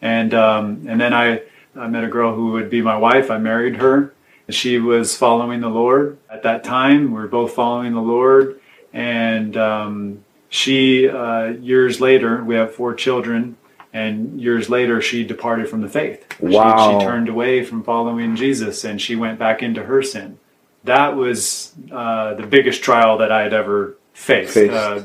and 0.00 0.32
um, 0.34 0.86
and 0.88 1.00
then 1.00 1.12
I 1.14 1.42
I 1.76 1.86
met 1.88 2.04
a 2.04 2.08
girl 2.08 2.34
who 2.34 2.52
would 2.52 2.70
be 2.70 2.82
my 2.82 2.96
wife. 2.96 3.30
I 3.30 3.38
married 3.38 3.76
her. 3.76 4.14
She 4.50 4.78
was 4.78 5.16
following 5.16 5.60
the 5.60 5.68
Lord 5.68 6.18
at 6.30 6.42
that 6.42 6.62
time. 6.64 7.06
We 7.12 7.14
were 7.20 7.28
both 7.28 7.54
following 7.54 7.94
the 7.94 8.02
Lord, 8.02 8.60
and 8.92 9.56
um, 9.56 10.24
she 10.48 11.08
uh, 11.08 11.46
years 11.60 12.00
later 12.00 12.44
we 12.44 12.54
have 12.56 12.74
four 12.74 12.94
children 12.94 13.56
and 13.94 14.40
years 14.40 14.68
later 14.70 15.00
she 15.02 15.24
departed 15.24 15.68
from 15.68 15.80
the 15.80 15.88
faith 15.88 16.26
She- 16.38 16.46
Wow. 16.46 16.98
she, 17.00 17.04
turned 17.06 17.28
away 17.28 17.64
from 17.64 17.82
following 17.82 18.36
jesus 18.36 18.84
and 18.84 19.00
she 19.00 19.16
went 19.16 19.38
back 19.38 19.62
into 19.62 19.82
her 19.84 20.02
sin 20.02 20.38
that 20.84 21.14
was 21.16 21.72
uh, 21.90 22.34
the 22.34 22.46
biggest 22.46 22.82
trial 22.82 23.18
that 23.18 23.30
i 23.32 23.42
had 23.42 23.52
ever 23.54 23.96
faced, 24.12 24.54
Faced. 24.54 24.72
Uh, 24.72 25.02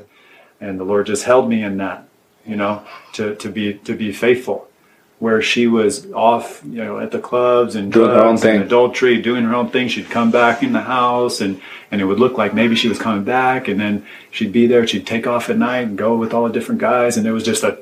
and 0.59 0.79
the 0.79 0.83
lord 0.83 1.05
just 1.07 1.23
held 1.23 1.49
me 1.49 1.63
in 1.63 1.77
that 1.77 2.07
you 2.45 2.55
know 2.55 2.83
to, 3.13 3.35
to 3.35 3.49
be 3.49 3.73
to 3.73 3.93
be 3.95 4.11
faithful. 4.11 4.67
Where 5.19 5.41
she 5.41 5.65
was 5.65 6.11
off 6.11 6.61
you 6.63 6.83
know 6.83 6.99
at 6.99 7.09
the 7.09 7.17
clubs 7.19 7.75
and 7.75 7.91
Doing 7.91 8.11
her 8.11 8.19
own 8.21 8.29
and 8.31 8.39
thing. 8.39 8.61
adultery 8.61 9.19
doing 9.19 9.43
her 9.45 9.55
own 9.55 9.71
thing. 9.71 9.87
She'd 9.87 10.11
come 10.11 10.29
back 10.29 10.61
in 10.61 10.73
the 10.73 10.81
house 10.81 11.41
and 11.41 11.59
and 11.89 11.99
it 12.01 12.05
would 12.05 12.19
look 12.19 12.37
like 12.37 12.53
maybe 12.53 12.75
she 12.75 12.87
was 12.87 12.99
coming 12.99 13.23
back. 13.23 13.67
And 13.67 13.79
then 13.79 14.05
she'd 14.29 14.51
be 14.51 14.67
there 14.67 14.85
she'd 14.85 15.07
take 15.07 15.25
off 15.25 15.49
at 15.49 15.57
night 15.57 15.87
and 15.87 15.97
go 15.97 16.15
with 16.15 16.35
all 16.35 16.45
the 16.47 16.53
different 16.53 16.79
guys. 16.81 17.17
And 17.17 17.25
it 17.25 17.31
was 17.31 17.43
just 17.43 17.63
a 17.63 17.79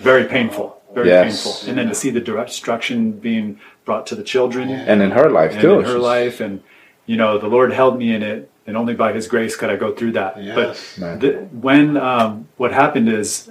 very 0.00 0.24
painful 0.24 0.82
very 0.92 1.08
Yes. 1.08 1.44
painful. 1.44 1.68
And 1.68 1.78
then 1.78 1.88
to 1.88 1.94
see 1.94 2.10
the 2.10 2.20
destruction 2.20 3.12
being 3.12 3.60
brought 3.84 4.06
to 4.08 4.14
the 4.16 4.22
children. 4.24 4.68
And 4.68 5.00
in 5.02 5.12
her 5.12 5.30
life 5.30 5.52
and 5.52 5.60
too. 5.60 5.78
in 5.78 5.84
her 5.84 5.98
life. 5.98 6.40
And 6.40 6.62
you 7.06 7.16
know 7.16 7.38
the 7.38 7.48
lord 7.48 7.72
held 7.72 7.96
me 7.98 8.12
in 8.12 8.22
it 8.24 8.50
and 8.66 8.76
only 8.76 8.94
by 8.94 9.12
his 9.12 9.26
grace 9.28 9.56
could 9.56 9.70
i 9.70 9.76
go 9.76 9.92
through 9.92 10.12
that. 10.12 10.36
Man. 10.36 10.54
but 10.54 11.20
the, 11.20 11.32
when 11.52 11.96
um, 11.96 12.48
what 12.56 12.72
happened 12.72 13.08
is 13.08 13.50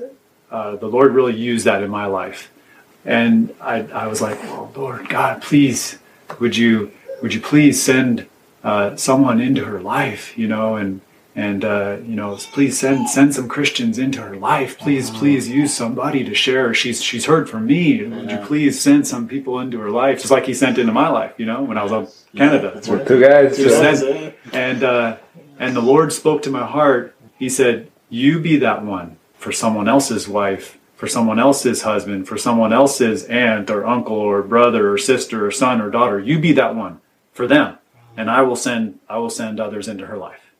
uh, 0.52 0.76
the 0.76 0.88
lord 0.88 1.13
really 1.13 1.36
used 1.36 1.65
that 1.65 1.84
in 1.84 1.89
my 1.89 2.06
life. 2.06 2.52
And 3.06 3.54
i, 3.62 3.78
I 4.04 4.08
was 4.08 4.21
like 4.21 4.38
oh 4.43 4.71
lord 4.76 5.10
god 5.10 5.41
please 5.41 5.97
would 6.39 6.56
you 6.56 6.91
would 7.21 7.34
you 7.34 7.41
please 7.41 7.82
send 7.82 8.28
uh, 8.63 8.95
someone 8.95 9.41
into 9.41 9.65
her 9.65 9.82
life 9.82 10.38
you 10.38 10.47
know 10.47 10.76
and 10.76 11.02
and 11.36 11.63
uh, 11.63 11.98
you 12.04 12.15
know 12.15 12.36
please 12.54 12.78
send 12.78 13.10
send 13.10 13.34
some 13.34 13.48
christians 13.48 13.98
into 13.98 14.22
her 14.22 14.36
life 14.36 14.78
please 14.78 15.10
please 15.10 15.48
use 15.48 15.74
somebody 15.74 16.24
to 16.24 16.36
share 16.36 16.74
she's 16.74 17.02
she's 17.02 17.26
heard 17.26 17.50
from 17.50 17.65
me 17.65 18.04
would 18.04 18.30
you 18.30 18.38
please 18.39 18.82
send 18.82 19.08
some 19.08 19.28
people 19.28 19.60
into 19.60 19.80
her 19.80 19.89
life 19.89 20.20
just 20.20 20.32
like 20.32 20.46
he 20.46 20.54
sent 20.54 20.78
into 20.78 20.91
my 20.91 21.08
life 21.08 21.34
you 21.38 21.46
know 21.46 21.63
when 21.63 21.78
i 21.78 21.84
was 21.84 22.26
in 22.34 22.38
canada 22.39 22.82
We're 22.88 23.06
two 23.06 23.22
guys. 23.22 23.56
just 23.58 23.82
yeah. 23.82 23.94
said, 23.94 24.36
and 24.52 24.84
uh, 24.84 25.17
and 25.62 25.76
the 25.76 25.82
Lord 25.82 26.12
spoke 26.12 26.41
to 26.44 26.50
my 26.50 26.65
heart. 26.65 27.15
He 27.38 27.48
said, 27.48 27.91
"You 28.10 28.39
be 28.39 28.58
that 28.58 28.84
one 28.84 29.17
for 29.36 29.52
someone 29.52 29.88
else's 29.88 30.28
wife, 30.28 30.80
for 30.96 31.08
someone 31.08 31.39
else's 31.39 31.84
husband, 31.84 32.28
for 32.28 32.38
someone 32.38 32.74
else's 32.74 33.26
aunt 33.26 33.70
or 33.70 33.86
uncle 33.86 34.17
or 34.17 34.41
brother 34.41 34.91
or 34.91 34.98
sister 34.98 35.46
or 35.46 35.52
son 35.52 35.80
or 35.80 35.91
daughter. 35.91 36.20
You 36.20 36.39
be 36.39 36.52
that 36.54 36.76
one 36.76 37.00
for 37.32 37.46
them, 37.46 37.78
and 38.17 38.30
I 38.30 38.41
will 38.41 38.56
send 38.56 39.00
I 39.08 39.20
will 39.20 39.30
send 39.30 39.60
others 39.60 39.88
into 39.88 40.08
her 40.08 40.17
life." 40.17 40.51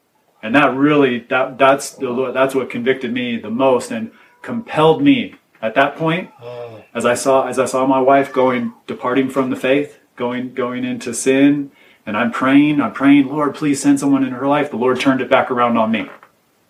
And 0.44 0.56
that 0.56 0.76
really 0.76 1.20
that 1.30 1.58
that's 1.58 1.92
the 1.92 2.12
uh-huh. 2.12 2.32
that's 2.32 2.56
what 2.56 2.70
convicted 2.70 3.14
me 3.14 3.38
the 3.38 3.50
most 3.50 3.92
and 3.92 4.12
compelled 4.42 5.04
me 5.04 5.36
at 5.62 5.76
that 5.76 5.96
point 5.96 6.32
uh. 6.42 6.80
as 6.94 7.06
I 7.06 7.14
saw 7.14 7.48
as 7.48 7.60
I 7.60 7.66
saw 7.66 7.86
my 7.86 8.00
wife 8.00 8.34
going 8.34 8.74
departing 8.88 9.30
from 9.30 9.50
the 9.50 9.56
faith, 9.56 10.00
going 10.16 10.54
going 10.54 10.84
into 10.84 11.14
sin, 11.14 11.72
and 12.06 12.18
I'm 12.18 12.32
praying, 12.32 12.82
I'm 12.82 12.94
praying, 12.94 13.28
Lord, 13.28 13.56
please 13.56 13.82
send 13.82 14.00
someone 14.00 14.24
in 14.24 14.34
her 14.34 14.48
life. 14.48 14.72
The 14.72 14.78
Lord 14.78 15.00
turned 15.00 15.22
it 15.22 15.30
back 15.30 15.52
around 15.52 15.78
on 15.78 15.92
me. 15.92 16.10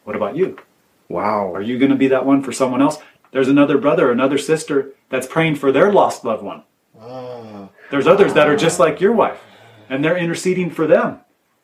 What 0.03 0.15
about 0.15 0.35
you? 0.35 0.57
Wow. 1.07 1.53
Are 1.53 1.61
you 1.61 1.77
going 1.77 1.91
to 1.91 1.97
be 1.97 2.07
that 2.07 2.25
one 2.25 2.41
for 2.41 2.51
someone 2.51 2.81
else? 2.81 2.97
There's 3.31 3.47
another 3.47 3.77
brother, 3.77 4.11
another 4.11 4.37
sister 4.37 4.93
that's 5.09 5.27
praying 5.27 5.55
for 5.55 5.71
their 5.71 5.91
lost 5.91 6.25
loved 6.25 6.43
one. 6.43 6.63
Ah. 6.99 7.69
There's 7.89 8.07
others 8.07 8.33
that 8.33 8.47
are 8.47 8.55
just 8.55 8.79
like 8.79 9.01
your 9.01 9.13
wife, 9.13 9.41
and 9.89 10.03
they're 10.03 10.17
interceding 10.17 10.69
for 10.69 10.87
them. 10.87 11.19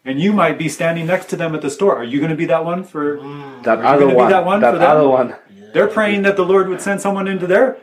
And 0.07 0.21
you 0.21 0.31
might 0.31 0.57
be 0.57 0.69
standing 0.69 1.05
next 1.05 1.25
to 1.31 1.35
them 1.35 1.53
at 1.53 1.61
the 1.61 1.69
store. 1.69 1.97
Are 1.97 2.03
you 2.03 2.19
going 2.19 2.31
to 2.31 2.37
be 2.37 2.45
that 2.45 2.63
one 2.63 2.85
for? 2.85 3.17
Mm. 3.17 3.63
That 3.63 3.79
other 3.79 4.07
one. 4.07 4.29
that 4.31 4.45
one 4.45 4.61
that 4.61 4.71
for 4.73 4.79
them? 4.79 4.89
other 4.89 5.07
one. 5.07 5.35
They're 5.73 5.89
praying 5.89 6.21
that 6.21 6.37
the 6.37 6.45
Lord 6.45 6.69
would 6.69 6.79
send 6.81 7.01
someone 7.01 7.27
into 7.27 7.45
their 7.45 7.77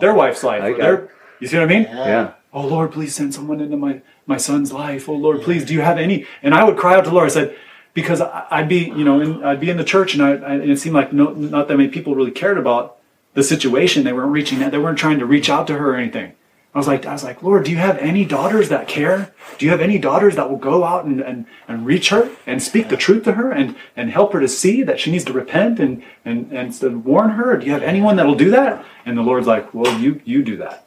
their 0.00 0.14
wife's 0.14 0.44
life. 0.44 0.62
I 0.62 0.68
or 0.68 0.76
their, 0.76 1.08
you 1.40 1.46
see 1.48 1.56
what 1.56 1.64
I 1.64 1.66
mean? 1.66 1.82
Yeah. 1.84 2.34
Oh 2.52 2.66
Lord, 2.66 2.92
please 2.92 3.14
send 3.14 3.34
someone 3.34 3.60
into 3.60 3.76
my 3.76 4.02
my 4.26 4.36
son's 4.36 4.70
life. 4.70 5.08
Oh 5.08 5.14
Lord, 5.14 5.40
please, 5.42 5.64
do 5.64 5.72
you 5.72 5.80
have 5.80 5.98
any? 5.98 6.26
And 6.42 6.54
I 6.54 6.62
would 6.64 6.76
cry 6.76 6.94
out 6.94 7.04
to 7.04 7.10
the 7.10 7.14
Lord. 7.16 7.26
I 7.26 7.32
said, 7.32 7.56
because 7.94 8.20
I- 8.20 8.46
I'd 8.50 8.68
be, 8.68 8.80
you 8.84 9.04
know, 9.04 9.20
in, 9.20 9.42
I'd 9.42 9.60
be 9.60 9.70
in 9.70 9.76
the 9.78 9.84
church, 9.84 10.14
and, 10.14 10.22
I, 10.22 10.30
I, 10.32 10.52
and 10.54 10.70
it 10.70 10.78
seemed 10.78 10.94
like 10.94 11.12
no, 11.12 11.32
not 11.32 11.68
that 11.68 11.76
many 11.76 11.88
people 11.88 12.14
really 12.14 12.30
cared 12.30 12.58
about 12.58 12.98
the 13.34 13.42
situation. 13.42 14.04
They 14.04 14.12
weren't 14.12 14.32
reaching 14.32 14.62
out. 14.62 14.72
They 14.72 14.78
weren't 14.78 14.98
trying 14.98 15.18
to 15.20 15.26
reach 15.26 15.48
out 15.48 15.66
to 15.68 15.78
her 15.78 15.92
or 15.92 15.96
anything. 15.96 16.32
I 16.72 16.78
was 16.78 16.86
like, 16.86 17.04
I 17.04 17.12
was 17.12 17.24
like, 17.24 17.42
Lord, 17.42 17.64
do 17.64 17.72
you 17.72 17.78
have 17.78 17.98
any 17.98 18.24
daughters 18.24 18.68
that 18.68 18.86
care? 18.86 19.32
Do 19.58 19.66
you 19.66 19.72
have 19.72 19.80
any 19.80 19.98
daughters 19.98 20.36
that 20.36 20.48
will 20.48 20.56
go 20.56 20.84
out 20.84 21.04
and, 21.04 21.20
and, 21.20 21.46
and 21.66 21.84
reach 21.84 22.10
her 22.10 22.30
and 22.46 22.62
speak 22.62 22.88
the 22.88 22.96
truth 22.96 23.24
to 23.24 23.32
her 23.32 23.50
and, 23.50 23.74
and 23.96 24.10
help 24.10 24.32
her 24.34 24.40
to 24.40 24.46
see 24.46 24.84
that 24.84 25.00
she 25.00 25.10
needs 25.10 25.24
to 25.24 25.32
repent 25.32 25.80
and, 25.80 26.04
and, 26.24 26.52
and 26.52 26.72
to 26.74 26.90
warn 26.90 27.30
her? 27.30 27.56
Do 27.56 27.66
you 27.66 27.72
have 27.72 27.82
anyone 27.82 28.14
that'll 28.14 28.36
do 28.36 28.52
that? 28.52 28.84
And 29.04 29.18
the 29.18 29.22
Lord's 29.22 29.48
like, 29.48 29.74
well, 29.74 29.98
you, 29.98 30.20
you 30.24 30.44
do 30.44 30.58
that. 30.58 30.86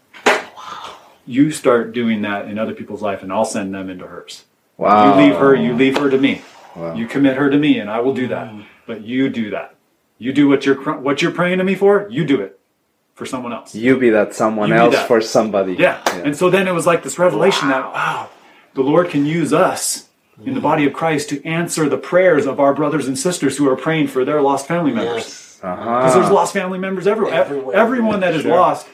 You 1.26 1.52
start 1.52 1.93
doing 1.93 2.22
that 2.22 2.48
in 2.48 2.58
other 2.58 2.74
people's 2.74 3.02
life 3.02 3.22
and 3.22 3.32
I'll 3.32 3.43
send 3.43 3.74
them 3.74 3.89
into 3.89 4.08
hers. 4.08 4.46
Wow. 4.78 5.19
You 5.19 5.26
leave 5.26 5.39
her, 5.39 5.54
you 5.54 5.74
leave 5.74 5.98
her 5.98 6.10
to 6.10 6.17
me. 6.17 6.43
Wow. 6.78 6.96
You 6.96 7.08
commit 7.08 7.36
her 7.36 7.50
to 7.50 7.58
me 7.58 7.80
and 7.80 7.89
I 7.89 8.00
will 8.00 8.13
do 8.13 8.28
that. 8.30 8.48
Mm. 8.50 8.65
But 8.88 9.02
you 9.02 9.30
do 9.30 9.50
that. 9.50 9.76
You 10.17 10.32
do 10.32 10.48
what 10.48 10.65
you're, 10.65 10.82
what 11.00 11.22
you're 11.22 11.32
praying 11.32 11.58
to 11.58 11.65
me 11.65 11.76
for, 11.76 12.08
you 12.10 12.24
do 12.24 12.39
it 12.39 12.58
for 13.13 13.26
someone 13.26 13.54
else. 13.54 13.76
You 13.76 13.97
be 13.97 14.10
that 14.12 14.34
someone 14.34 14.69
You 14.69 14.76
else 14.76 14.95
that. 14.95 15.08
for 15.08 15.21
somebody. 15.21 15.73
Yeah. 15.73 16.02
And 16.23 16.36
so 16.36 16.49
then 16.49 16.67
it 16.67 16.73
was 16.73 16.86
like 16.86 17.04
this 17.04 17.19
revelation 17.19 17.69
that, 17.69 17.84
wow, 17.93 18.30
the 18.73 18.82
Lord 18.82 19.10
can 19.10 19.26
use 19.26 19.54
us 19.54 20.10
in 20.43 20.56
the 20.56 20.62
body 20.62 20.86
of 20.86 20.93
Christ 20.93 21.30
to 21.30 21.43
answer 21.45 21.88
the 21.88 21.97
prayers 21.97 22.45
of 22.47 22.60
our 22.60 22.73
brothers 22.73 23.08
and 23.08 23.17
sisters 23.17 23.58
who 23.58 23.69
are 23.69 23.76
praying 23.76 24.08
for 24.08 24.26
their 24.26 24.41
lost 24.41 24.67
family 24.67 24.91
members. 24.91 25.60
Uh-huh. 25.62 25.76
Because 25.99 26.15
there's 26.15 26.30
lost 26.32 26.54
family 26.54 26.80
members 26.80 27.06
everywhere. 27.08 27.34
Everywhere. 27.36 27.76
Everyone 27.76 28.19
that 28.21 28.34
is 28.34 28.41
Sure. 28.41 28.52
lost 28.52 28.88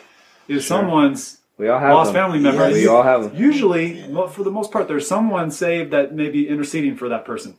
is 0.47 0.67
someone's 0.67 1.38
We 1.58 1.69
all 1.69 1.79
have 1.79 1.93
lost 1.93 2.13
them. 2.13 2.21
family 2.23 2.39
member. 2.39 2.67
Yes. 2.67 2.73
We 2.73 2.88
all 2.88 3.03
have 3.03 3.23
them. 3.23 3.41
Usually, 3.41 4.03
well, 4.10 4.27
for 4.27 4.43
the 4.43 4.51
most 4.51 4.71
part, 4.71 4.88
there's 4.88 5.08
someone 5.08 5.49
saved 5.49 5.91
that 5.91 6.13
may 6.13 6.29
be 6.29 6.47
interceding 6.47 6.95
for 6.97 7.08
that 7.10 7.23
person. 7.25 7.55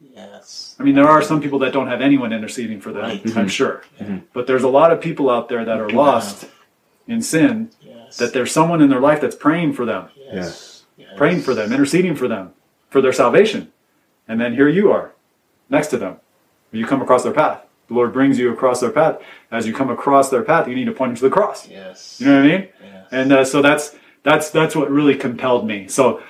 Yes. 0.00 0.76
I 0.78 0.82
mean, 0.82 0.94
there 0.94 1.08
are 1.08 1.22
some 1.22 1.40
people 1.40 1.58
that 1.60 1.72
don't 1.72 1.86
have 1.88 2.00
anyone 2.00 2.32
interceding 2.32 2.80
for 2.80 2.92
them, 2.92 3.02
Right. 3.02 3.36
I'm 3.36 3.48
sure. 3.48 3.82
But 4.32 4.46
there's 4.46 4.62
a 4.62 4.68
lot 4.68 4.92
of 4.92 5.00
people 5.00 5.30
out 5.30 5.48
there 5.48 5.64
that 5.64 5.78
are 5.78 5.90
lost 5.90 6.46
in 7.06 7.22
sin 7.22 7.70
Yes. 7.82 8.16
that 8.18 8.32
there's 8.32 8.50
someone 8.52 8.80
in 8.80 8.88
their 8.90 9.00
life 9.00 9.20
that's 9.20 9.36
praying 9.36 9.74
for 9.74 9.84
them, 9.84 10.08
yes. 10.16 10.84
yes. 10.96 11.08
praying 11.16 11.40
for 11.42 11.54
them, 11.54 11.72
interceding 11.72 12.14
for 12.16 12.28
them, 12.28 12.52
for 12.88 13.00
their 13.00 13.12
salvation. 13.12 13.72
And 14.26 14.40
then 14.40 14.54
here 14.54 14.68
you 14.68 14.90
are, 14.90 15.12
next 15.68 15.88
to 15.88 15.98
them. 15.98 16.16
You 16.72 16.86
come 16.86 17.02
across 17.02 17.24
their 17.24 17.32
path. 17.32 17.62
The 17.88 17.94
Lord 17.94 18.12
brings 18.12 18.38
you 18.38 18.52
across 18.52 18.80
their 18.80 18.92
path. 18.92 19.20
As 19.50 19.66
you 19.66 19.74
come 19.74 19.90
across 19.90 20.30
their 20.30 20.42
path, 20.42 20.68
you 20.68 20.76
need 20.76 20.84
to 20.84 20.92
point 20.92 21.10
them 21.10 21.16
to 21.16 21.22
the 21.22 21.30
cross. 21.30 21.68
Yes. 21.68 22.20
You 22.20 22.26
know 22.26 22.36
what 22.36 22.44
I 22.44 22.48
mean? 22.48 22.68
Yes. 22.80 23.08
And 23.10 23.32
uh, 23.32 23.44
so 23.44 23.60
that's 23.60 23.96
that's 24.22 24.50
that's 24.50 24.76
what 24.76 24.88
really 24.88 25.16
compelled 25.16 25.66
me. 25.66 25.88
So, 25.88 26.22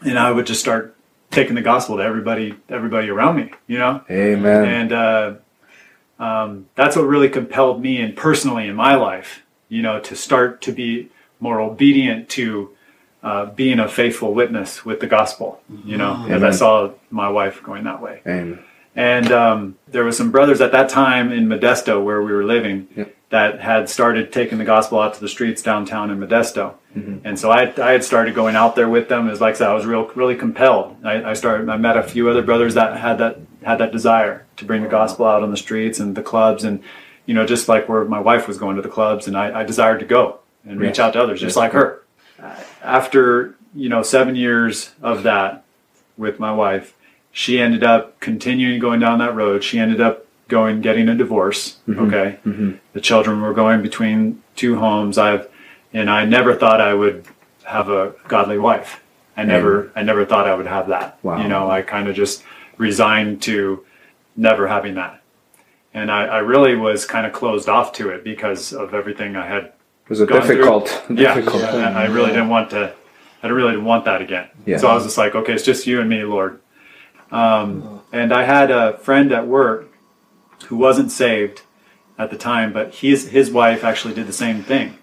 and 0.00 0.18
I 0.18 0.30
would 0.32 0.46
just 0.46 0.60
start 0.60 0.96
taking 1.32 1.54
the 1.56 1.62
gospel 1.62 1.96
to 1.96 2.02
everybody 2.02 2.54
everybody 2.68 3.08
around 3.08 3.36
me. 3.36 3.50
You 3.66 3.78
know, 3.78 4.04
Amen. 4.10 4.64
and 4.64 4.92
uh, 4.92 5.34
um, 6.18 6.66
that's 6.76 6.94
what 6.94 7.02
really 7.02 7.28
compelled 7.28 7.82
me 7.82 8.00
and 8.00 8.14
personally 8.16 8.68
in 8.68 8.76
my 8.76 8.94
life 8.94 9.42
you 9.68 9.82
know 9.82 9.98
to 10.00 10.14
start 10.14 10.60
to 10.62 10.70
be 10.72 11.08
more 11.40 11.58
obedient 11.60 12.28
to 12.28 12.70
uh, 13.22 13.46
being 13.46 13.80
a 13.80 13.88
faithful 13.88 14.34
witness 14.34 14.84
with 14.84 15.00
the 15.00 15.06
gospel 15.06 15.60
you 15.84 15.96
know 15.96 16.26
as 16.28 16.42
i 16.42 16.50
saw 16.50 16.90
my 17.10 17.28
wife 17.28 17.62
going 17.62 17.84
that 17.84 18.00
way 18.02 18.20
Amen. 18.26 18.58
and 18.94 19.32
um, 19.32 19.76
there 19.88 20.04
were 20.04 20.12
some 20.12 20.30
brothers 20.30 20.60
at 20.60 20.70
that 20.72 20.88
time 20.90 21.32
in 21.32 21.46
modesto 21.48 22.04
where 22.04 22.22
we 22.22 22.30
were 22.32 22.44
living 22.44 22.86
Yep. 22.96 23.16
that 23.30 23.60
had 23.60 23.88
started 23.88 24.32
taking 24.32 24.58
the 24.58 24.64
gospel 24.64 25.00
out 25.00 25.14
to 25.14 25.20
the 25.20 25.28
streets 25.28 25.62
downtown 25.62 26.10
in 26.10 26.18
modesto 26.18 26.74
Mm-hmm. 26.96 27.26
and 27.26 27.38
so 27.38 27.50
I, 27.50 27.72
I 27.82 27.92
had 27.92 28.04
started 28.04 28.34
going 28.34 28.54
out 28.54 28.76
there 28.76 28.88
with 28.88 29.08
them. 29.08 29.28
As 29.30 29.40
like 29.40 29.54
I 29.54 29.58
said, 29.58 29.68
I 29.68 29.74
was 29.74 29.86
real, 29.86 30.06
really 30.14 30.36
compelled. 30.36 30.96
I, 31.04 31.30
I 31.30 31.32
started. 31.32 31.68
I 31.68 31.76
met 31.78 31.96
a 31.96 32.02
few 32.02 32.28
other 32.28 32.42
brothers 32.42 32.74
that 32.74 32.96
had 32.98 33.16
that 33.18 33.38
had 33.64 33.78
that 33.78 33.92
desire 33.92 34.44
to 34.56 34.64
bring 34.64 34.82
the 34.82 34.88
gospel 34.88 35.24
out 35.26 35.42
on 35.42 35.50
the 35.50 35.56
streets 35.56 35.98
and 36.00 36.14
the 36.14 36.22
clubs, 36.22 36.64
and 36.64 36.82
you 37.26 37.34
know, 37.34 37.46
just 37.46 37.66
like 37.68 37.88
where 37.88 38.04
my 38.04 38.20
wife 38.20 38.46
was 38.46 38.58
going 38.58 38.76
to 38.76 38.82
the 38.82 38.88
clubs, 38.90 39.26
and 39.26 39.36
I, 39.36 39.60
I 39.60 39.64
desired 39.64 40.00
to 40.00 40.06
go 40.06 40.40
and 40.66 40.78
reach 40.80 40.98
Yes. 40.98 41.00
out 41.00 41.12
to 41.14 41.22
others, 41.22 41.40
just 41.40 41.56
like 41.56 41.72
her. 41.72 42.02
After 42.82 43.54
you 43.74 43.88
know 43.88 44.02
seven 44.02 44.36
years 44.36 44.92
of 45.02 45.22
that 45.22 45.64
with 46.16 46.38
my 46.38 46.52
wife, 46.52 46.94
she 47.30 47.60
ended 47.60 47.84
up 47.84 48.20
continuing 48.20 48.78
going 48.80 49.00
down 49.00 49.18
that 49.20 49.34
road. 49.34 49.64
She 49.64 49.78
ended 49.78 50.00
up 50.00 50.26
going 50.48 50.80
getting 50.80 51.08
a 51.08 51.14
divorce. 51.14 51.78
Okay, 51.88 52.38
the 52.92 53.00
children 53.00 53.40
were 53.40 53.54
going 53.54 53.82
between 53.82 54.42
two 54.56 54.76
homes. 54.76 55.16
I've 55.18 55.48
and 55.92 56.08
I 56.10 56.24
never 56.24 56.54
thought 56.54 56.80
I 56.80 56.94
would 56.94 57.24
have 57.64 57.88
a 57.88 58.14
godly 58.28 58.58
wife. 58.58 59.00
I 59.36 59.44
never 59.44 59.90
I 59.96 60.02
never 60.02 60.24
thought 60.26 60.46
I 60.46 60.54
would 60.54 60.66
have 60.66 60.88
that. 60.88 61.18
Wow. 61.22 61.40
You 61.42 61.48
know, 61.48 61.70
I 61.70 61.82
kind 61.82 62.08
of 62.08 62.14
just 62.14 62.44
resigned 62.76 63.42
to 63.42 63.84
never 64.36 64.66
having 64.68 64.94
that. 64.96 65.22
And 65.94 66.10
I, 66.10 66.24
I 66.24 66.38
really 66.38 66.74
was 66.76 67.04
kind 67.04 67.26
of 67.26 67.32
closed 67.32 67.68
off 67.68 67.92
to 67.94 68.10
it 68.10 68.24
because 68.24 68.72
of 68.72 68.94
everything 68.94 69.36
I 69.36 69.46
had 69.46 69.64
It 69.64 69.74
was 70.08 70.20
a 70.20 70.26
through. 70.26 70.40
difficult, 70.40 71.02
Yeah, 71.10 71.34
difficult 71.34 71.62
and 71.64 71.96
I 71.98 72.06
really 72.06 72.30
didn't 72.30 72.48
want 72.48 72.70
to. 72.70 72.94
I 73.42 73.48
really 73.48 73.72
didn't 73.72 73.84
want 73.86 74.04
that 74.04 74.22
again. 74.22 74.48
Yeah. 74.66 74.78
So 74.78 74.88
I 74.88 74.94
was 74.94 75.04
just 75.04 75.18
like, 75.18 75.34
okay, 75.34 75.52
it's 75.52 75.64
just 75.64 75.86
you 75.86 76.00
and 76.00 76.08
me, 76.08 76.22
Lord. 76.24 76.60
Um, 77.30 78.02
and 78.12 78.32
I 78.32 78.44
had 78.44 78.70
a 78.70 78.98
friend 78.98 79.32
at 79.32 79.46
work 79.46 79.88
who 80.66 80.76
wasn't 80.76 81.10
saved 81.10 81.62
at 82.18 82.30
the 82.30 82.36
time, 82.36 82.72
but 82.72 82.94
his 82.96 83.30
his 83.30 83.50
wife 83.50 83.82
actually 83.84 84.14
did 84.14 84.26
the 84.26 84.32
same 84.32 84.62
thing. 84.62 84.98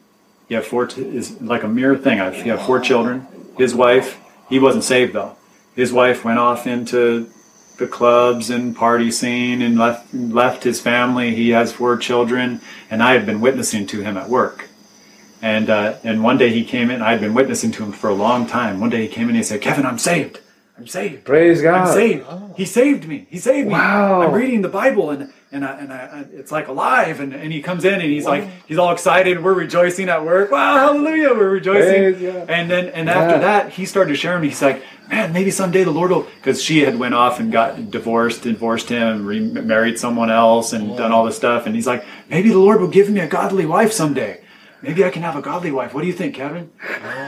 He 0.49 0.55
had 0.55 0.65
four. 0.65 0.87
T- 0.87 1.01
is 1.01 1.39
like 1.41 1.63
a 1.63 1.67
mirror 1.67 1.95
thing. 1.97 2.19
I- 2.19 2.31
He 2.33 2.49
had 2.49 2.59
four 2.59 2.79
children. 2.79 3.27
His 3.57 3.73
wife, 3.75 4.17
he 4.49 4.59
wasn't 4.59 4.83
saved 4.83 5.13
though. 5.13 5.35
His 5.75 5.93
wife 5.93 6.25
went 6.25 6.39
off 6.39 6.67
into 6.67 7.29
the 7.77 7.87
clubs 7.87 8.49
and 8.49 8.75
party 8.75 9.11
scene 9.11 9.61
and 9.61 9.77
left 9.77 10.13
left 10.13 10.63
his 10.63 10.81
family. 10.81 11.33
He 11.35 11.51
has 11.51 11.71
four 11.71 11.95
children, 11.97 12.59
and 12.89 13.01
I 13.01 13.13
had 13.13 13.25
been 13.25 13.39
witnessing 13.39 13.85
to 13.87 14.01
him 14.01 14.17
at 14.17 14.27
work. 14.27 14.67
And 15.41 15.69
uh, 15.69 15.93
and 16.03 16.23
one 16.23 16.37
day 16.37 16.49
he 16.49 16.63
came 16.65 16.89
in. 16.89 17.01
I 17.01 17.11
had 17.11 17.21
been 17.21 17.33
witnessing 17.35 17.71
to 17.73 17.83
him 17.83 17.91
for 17.93 18.09
a 18.09 18.13
long 18.13 18.45
time. 18.47 18.81
One 18.81 18.89
day 18.89 19.03
he 19.03 19.07
came 19.07 19.23
in 19.23 19.29
and 19.29 19.37
he 19.37 19.43
said, 19.43 19.61
"Kevin, 19.61 19.85
I'm 19.85 19.99
saved. 19.99 20.39
I'm 20.77 20.87
saved. 20.87 21.25
Praise 21.25 21.61
God. 21.61 21.87
I'm 21.87 21.93
saved. 21.93 22.25
He 22.57 22.65
saved 22.65 23.07
me. 23.07 23.27
He 23.29 23.37
saved 23.37 23.67
me. 23.67 23.73
Wow. 23.73 24.21
I'm 24.23 24.33
reading 24.33 24.61
the 24.61 24.69
Bible 24.69 25.09
and 25.11 25.31
and 25.51 25.65
I, 25.65 25.79
and 25.79 25.91
I, 25.93 25.97
I- 25.97 26.25
it's 26.33 26.51
like 26.51 26.67
alive. 26.67 27.19
And, 27.19 27.33
and 27.33 27.51
he 27.51 27.61
comes 27.61 27.85
in 27.85 27.93
and 27.95 28.03
he's 28.03 28.25
like 28.25 28.47
he's 28.67 28.77
all 28.77 28.91
excited. 28.91 29.43
We're 29.43 29.53
rejoicing 29.53 30.09
at 30.09 30.23
work. 30.23 30.51
Wow, 30.51 30.77
hallelujah! 30.77 31.29
We're 31.29 31.49
rejoicing. 31.49 32.13
Praise 32.15 32.33
God. 32.33 32.49
And 32.49 32.69
then 32.69 32.87
and 32.89 33.09
after 33.09 33.39
that 33.39 33.71
he 33.73 33.85
started 33.85 34.15
sharing. 34.15 34.43
He's 34.43 34.61
like, 34.61 34.83
man, 35.09 35.33
maybe 35.33 35.51
someday 35.51 35.83
the 35.83 35.91
Lord 35.91 36.11
will 36.11 36.23
because 36.37 36.61
she 36.61 36.79
had 36.79 36.97
went 36.99 37.13
off 37.15 37.39
and 37.39 37.51
got 37.51 37.89
divorced, 37.91 38.43
divorced 38.43 38.89
him, 38.89 39.25
remarried 39.25 39.97
someone 39.99 40.29
else, 40.29 40.73
and 40.73 40.95
done 40.97 41.11
all 41.11 41.25
this 41.25 41.35
stuff. 41.37 41.65
And 41.65 41.73
he's 41.75 41.87
like, 41.87 42.05
maybe 42.29 42.49
the 42.49 42.59
Lord 42.59 42.79
will 42.79 42.87
give 42.87 43.09
me 43.09 43.19
a 43.19 43.27
godly 43.27 43.65
wife 43.65 43.91
someday. 43.91 44.41
Maybe 44.81 45.03
I 45.03 45.09
can 45.09 45.23
have 45.23 45.35
a 45.35 45.41
godly 45.41 45.71
wife. 45.71 45.93
What 45.93 46.01
do 46.01 46.07
you 46.07 46.13
think, 46.13 46.35
Kevin? 46.35 46.71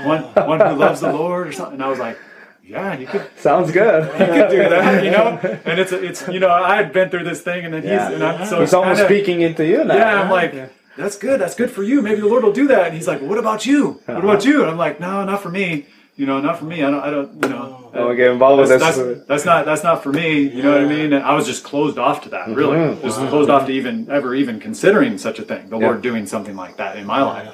One 0.06 0.24
one 0.48 0.60
who 0.62 0.76
loves 0.76 1.02
the 1.02 1.12
Lord 1.12 1.48
or 1.48 1.52
something. 1.52 1.74
And 1.76 1.84
I 1.84 1.90
was 1.90 2.00
like, 2.00 2.18
yeah, 2.64 2.98
you 2.98 3.08
could 3.08 3.28
Sounds 3.38 3.72
good. 3.72 4.04
you 4.20 4.26
could 4.26 4.50
do 4.50 4.70
that, 4.70 5.04
you 5.04 5.12
know. 5.12 5.40
And 5.66 5.80
it's 5.80 5.92
it's 5.92 6.28
you 6.28 6.40
know 6.40 6.50
I 6.50 6.76
had 6.76 6.94
been 6.94 7.10
through 7.10 7.24
this 7.26 7.42
thing, 7.42 7.66
and 7.66 7.74
then 7.74 7.82
he's 7.84 7.92
Yeah. 7.92 8.12
and 8.12 8.24
I'm 8.24 8.46
so 8.48 8.60
He's 8.62 8.74
almost 8.74 9.02
kinda- 9.02 9.14
speaking 9.14 9.42
into 9.42 9.66
you 9.66 9.84
now. 9.84 9.96
Yeah, 9.96 10.22
I'm 10.22 10.30
like, 10.30 10.54
that's 10.98 11.18
good, 11.18 11.40
that's 11.40 11.56
good 11.56 11.72
for 11.72 11.84
you. 11.84 12.02
Maybe 12.02 12.22
the 12.22 12.28
Lord 12.28 12.44
will 12.44 12.52
do 12.54 12.68
that. 12.68 12.88
And 12.88 12.94
he's 12.96 13.08
like, 13.08 13.22
what 13.22 13.38
about 13.38 13.66
you? 13.66 14.02
What 14.06 14.24
about 14.24 14.46
you? 14.46 14.62
And 14.62 14.70
I'm 14.72 14.78
like, 14.78 15.00
no, 15.00 15.24
not 15.26 15.42
for 15.42 15.50
me. 15.50 15.88
You 16.18 16.26
know, 16.28 16.40
not 16.42 16.60
for 16.60 16.66
me. 16.66 16.84
I 16.84 16.92
don't. 16.92 17.02
I 17.02 17.10
don't. 17.10 17.44
You 17.44 17.50
know. 17.50 17.90
I 17.94 17.98
don't 18.00 18.16
get 18.16 18.30
involved 18.32 18.60
with 18.62 18.70
that's, 18.80 18.98
this. 18.98 19.18
that's, 19.18 19.28
that's 19.28 19.46
not 19.46 19.66
that's 19.66 19.84
not 19.84 20.04
for 20.04 20.12
me. 20.12 20.42
You 20.42 20.62
know 20.62 20.72
what 20.74 20.82
I 20.82 20.86
mean? 20.86 21.14
And 21.14 21.24
I 21.24 21.34
was 21.34 21.46
just 21.48 21.64
closed 21.64 21.98
off 21.98 22.22
to 22.24 22.30
that. 22.30 22.48
Really, 22.50 22.78
Mhm. 22.78 23.02
just 23.02 23.18
closed 23.30 23.50
off 23.50 23.66
to 23.68 23.72
even 23.72 24.10
ever 24.12 24.36
even 24.36 24.60
considering 24.60 25.18
such 25.18 25.40
a 25.40 25.42
thing. 25.44 25.70
The 25.70 25.78
Yeah. 25.80 25.86
Lord 25.88 26.02
doing 26.02 26.28
something 26.28 26.56
like 26.56 26.78
that 26.78 26.98
in 26.98 27.06
my 27.08 27.22
life. 27.24 27.50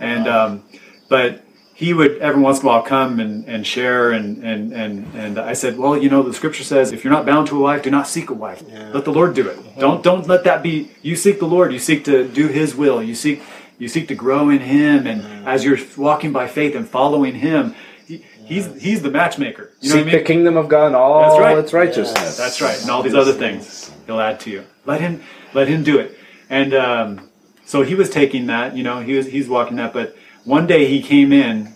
And 0.00 0.26
um, 0.26 0.62
but 1.08 1.44
he 1.82 1.92
would 1.92 2.18
every 2.18 2.40
once 2.40 2.60
in 2.60 2.64
a 2.66 2.68
while 2.68 2.82
come 2.82 3.18
and, 3.20 3.46
and 3.48 3.66
share 3.66 4.12
and, 4.12 4.42
and 4.44 4.72
and 4.72 4.92
and 5.14 5.38
I 5.38 5.54
said, 5.54 5.76
well, 5.76 5.96
you 5.96 6.08
know, 6.08 6.22
the 6.22 6.32
scripture 6.32 6.64
says 6.64 6.92
if 6.92 7.02
you're 7.04 7.12
not 7.12 7.26
bound 7.26 7.48
to 7.48 7.56
a 7.56 7.60
wife, 7.60 7.82
do 7.82 7.90
not 7.90 8.06
seek 8.06 8.30
a 8.30 8.34
wife. 8.34 8.62
Let 8.96 9.04
the 9.04 9.12
Lord 9.12 9.34
do 9.34 9.48
it. 9.48 9.58
Don't 9.78 10.02
don't 10.02 10.26
let 10.26 10.44
that 10.44 10.62
be. 10.62 10.90
You 11.02 11.16
seek 11.16 11.38
the 11.38 11.46
Lord. 11.46 11.72
You 11.72 11.78
seek 11.78 12.04
to 12.04 12.26
do 12.28 12.46
His 12.48 12.74
will. 12.74 13.02
You 13.02 13.14
seek 13.14 13.42
you 13.78 13.88
seek 13.88 14.06
to 14.08 14.14
grow 14.14 14.48
in 14.50 14.60
Him, 14.60 15.06
and 15.06 15.46
as 15.46 15.64
you're 15.64 15.78
walking 15.96 16.32
by 16.32 16.46
faith 16.46 16.76
and 16.76 16.88
following 16.88 17.34
Him, 17.34 17.74
he, 18.06 18.24
He's 18.46 18.66
He's 18.80 19.02
the 19.02 19.10
matchmaker. 19.10 19.72
You 19.80 19.88
know 19.90 19.96
Seek 19.96 20.04
what 20.04 20.08
I 20.08 20.12
mean? 20.12 20.22
the 20.22 20.24
kingdom 20.24 20.56
of 20.56 20.68
God 20.68 20.86
and 20.86 20.96
all 20.96 21.20
That's 21.22 21.40
right. 21.40 21.58
its 21.58 21.72
righteousness. 21.72 22.36
That's 22.36 22.60
right, 22.60 22.80
and 22.80 22.90
all 22.90 23.02
these 23.02 23.14
other 23.14 23.32
things 23.32 23.90
he'll 24.06 24.20
add 24.20 24.38
to 24.40 24.50
you. 24.50 24.64
Let 24.86 25.00
him, 25.00 25.22
let 25.52 25.68
him 25.68 25.82
do 25.82 25.98
it. 25.98 26.16
And 26.48 26.74
um, 26.74 27.30
so 27.64 27.82
he 27.82 27.94
was 27.94 28.08
taking 28.10 28.46
that, 28.46 28.76
you 28.76 28.82
know, 28.84 29.00
he 29.00 29.14
was 29.14 29.26
he's 29.26 29.48
walking 29.48 29.76
that. 29.78 29.92
But 29.92 30.16
one 30.44 30.66
day 30.66 30.86
he 30.86 31.02
came 31.02 31.32
in. 31.32 31.71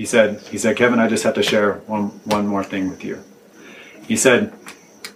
He 0.00 0.06
said, 0.06 0.40
he 0.50 0.56
said, 0.56 0.78
Kevin, 0.78 0.98
I 0.98 1.08
just 1.08 1.24
have 1.24 1.34
to 1.34 1.42
share 1.42 1.74
one 1.86 2.06
one 2.24 2.46
more 2.46 2.64
thing 2.64 2.88
with 2.88 3.04
you. 3.04 3.22
He 4.08 4.16
said, 4.16 4.50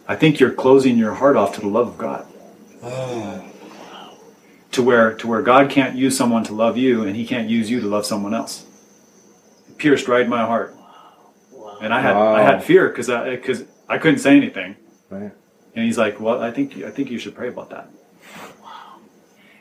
I 0.07 0.15
think 0.15 0.39
you're 0.39 0.53
closing 0.53 0.99
your 0.99 1.15
heart 1.15 1.37
off 1.37 1.55
to 1.55 1.63
the 1.63 1.69
love 1.69 1.89
of 1.89 1.97
God. 1.97 2.27
Oh. 2.83 3.51
To 4.73 4.83
where 4.83 5.15
to 5.15 5.27
where 5.27 5.41
God 5.41 5.71
can't 5.71 5.97
use 5.97 6.15
someone 6.19 6.45
to 6.45 6.53
love 6.53 6.77
you, 6.77 7.03
and 7.03 7.17
He 7.17 7.25
can't 7.27 7.49
use 7.49 7.71
you 7.71 7.81
to 7.81 7.87
love 7.87 8.05
someone 8.05 8.35
else. 8.35 8.67
It 9.71 9.79
pierced 9.79 10.07
right 10.07 10.25
in 10.25 10.29
my 10.29 10.45
heart, 10.45 10.77
and 11.81 11.95
I 11.95 12.03
had 12.03 12.15
I 12.15 12.43
had 12.43 12.63
fear 12.63 12.91
because 12.91 13.09
I 13.09 13.37
because 13.37 13.65
I 13.89 13.97
couldn't 13.97 14.19
say 14.19 14.37
anything. 14.37 14.77
Right. 15.09 15.33
And 15.75 15.87
he's 15.87 15.97
like, 15.97 16.21
"Well, 16.21 16.43
I 16.43 16.51
think 16.51 16.77
I 16.85 16.91
think 16.91 17.11
you 17.11 17.19
should 17.19 17.35
pray 17.35 17.49
about 17.49 17.71
that." 17.71 17.89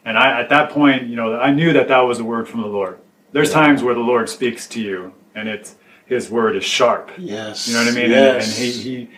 And 0.04 0.18
I, 0.18 0.42
at 0.42 0.50
that 0.50 0.72
point, 0.72 1.04
you 1.04 1.16
know, 1.16 1.40
I 1.40 1.54
knew 1.54 1.72
that 1.72 1.88
that 1.88 2.02
was 2.02 2.20
a 2.20 2.26
word 2.26 2.50
from 2.50 2.60
the 2.60 2.68
Lord. 2.68 3.00
There's 3.34 3.52
times 3.52 3.84
where 3.84 3.94
the 3.94 4.00
Lord 4.00 4.30
speaks 4.30 4.68
to 4.70 4.82
you, 4.82 5.14
and 5.36 5.50
it's 5.50 5.76
His 6.06 6.30
word 6.30 6.56
is 6.56 6.64
sharp. 6.64 7.12
Yes. 7.18 7.68
You 7.68 7.74
know 7.74 7.84
what 7.84 7.92
I 7.92 7.96
mean? 7.96 8.12
Yes. 8.12 8.58
And, 8.58 8.66
and 8.66 8.76
he, 8.76 8.98
he, 9.06 9.10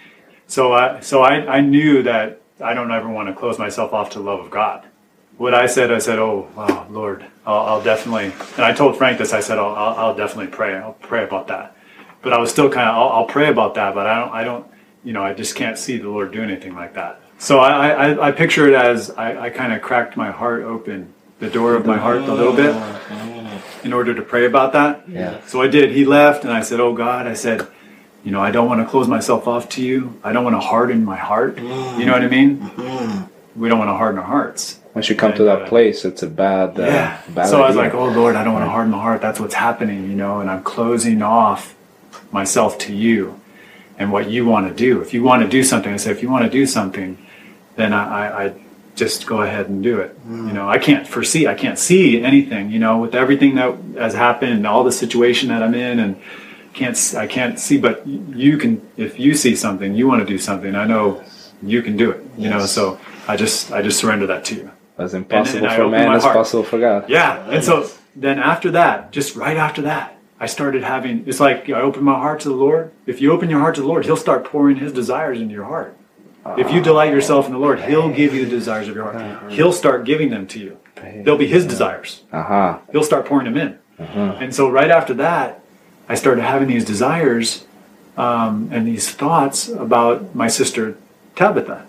so 0.48 0.74
I, 0.74 1.00
so 1.02 1.22
I, 1.22 1.58
I 1.58 1.62
knew 1.62 2.02
that 2.04 2.42
I 2.62 2.74
don't 2.74 2.92
ever 2.92 3.10
want 3.10 3.28
to 3.28 3.36
close 3.36 3.60
myself 3.60 3.94
off 3.94 4.10
to 4.12 4.20
the 4.20 4.26
love 4.26 4.40
of 4.40 4.50
God. 4.50 4.86
What 5.38 5.54
I 5.54 5.66
said, 5.66 5.92
I 5.92 6.00
said, 6.00 6.18
"Oh, 6.18 6.48
wow, 6.56 6.88
Lord, 6.90 7.26
I'll, 7.46 7.60
I'll 7.60 7.84
definitely." 7.84 8.32
And 8.56 8.64
I 8.64 8.72
told 8.72 8.98
Frank 8.98 9.18
this. 9.18 9.34
I 9.34 9.42
said, 9.42 9.58
"I'll, 9.60 9.76
I'll, 9.76 9.96
I'll 9.98 10.16
definitely 10.16 10.48
pray. 10.48 10.76
I'll 10.76 10.94
pray 10.94 11.26
about 11.26 11.48
that." 11.50 11.76
But 12.22 12.32
I 12.34 12.40
was 12.40 12.50
still 12.50 12.70
kind 12.70 12.90
of, 12.90 12.96
I'll, 12.96 13.10
I'll 13.10 13.26
pray 13.26 13.50
about 13.50 13.76
that, 13.76 13.94
but 13.94 14.08
I 14.08 14.20
don't, 14.20 14.32
I 14.32 14.44
don't, 14.44 14.66
you 15.04 15.14
know, 15.14 15.24
I 15.24 15.34
just 15.34 15.56
can't 15.56 15.78
see 15.78 15.98
the 15.98 16.10
Lord 16.10 16.32
do 16.32 16.42
anything 16.42 16.74
like 16.74 16.94
that. 16.96 17.22
So 17.38 17.60
I, 17.60 17.90
I, 17.90 18.30
I 18.30 18.32
picture 18.32 18.68
it 18.68 18.74
as 18.74 19.12
I, 19.12 19.38
I 19.48 19.50
kind 19.50 19.74
of 19.74 19.82
cracked 19.82 20.16
my 20.18 20.32
heart 20.32 20.64
open, 20.64 21.14
the 21.40 21.50
door 21.50 21.76
of 21.76 21.86
my 21.86 21.98
heart 21.98 22.22
a 22.22 22.34
little 22.34 22.54
bit, 22.54 22.74
ah, 22.74 23.35
in 23.86 23.94
order 23.94 24.14
to 24.14 24.22
pray 24.22 24.46
about 24.46 24.74
that. 24.74 25.08
Yeah. 25.08 25.40
So 25.46 25.62
I 25.62 25.68
did. 25.68 25.92
He 25.92 26.04
left, 26.06 26.44
and 26.44 26.52
I 26.52 26.62
said, 26.62 26.80
"Oh 26.80 26.94
God," 26.94 27.28
I 27.28 27.34
said, 27.36 27.66
"You 28.26 28.32
know, 28.32 28.42
I 28.42 28.52
don't 28.52 28.68
want 28.68 28.82
to 28.82 28.88
close 28.94 29.08
myself 29.08 29.48
off 29.48 29.70
to 29.76 29.82
you. 29.82 30.20
I 30.24 30.34
don't 30.34 30.44
want 30.44 30.56
to 30.56 30.66
harden 30.74 31.06
my 31.06 31.16
heart. 31.16 31.58
You 31.60 32.06
know 32.06 32.12
what 32.18 32.24
I 32.24 32.28
mean? 32.28 32.50
We 33.56 33.70
don't 33.70 33.80
want 33.80 33.90
to 33.90 33.98
harden 34.04 34.20
our 34.20 34.26
hearts." 34.26 34.80
Once 34.96 35.10
you 35.10 35.16
come 35.16 35.34
to 35.34 35.44
that 35.44 35.68
place, 35.68 36.06
it's 36.06 36.24
a 36.24 36.28
bad, 36.28 36.80
uh, 36.80 36.84
Yeah. 36.84 37.18
bad 37.36 37.48
So 37.50 37.62
I 37.62 37.68
was 37.68 37.76
like, 37.76 37.94
"Oh 37.94 38.06
Lord, 38.06 38.36
I 38.36 38.44
don't 38.44 38.54
want 38.54 38.66
to 38.66 38.70
harden 38.70 38.92
my 38.92 39.02
heart. 39.08 39.22
That's 39.22 39.40
what's 39.40 39.54
happening, 39.68 40.10
you 40.10 40.16
know, 40.16 40.40
and 40.40 40.50
I'm 40.50 40.64
closing 40.64 41.22
off 41.22 41.76
myself 42.32 42.78
to 42.86 42.94
you 42.94 43.40
and 44.00 44.12
what 44.12 44.30
you 44.30 44.46
want 44.46 44.68
to 44.70 44.74
do. 44.74 45.02
If 45.02 45.14
you 45.14 45.22
want 45.22 45.44
to 45.44 45.50
do 45.50 45.64
something, 45.64 45.94
I 45.94 45.98
said, 45.98 46.12
if 46.16 46.22
you 46.24 46.30
want 46.30 46.44
to 46.46 46.50
do 46.50 46.66
something, 46.66 47.18
then 47.76 47.94
I, 47.94 48.04
I, 48.22 48.44
I 48.46 48.54
just 48.96 49.28
go 49.28 49.42
ahead 49.42 49.68
and 49.68 49.84
do 49.84 50.00
it. 50.00 50.18
You 50.26 50.36
mm. 50.36 50.54
know, 50.54 50.70
I 50.70 50.80
can't 50.80 51.08
foresee, 51.08 51.48
I 51.48 51.54
can't 51.54 51.78
see 51.78 52.24
anything. 52.24 52.72
You 52.72 52.80
know, 52.80 53.00
with 53.00 53.14
everything 53.14 53.56
that 53.56 53.78
has 53.98 54.14
happened, 54.14 54.54
and 54.54 54.66
all 54.66 54.84
the 54.84 54.92
situation 54.92 55.50
that 55.50 55.62
I'm 55.62 55.76
in, 55.76 56.00
and 56.00 56.22
can't 56.74 56.98
I 57.16 57.28
can't 57.28 57.60
see. 57.60 57.78
But 57.78 58.06
you 58.08 58.58
can, 58.58 58.86
if 58.98 59.20
you 59.20 59.36
see 59.36 59.56
something, 59.56 59.96
you 59.96 60.08
want 60.08 60.22
to 60.22 60.26
do 60.26 60.38
something. 60.38 60.76
I 60.76 60.86
know 60.86 61.24
you 61.62 61.82
can 61.82 61.98
do 61.98 62.12
it. 62.12 62.24
You 62.38 62.50
know, 62.50 62.66
so 62.66 63.00
I 63.28 63.36
just 63.36 63.72
I 63.72 63.82
just 63.82 64.00
surrender 64.00 64.28
that 64.28 64.46
to 64.46 64.56
you. 64.56 64.72
As 64.98 65.14
impossible 65.14 65.68
I 65.68 65.76
for 65.76 65.90
man 65.90 66.14
as 66.14 66.24
possible 66.24 66.64
for 66.64 66.80
God. 66.80 67.10
Yeah, 67.10 67.50
and 67.50 67.64
so 67.64 67.90
then 68.16 68.40
after 68.40 68.72
that, 68.72 69.12
just 69.12 69.36
right 69.36 69.58
after 69.58 69.82
that, 69.84 70.18
I 70.40 70.46
started 70.46 70.84
having. 70.84 71.28
It's 71.28 71.40
like 71.40 71.70
I 71.70 71.82
opened 71.82 72.06
my 72.06 72.14
heart 72.14 72.42
to 72.42 72.50
the 72.50 72.56
Lord. 72.56 72.92
If 73.06 73.20
you 73.20 73.32
open 73.32 73.50
your 73.50 73.60
heart 73.60 73.76
to 73.76 73.82
the 73.82 73.88
Lord, 73.88 74.06
He'll 74.06 74.16
start 74.16 74.46
pouring 74.46 74.78
His 74.78 74.94
desires 74.94 75.42
into 75.42 75.54
your 75.54 75.66
heart. 75.66 75.98
If 76.58 76.72
you 76.72 76.82
delight 76.82 77.12
yourself 77.12 77.48
in 77.48 77.54
the 77.54 77.60
Lord, 77.60 77.82
He'll 77.82 78.10
give 78.10 78.34
you 78.34 78.46
the 78.46 78.52
desires 78.52 78.88
of 78.88 78.96
your 78.96 79.06
heart. 79.06 79.16
Uh-huh. 79.16 79.48
He'll 79.50 79.74
start 79.74 80.06
giving 80.06 80.30
them 80.30 80.46
to 80.48 80.60
you. 80.60 80.80
They'll 80.96 81.38
be 81.38 81.48
His 81.48 81.66
desires. 81.66 82.24
Aha. 82.32 82.82
He'll 82.92 83.04
start 83.04 83.26
pouring 83.26 83.46
them 83.46 83.58
in. 83.58 83.80
Uh-huh. 83.98 84.38
And 84.40 84.54
so 84.54 84.70
right 84.70 84.92
after 84.92 85.14
that, 85.16 85.62
I 86.08 86.16
started 86.16 86.44
having 86.44 86.68
these 86.68 86.86
desires 86.86 87.66
um, 88.18 88.70
and 88.72 88.86
these 88.88 89.10
thoughts 89.10 89.68
about 89.68 90.36
my 90.36 90.48
sister 90.48 90.98
Tabitha, 91.36 91.86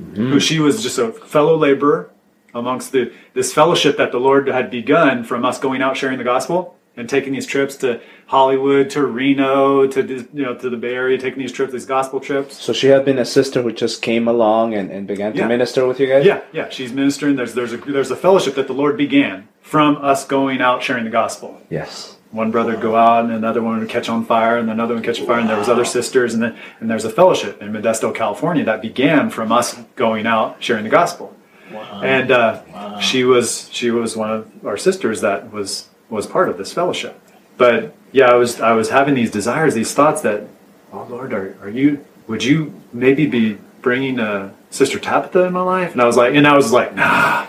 mm-hmm. 0.00 0.30
who 0.30 0.38
she 0.38 0.58
was 0.60 0.82
just 0.82 0.98
a 0.98 1.10
fellow 1.10 1.56
laborer 1.56 2.10
amongst 2.54 2.92
the 2.92 3.12
this 3.32 3.52
fellowship 3.52 3.96
that 3.96 4.12
the 4.12 4.20
Lord 4.20 4.46
had 4.46 4.70
begun 4.70 5.24
from 5.24 5.44
us 5.44 5.58
going 5.58 5.82
out 5.82 5.96
sharing 5.96 6.18
the 6.18 6.24
gospel 6.24 6.73
and 6.96 7.08
taking 7.08 7.32
these 7.32 7.46
trips 7.46 7.76
to 7.78 8.00
Hollywood, 8.26 8.88
to 8.90 9.04
Reno, 9.04 9.86
to 9.86 10.26
you 10.32 10.42
know 10.44 10.54
to 10.54 10.70
the 10.70 10.76
Bay 10.76 10.94
Area, 10.94 11.18
taking 11.18 11.40
these 11.40 11.52
trips, 11.52 11.72
these 11.72 11.86
gospel 11.86 12.20
trips. 12.20 12.56
So 12.62 12.72
she 12.72 12.88
had 12.88 13.04
been 13.04 13.18
a 13.18 13.24
sister 13.24 13.62
who 13.62 13.72
just 13.72 14.00
came 14.02 14.28
along 14.28 14.74
and, 14.74 14.90
and 14.90 15.06
began 15.06 15.32
to 15.32 15.38
Yeah. 15.38 15.48
minister 15.48 15.86
with 15.86 15.98
you 16.00 16.06
guys? 16.06 16.24
Yeah, 16.24 16.40
yeah, 16.52 16.68
she's 16.68 16.92
ministering. 16.92 17.36
There's 17.36 17.54
there's 17.54 17.72
a 17.72 17.76
there's 17.78 18.10
a 18.10 18.16
fellowship 18.16 18.54
that 18.56 18.66
the 18.66 18.74
Lord 18.74 18.96
began 18.96 19.48
from 19.60 19.96
us 19.96 20.24
going 20.26 20.60
out 20.60 20.82
sharing 20.82 21.04
the 21.04 21.10
gospel. 21.10 21.60
Yes. 21.70 22.16
one 22.30 22.50
brother 22.50 22.72
would 22.72 22.80
go 22.82 22.96
out 22.96 23.24
and 23.24 23.32
another 23.32 23.62
one 23.62 23.78
would 23.78 23.88
catch 23.88 24.08
on 24.08 24.24
fire 24.24 24.58
and 24.58 24.68
another 24.68 24.94
one 24.94 25.02
would 25.02 25.06
catch 25.06 25.20
on 25.20 25.26
fire 25.26 25.38
and 25.38 25.48
there 25.48 25.56
was 25.58 25.68
other 25.68 25.84
sisters 25.84 26.34
and 26.34 26.42
then 26.42 26.56
and 26.80 26.90
there's 26.90 27.04
a 27.04 27.10
fellowship 27.10 27.62
in 27.62 27.72
Modesto, 27.72 28.12
California 28.12 28.64
that 28.64 28.82
began 28.82 29.30
from 29.30 29.52
us 29.52 29.74
going 29.94 30.26
out 30.26 30.56
sharing 30.58 30.82
the 30.84 30.90
gospel. 30.90 31.32
Wow. 31.72 32.00
And 32.02 32.30
uh, 32.32 32.98
she 33.00 33.22
was 33.24 33.68
she 33.72 33.90
was 33.92 34.16
one 34.16 34.30
of 34.30 34.50
our 34.66 34.76
sisters 34.76 35.20
that 35.20 35.52
was 35.52 35.88
was 36.14 36.26
part 36.26 36.48
of 36.48 36.58
this 36.58 36.72
fellowship. 36.72 37.20
But 37.56 37.94
yeah, 38.12 38.30
I 38.30 38.34
was 38.34 38.60
I 38.60 38.72
was 38.72 38.90
having 38.90 39.14
these 39.14 39.30
desires, 39.30 39.74
these 39.74 39.92
thoughts 39.92 40.22
that, 40.22 40.44
oh 40.92 41.06
Lord, 41.08 41.32
are, 41.32 41.56
are 41.62 41.68
you 41.68 42.04
would 42.26 42.42
you 42.42 42.72
maybe 42.92 43.26
be 43.26 43.58
bringing 43.82 44.18
uh, 44.18 44.52
Sister 44.70 44.98
Tabitha 44.98 45.44
in 45.44 45.52
my 45.52 45.62
life? 45.62 45.92
And 45.92 46.00
I 46.00 46.06
was 46.06 46.16
like, 46.16 46.34
and 46.34 46.46
I 46.46 46.56
was 46.56 46.72
like, 46.72 46.94
nah. 46.94 47.46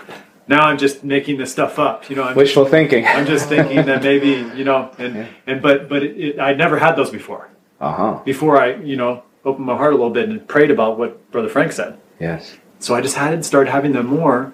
Now 0.48 0.68
I'm 0.68 0.78
just 0.78 1.04
making 1.04 1.38
this 1.38 1.52
stuff 1.52 1.80
up, 1.80 2.08
you 2.08 2.16
know. 2.16 2.24
I'm 2.24 2.36
Wishful 2.36 2.66
thinking. 2.66 3.06
I'm 3.08 3.26
just 3.26 3.50
thinking 3.50 3.86
that 3.88 4.04
maybe 4.04 4.48
you 4.56 4.64
know, 4.64 4.92
and 5.00 5.28
and 5.48 5.62
but 5.62 5.90
but 5.90 6.04
it, 6.04 6.18
it, 6.18 6.40
I 6.40 6.54
never 6.54 6.78
had 6.78 6.96
those 6.96 7.10
before. 7.10 7.50
Uh 7.82 7.92
huh. 7.92 8.20
Before 8.24 8.62
I 8.62 8.76
you 8.76 8.96
know 8.96 9.24
opened 9.44 9.66
my 9.66 9.76
heart 9.76 9.94
a 9.94 9.96
little 9.96 10.12
bit 10.12 10.30
and 10.30 10.48
prayed 10.48 10.72
about 10.72 11.00
what 11.00 11.32
Brother 11.32 11.50
Frank 11.50 11.72
said. 11.72 11.98
Yes. 12.20 12.58
So 12.80 12.94
I 12.94 13.02
just 13.02 13.16
had 13.16 13.44
started 13.46 13.72
having 13.72 13.94
them 13.94 14.08
more, 14.08 14.54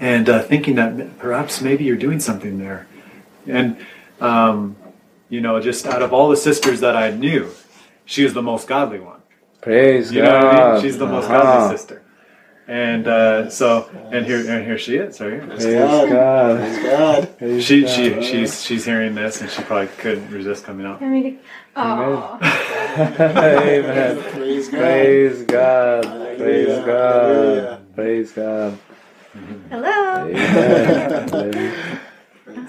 and 0.00 0.28
uh, 0.28 0.42
thinking 0.42 0.74
that 0.76 1.18
perhaps 1.18 1.60
maybe 1.60 1.84
you're 1.84 1.96
doing 1.96 2.18
something 2.18 2.58
there, 2.58 2.86
and 3.48 3.78
um, 4.20 4.76
you 5.28 5.40
know, 5.40 5.60
just 5.60 5.86
out 5.86 6.02
of 6.02 6.12
all 6.12 6.28
the 6.30 6.36
sisters 6.36 6.80
that 6.80 6.96
I 6.96 7.10
knew, 7.10 7.50
she 8.06 8.24
was 8.24 8.34
the 8.34 8.42
most 8.42 8.68
godly 8.68 9.00
one. 9.00 9.20
Praise 9.62 10.12
You 10.12 10.22
know 10.22 10.32
God. 10.32 10.44
what 10.44 10.54
I 10.54 10.72
mean? 10.72 10.82
She's 10.82 10.98
the 10.98 11.06
most 11.06 11.26
Uh-huh. 11.26 11.44
godly 11.44 11.76
sister. 11.76 12.02
And 12.68 13.08
uh, 13.08 13.50
so, 13.50 13.88
and 14.12 14.26
here, 14.26 14.40
and 14.50 14.64
here 14.66 14.78
she 14.78 14.96
is, 14.96 15.20
right 15.20 15.32
here. 15.32 15.46
Praise 15.46 16.10
God. 16.10 16.58
Praise 16.58 16.78
God. 16.84 17.38
Praise 17.38 17.64
She, 17.64 17.82
God. 17.82 17.90
she, 17.90 18.22
she's, 18.22 18.62
she's 18.64 18.84
hearing 18.84 19.14
this, 19.14 19.40
and 19.40 19.50
she 19.50 19.62
probably 19.62 19.88
couldn't 19.98 20.30
resist 20.30 20.64
coming 20.64 20.86
out. 20.86 21.00
Oh, 21.76 22.38
Amen. 22.42 24.22
Praise 24.32 24.68
God. 24.68 24.80
Praise 24.80 25.42
God. 25.44 26.04
Praise 26.36 26.68
Hallelujah. 26.68 26.84
God. 26.86 27.22
Hallelujah. 27.22 27.80
Praise 27.94 28.32
God. 28.32 28.78
hello. 29.70 30.28
Amen. 30.28 32.00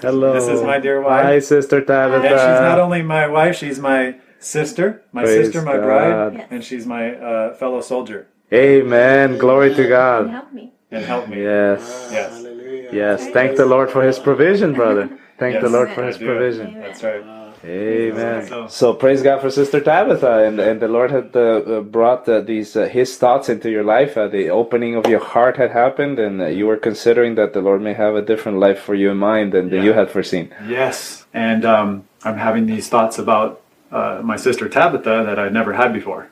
Hello. 0.02 0.32
This 0.32 0.48
is 0.48 0.62
my 0.62 0.78
dear 0.78 1.00
wife. 1.00 1.24
Hi, 1.24 1.38
Sister 1.38 1.80
Tabitha. 1.80 2.26
And 2.26 2.40
she's 2.40 2.60
not 2.60 2.78
only 2.78 3.02
my 3.02 3.26
wife, 3.26 3.56
she's 3.56 3.78
my 3.78 4.16
sister, 4.38 5.02
my 5.12 5.24
Praise 5.24 5.46
sister, 5.46 5.62
my 5.62 5.76
God. 5.76 5.84
bride, 5.84 6.46
and 6.50 6.64
she's 6.64 6.86
my 6.86 7.14
uh, 7.14 7.54
fellow 7.54 7.80
soldier. 7.80 8.26
Amen. 8.52 9.38
Glory 9.38 9.74
to 9.74 9.86
God. 9.88 10.22
And 10.24 10.30
Help 10.32 10.52
me. 10.52 10.72
And 10.90 11.04
help 11.04 11.28
me. 11.28 11.42
Yes. 11.42 12.08
Yes. 12.10 12.32
Hallelujah. 12.32 12.90
Yes. 12.92 13.28
Thank 13.28 13.56
the 13.56 13.66
Lord 13.66 13.90
for 13.90 14.02
his 14.02 14.18
provision, 14.18 14.72
brother. 14.72 15.08
Thank 15.38 15.60
the 15.60 15.68
Lord 15.68 15.90
for 15.92 16.04
his 16.04 16.18
provision. 16.18 16.80
That's 16.80 17.02
right. 17.02 17.24
Amen. 17.64 18.46
So- 18.46 18.66
So 18.68 18.94
praise 18.94 19.22
God 19.22 19.40
for 19.40 19.50
Sister 19.50 19.80
Tabitha, 19.80 20.44
and 20.46 20.58
and 20.60 20.80
the 20.80 20.88
Lord 20.88 21.10
had 21.10 21.36
uh, 21.36 21.40
uh, 21.40 21.80
brought 21.82 22.26
uh, 22.28 22.40
these 22.40 22.74
uh, 22.76 22.86
His 22.88 23.16
thoughts 23.18 23.48
into 23.48 23.68
your 23.70 23.84
life. 23.84 24.16
Uh, 24.16 24.28
the 24.28 24.48
opening 24.50 24.94
of 24.96 25.06
your 25.06 25.20
heart 25.20 25.56
had 25.58 25.70
happened, 25.70 26.18
and 26.18 26.40
uh, 26.40 26.46
you 26.46 26.66
were 26.66 26.76
considering 26.78 27.34
that 27.36 27.52
the 27.52 27.60
Lord 27.60 27.82
may 27.82 27.92
have 27.94 28.14
a 28.14 28.22
different 28.22 28.58
life 28.58 28.80
for 28.80 28.94
you 28.94 29.10
in 29.10 29.18
mind 29.18 29.52
than, 29.52 29.68
Yeah. 29.68 29.82
you 29.82 29.92
had 29.92 30.10
foreseen. 30.10 30.48
Yes. 30.66 31.26
And 31.34 31.64
um, 31.64 32.04
I'm 32.24 32.38
having 32.38 32.66
these 32.66 32.88
thoughts 32.88 33.18
about 33.18 33.60
uh, 33.92 34.20
my 34.24 34.36
sister 34.36 34.68
Tabitha 34.68 35.24
that 35.26 35.38
I'd 35.38 35.52
never 35.52 35.72
had 35.74 35.92
before. 35.92 36.28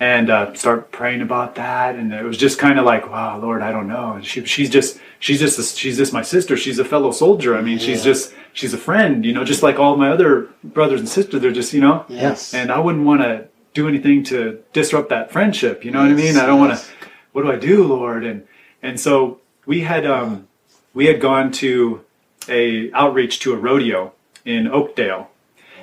And 0.00 0.30
uh, 0.30 0.54
start 0.54 0.92
praying 0.92 1.22
about 1.22 1.56
that, 1.56 1.96
and 1.96 2.14
it 2.14 2.22
was 2.22 2.36
just 2.36 2.56
kind 2.56 2.78
of 2.78 2.84
like, 2.84 3.10
wow, 3.10 3.36
Lord, 3.40 3.62
I 3.62 3.72
don't 3.72 3.88
know. 3.88 4.12
And 4.12 4.24
she, 4.24 4.44
she's 4.44 4.70
just, 4.70 5.00
she's 5.18 5.40
just, 5.40 5.58
a, 5.58 5.62
she's 5.64 5.96
just 5.96 6.12
my 6.12 6.22
sister. 6.22 6.56
She's 6.56 6.78
a 6.78 6.84
fellow 6.84 7.10
soldier. 7.10 7.56
I 7.56 7.62
mean, 7.62 7.78
she's 7.80 8.04
just, 8.04 8.32
she's 8.52 8.72
a 8.72 8.78
friend, 8.78 9.24
you 9.24 9.32
know, 9.32 9.42
just 9.42 9.60
like 9.64 9.80
all 9.80 9.96
my 9.96 10.10
other 10.10 10.50
brothers 10.62 11.00
and 11.00 11.08
sisters. 11.08 11.40
They're 11.40 11.50
just, 11.50 11.72
you 11.72 11.80
know, 11.80 12.04
Yes. 12.08 12.54
and 12.54 12.70
I 12.70 12.78
wouldn't 12.78 13.04
want 13.06 13.22
to 13.22 13.48
do 13.74 13.88
anything 13.88 14.22
to 14.24 14.62
disrupt 14.72 15.08
that 15.08 15.32
friendship. 15.32 15.84
You 15.84 15.90
know 15.90 16.00
what 16.02 16.12
I 16.12 16.14
mean? 16.14 16.36
I 16.36 16.46
don't 16.46 16.60
want 16.60 16.78
to. 16.78 16.84
What 17.32 17.42
do 17.42 17.50
I 17.50 17.56
do, 17.56 17.82
Lord? 17.84 18.24
And 18.24 18.46
and 18.82 19.00
so 19.00 19.40
we 19.66 19.80
had 19.80 20.06
um, 20.06 20.46
we 20.94 21.06
had 21.06 21.20
gone 21.20 21.50
to 21.54 22.04
a 22.48 22.92
outreach 22.92 23.40
to 23.40 23.52
a 23.52 23.56
rodeo 23.56 24.12
in 24.44 24.68
Oakdale, 24.68 25.28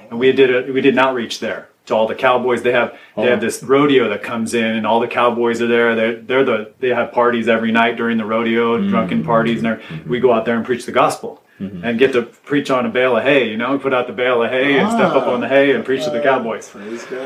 and 0.10 0.20
we 0.20 0.32
did 0.32 0.56
a, 0.70 0.72
we 0.72 0.80
did 0.80 0.94
an 0.94 1.00
outreach 1.00 1.40
there 1.42 1.68
to 1.86 1.96
all 1.96 2.08
the 2.08 2.16
cowboys. 2.16 2.64
They 2.64 2.72
have 2.72 2.98
they 3.16 3.24
have 3.28 3.42
this 3.42 3.62
rodeo 3.64 4.10
that 4.10 4.24
comes 4.24 4.54
in, 4.54 4.64
and 4.78 4.86
all 4.88 5.00
the 5.00 5.08
cowboys 5.08 5.62
are 5.62 5.68
there. 5.68 5.96
They're 5.96 6.16
they're 6.16 6.44
the 6.44 6.72
they 6.80 6.90
have 6.90 7.12
parties 7.12 7.48
every 7.48 7.72
night 7.72 7.96
during 7.98 8.18
the 8.18 8.26
rodeo, 8.26 8.78
drunken 8.90 9.24
parties, 9.24 9.58
and 9.64 9.66
they're- 9.66 9.82
we 10.08 10.20
go 10.20 10.34
out 10.34 10.46
there 10.46 10.56
and 10.56 10.66
preach 10.66 10.86
the 10.86 10.92
gospel. 10.92 11.42
And 11.58 11.98
get 11.98 12.12
to 12.12 12.24
preach 12.24 12.70
on 12.70 12.86
a 12.86 12.90
bale 12.90 13.16
of 13.16 13.24
hay, 13.24 13.48
you 13.50 13.56
know, 13.56 13.72
we 13.72 13.78
put 13.78 13.94
out 13.94 14.08
the 14.08 14.14
bale 14.14 14.44
of 14.44 14.52
hay 14.52 14.78
and 14.78 14.92
step 14.92 15.14
up 15.14 15.26
on 15.28 15.40
the 15.40 15.48
hay 15.48 15.72
and 15.72 15.86
preach 15.86 16.04
to 16.04 16.10
the 16.10 16.20
cowboys 16.22 16.70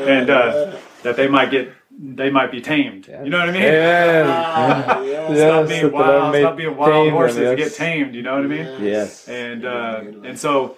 and 0.06 0.30
uh, 0.30 0.76
that 1.02 1.16
they 1.16 1.26
might 1.26 1.50
get 1.50 1.72
they 2.02 2.30
might 2.30 2.52
be 2.52 2.60
tamed. 2.60 3.08
You 3.08 3.28
know 3.28 3.40
what 3.40 3.48
I 3.48 3.52
mean? 3.52 3.62
Amen. 3.62 4.26
Ah, 4.28 5.00
yes. 5.02 5.36
Stop 5.36 5.68
being 5.68 5.82
wild. 5.92 6.34
Stop 6.42 6.56
being 6.56 6.76
wild 6.76 6.90
horses. 7.10 7.38
yes. 7.38 7.58
Get 7.58 7.74
tamed. 7.74 8.14
You 8.14 8.22
know 8.22 8.34
what 8.36 8.44
I 8.44 8.46
mean? 8.46 8.84
Yes. 8.84 9.28
And 9.28 9.66
uh, 9.66 10.00
and 10.24 10.38
so 10.38 10.76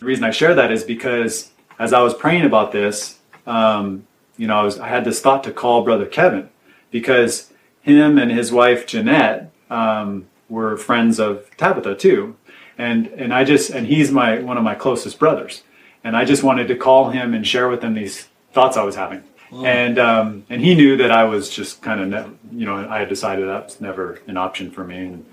the 0.00 0.06
reason 0.06 0.24
I 0.24 0.30
share 0.30 0.54
that 0.54 0.72
is 0.72 0.82
because 0.82 1.50
as 1.78 1.92
I 1.92 2.00
was 2.02 2.14
praying 2.14 2.44
about 2.46 2.72
this, 2.72 3.18
um, 3.46 4.06
you 4.36 4.46
know, 4.46 4.56
I 4.56 4.62
was 4.62 4.78
I 4.78 4.88
had 4.88 5.04
this 5.04 5.20
thought 5.20 5.44
to 5.44 5.52
call 5.52 5.82
Brother 5.82 6.06
Kevin 6.06 6.48
because 6.90 7.52
him 7.82 8.18
and 8.18 8.30
his 8.30 8.50
wife 8.50 8.86
Jeanette 8.86 9.52
um, 9.70 10.26
were 10.48 10.76
friends 10.76 11.18
of 11.20 11.54
Tabitha 11.56 11.94
too, 11.94 12.36
and 12.78 13.06
and 13.08 13.32
I 13.32 13.44
just 13.44 13.70
and 13.70 13.86
he's 13.86 14.10
my 14.10 14.38
one 14.38 14.56
of 14.56 14.64
my 14.64 14.74
closest 14.74 15.18
brothers, 15.18 15.62
and 16.02 16.16
I 16.16 16.24
just 16.24 16.42
wanted 16.42 16.68
to 16.68 16.76
call 16.76 17.10
him 17.10 17.34
and 17.34 17.46
share 17.46 17.68
with 17.68 17.82
him 17.82 17.94
these 17.94 18.28
thoughts 18.52 18.76
I 18.76 18.82
was 18.84 18.96
having. 18.96 19.22
And 19.52 19.98
um, 20.00 20.44
and 20.50 20.60
he 20.60 20.74
knew 20.74 20.96
that 20.96 21.12
I 21.12 21.24
was 21.24 21.48
just 21.48 21.80
kind 21.80 22.00
of 22.00 22.08
ne- 22.08 22.58
you 22.60 22.66
know 22.66 22.76
I 22.76 23.00
had 23.00 23.08
decided 23.08 23.46
that's 23.46 23.80
never 23.80 24.20
an 24.26 24.36
option 24.36 24.70
for 24.70 24.82
me. 24.82 24.96
And 24.96 25.26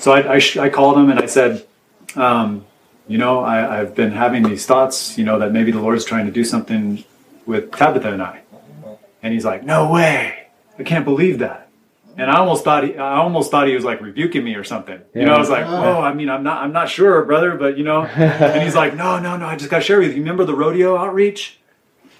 So 0.00 0.12
I, 0.12 0.34
I, 0.34 0.38
sh- 0.38 0.56
I 0.56 0.70
called 0.70 0.96
him 0.96 1.10
and 1.10 1.20
I 1.20 1.26
said, 1.26 1.66
um, 2.14 2.64
you 3.06 3.18
know, 3.18 3.40
I, 3.40 3.80
I've 3.80 3.94
been 3.94 4.12
having 4.12 4.44
these 4.44 4.64
thoughts, 4.64 5.18
you 5.18 5.24
know, 5.24 5.38
that 5.40 5.52
maybe 5.52 5.72
the 5.72 5.80
Lord's 5.80 6.06
trying 6.06 6.24
to 6.24 6.32
do 6.32 6.42
something 6.44 7.04
with 7.46 7.72
Tabitha 7.72 8.12
and 8.12 8.22
I. 8.22 8.42
And 9.22 9.32
he's 9.32 9.44
like, 9.44 9.64
no 9.64 9.90
way. 9.90 10.48
I 10.78 10.82
can't 10.82 11.04
believe 11.04 11.38
that. 11.38 11.66
And 12.18 12.30
I 12.30 12.38
almost 12.38 12.64
thought 12.64 12.84
he, 12.84 12.96
I 12.96 13.16
almost 13.18 13.50
thought 13.50 13.68
he 13.68 13.74
was 13.74 13.84
like 13.84 14.00
rebuking 14.00 14.42
me 14.42 14.54
or 14.54 14.64
something. 14.64 15.00
You 15.14 15.26
know, 15.26 15.34
I 15.34 15.38
was 15.38 15.50
like, 15.50 15.66
oh, 15.66 16.00
I 16.00 16.14
mean, 16.14 16.30
I'm 16.30 16.42
not, 16.42 16.62
I'm 16.62 16.72
not 16.72 16.88
sure, 16.88 17.22
brother, 17.24 17.56
but 17.56 17.76
you 17.76 17.84
know. 17.84 18.04
and 18.04 18.62
he's 18.62 18.74
like, 18.74 18.94
no, 18.94 19.18
no, 19.18 19.36
no, 19.36 19.46
I 19.46 19.56
just 19.56 19.70
got 19.70 19.78
to 19.78 19.84
share 19.84 19.98
with 19.98 20.12
you. 20.12 20.18
Remember 20.18 20.44
the 20.44 20.54
rodeo 20.54 20.96
outreach? 20.96 21.58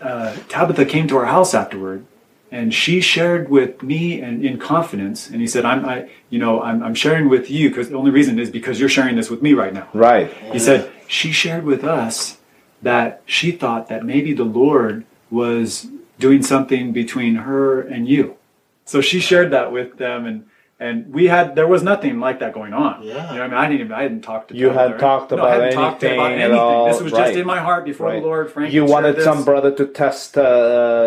Uh, 0.00 0.36
Tabitha 0.48 0.84
came 0.84 1.08
to 1.08 1.16
our 1.16 1.24
house 1.24 1.54
afterward, 1.54 2.04
and 2.50 2.74
she 2.74 3.00
shared 3.00 3.48
with 3.48 3.82
me 3.82 4.20
and 4.20 4.44
in 4.44 4.58
confidence. 4.58 5.30
And 5.30 5.40
he 5.40 5.46
said, 5.46 5.64
I'm, 5.64 5.86
I, 5.86 6.10
you 6.28 6.38
know, 6.38 6.60
I'm, 6.60 6.82
I'm 6.82 6.94
sharing 6.94 7.30
with 7.30 7.50
you 7.50 7.70
because 7.70 7.88
the 7.88 7.96
only 7.96 8.10
reason 8.10 8.38
is 8.38 8.50
because 8.50 8.78
you're 8.78 8.90
sharing 8.90 9.16
this 9.16 9.30
with 9.30 9.40
me 9.40 9.54
right 9.54 9.72
now. 9.72 9.88
Right. 9.94 10.30
He 10.52 10.58
said, 10.58 10.92
she 11.08 11.32
shared 11.32 11.64
with 11.64 11.84
us 11.84 12.36
that 12.82 13.22
she 13.24 13.50
thought 13.50 13.88
that 13.88 14.04
maybe 14.04 14.34
the 14.34 14.44
Lord 14.44 15.06
was 15.37 15.87
doing 16.18 16.43
something 16.43 16.93
between 16.93 17.34
her 17.49 17.80
and 17.80 18.09
you. 18.09 18.37
So 18.84 19.01
she 19.01 19.18
shared 19.20 19.51
that 19.53 19.70
with 19.72 19.99
them 19.99 20.26
and 20.26 20.45
and 20.78 20.97
we 21.18 21.24
had 21.34 21.57
there 21.57 21.66
was 21.66 21.82
nothing 21.82 22.20
like 22.20 22.39
that 22.41 22.53
going 22.53 22.74
on. 22.74 23.03
Yeah. 23.03 23.32
You 23.32 23.39
know 23.39 23.45
I 23.45 23.49
mean? 23.49 23.55
I 23.62 23.66
didn't 23.68 23.80
even 23.80 23.93
I 23.93 24.03
hadn't 24.03 24.20
talked 24.30 24.49
to 24.49 24.55
You 24.55 24.68
hadn't 24.70 24.99
talked 24.99 25.30
no, 25.30 25.39
I 25.39 25.41
about 25.41 25.61
hadn't 25.62 25.74
talked 25.82 26.05
anything 26.05 26.18
about 26.20 26.32
at 26.32 26.39
anything. 26.39 26.59
all. 26.61 26.87
This 26.89 27.01
was 27.07 27.12
Right. 27.12 27.24
just 27.28 27.39
in 27.39 27.47
my 27.47 27.61
heart 27.68 27.84
before 27.87 28.09
Right. 28.09 28.20
the 28.20 28.26
Lord. 28.26 28.51
Frank 28.53 28.74
you 28.74 28.84
wanted 28.84 29.20
some 29.22 29.43
brother 29.51 29.70
to 29.80 29.87
test 29.87 30.37
uh, 30.37 30.43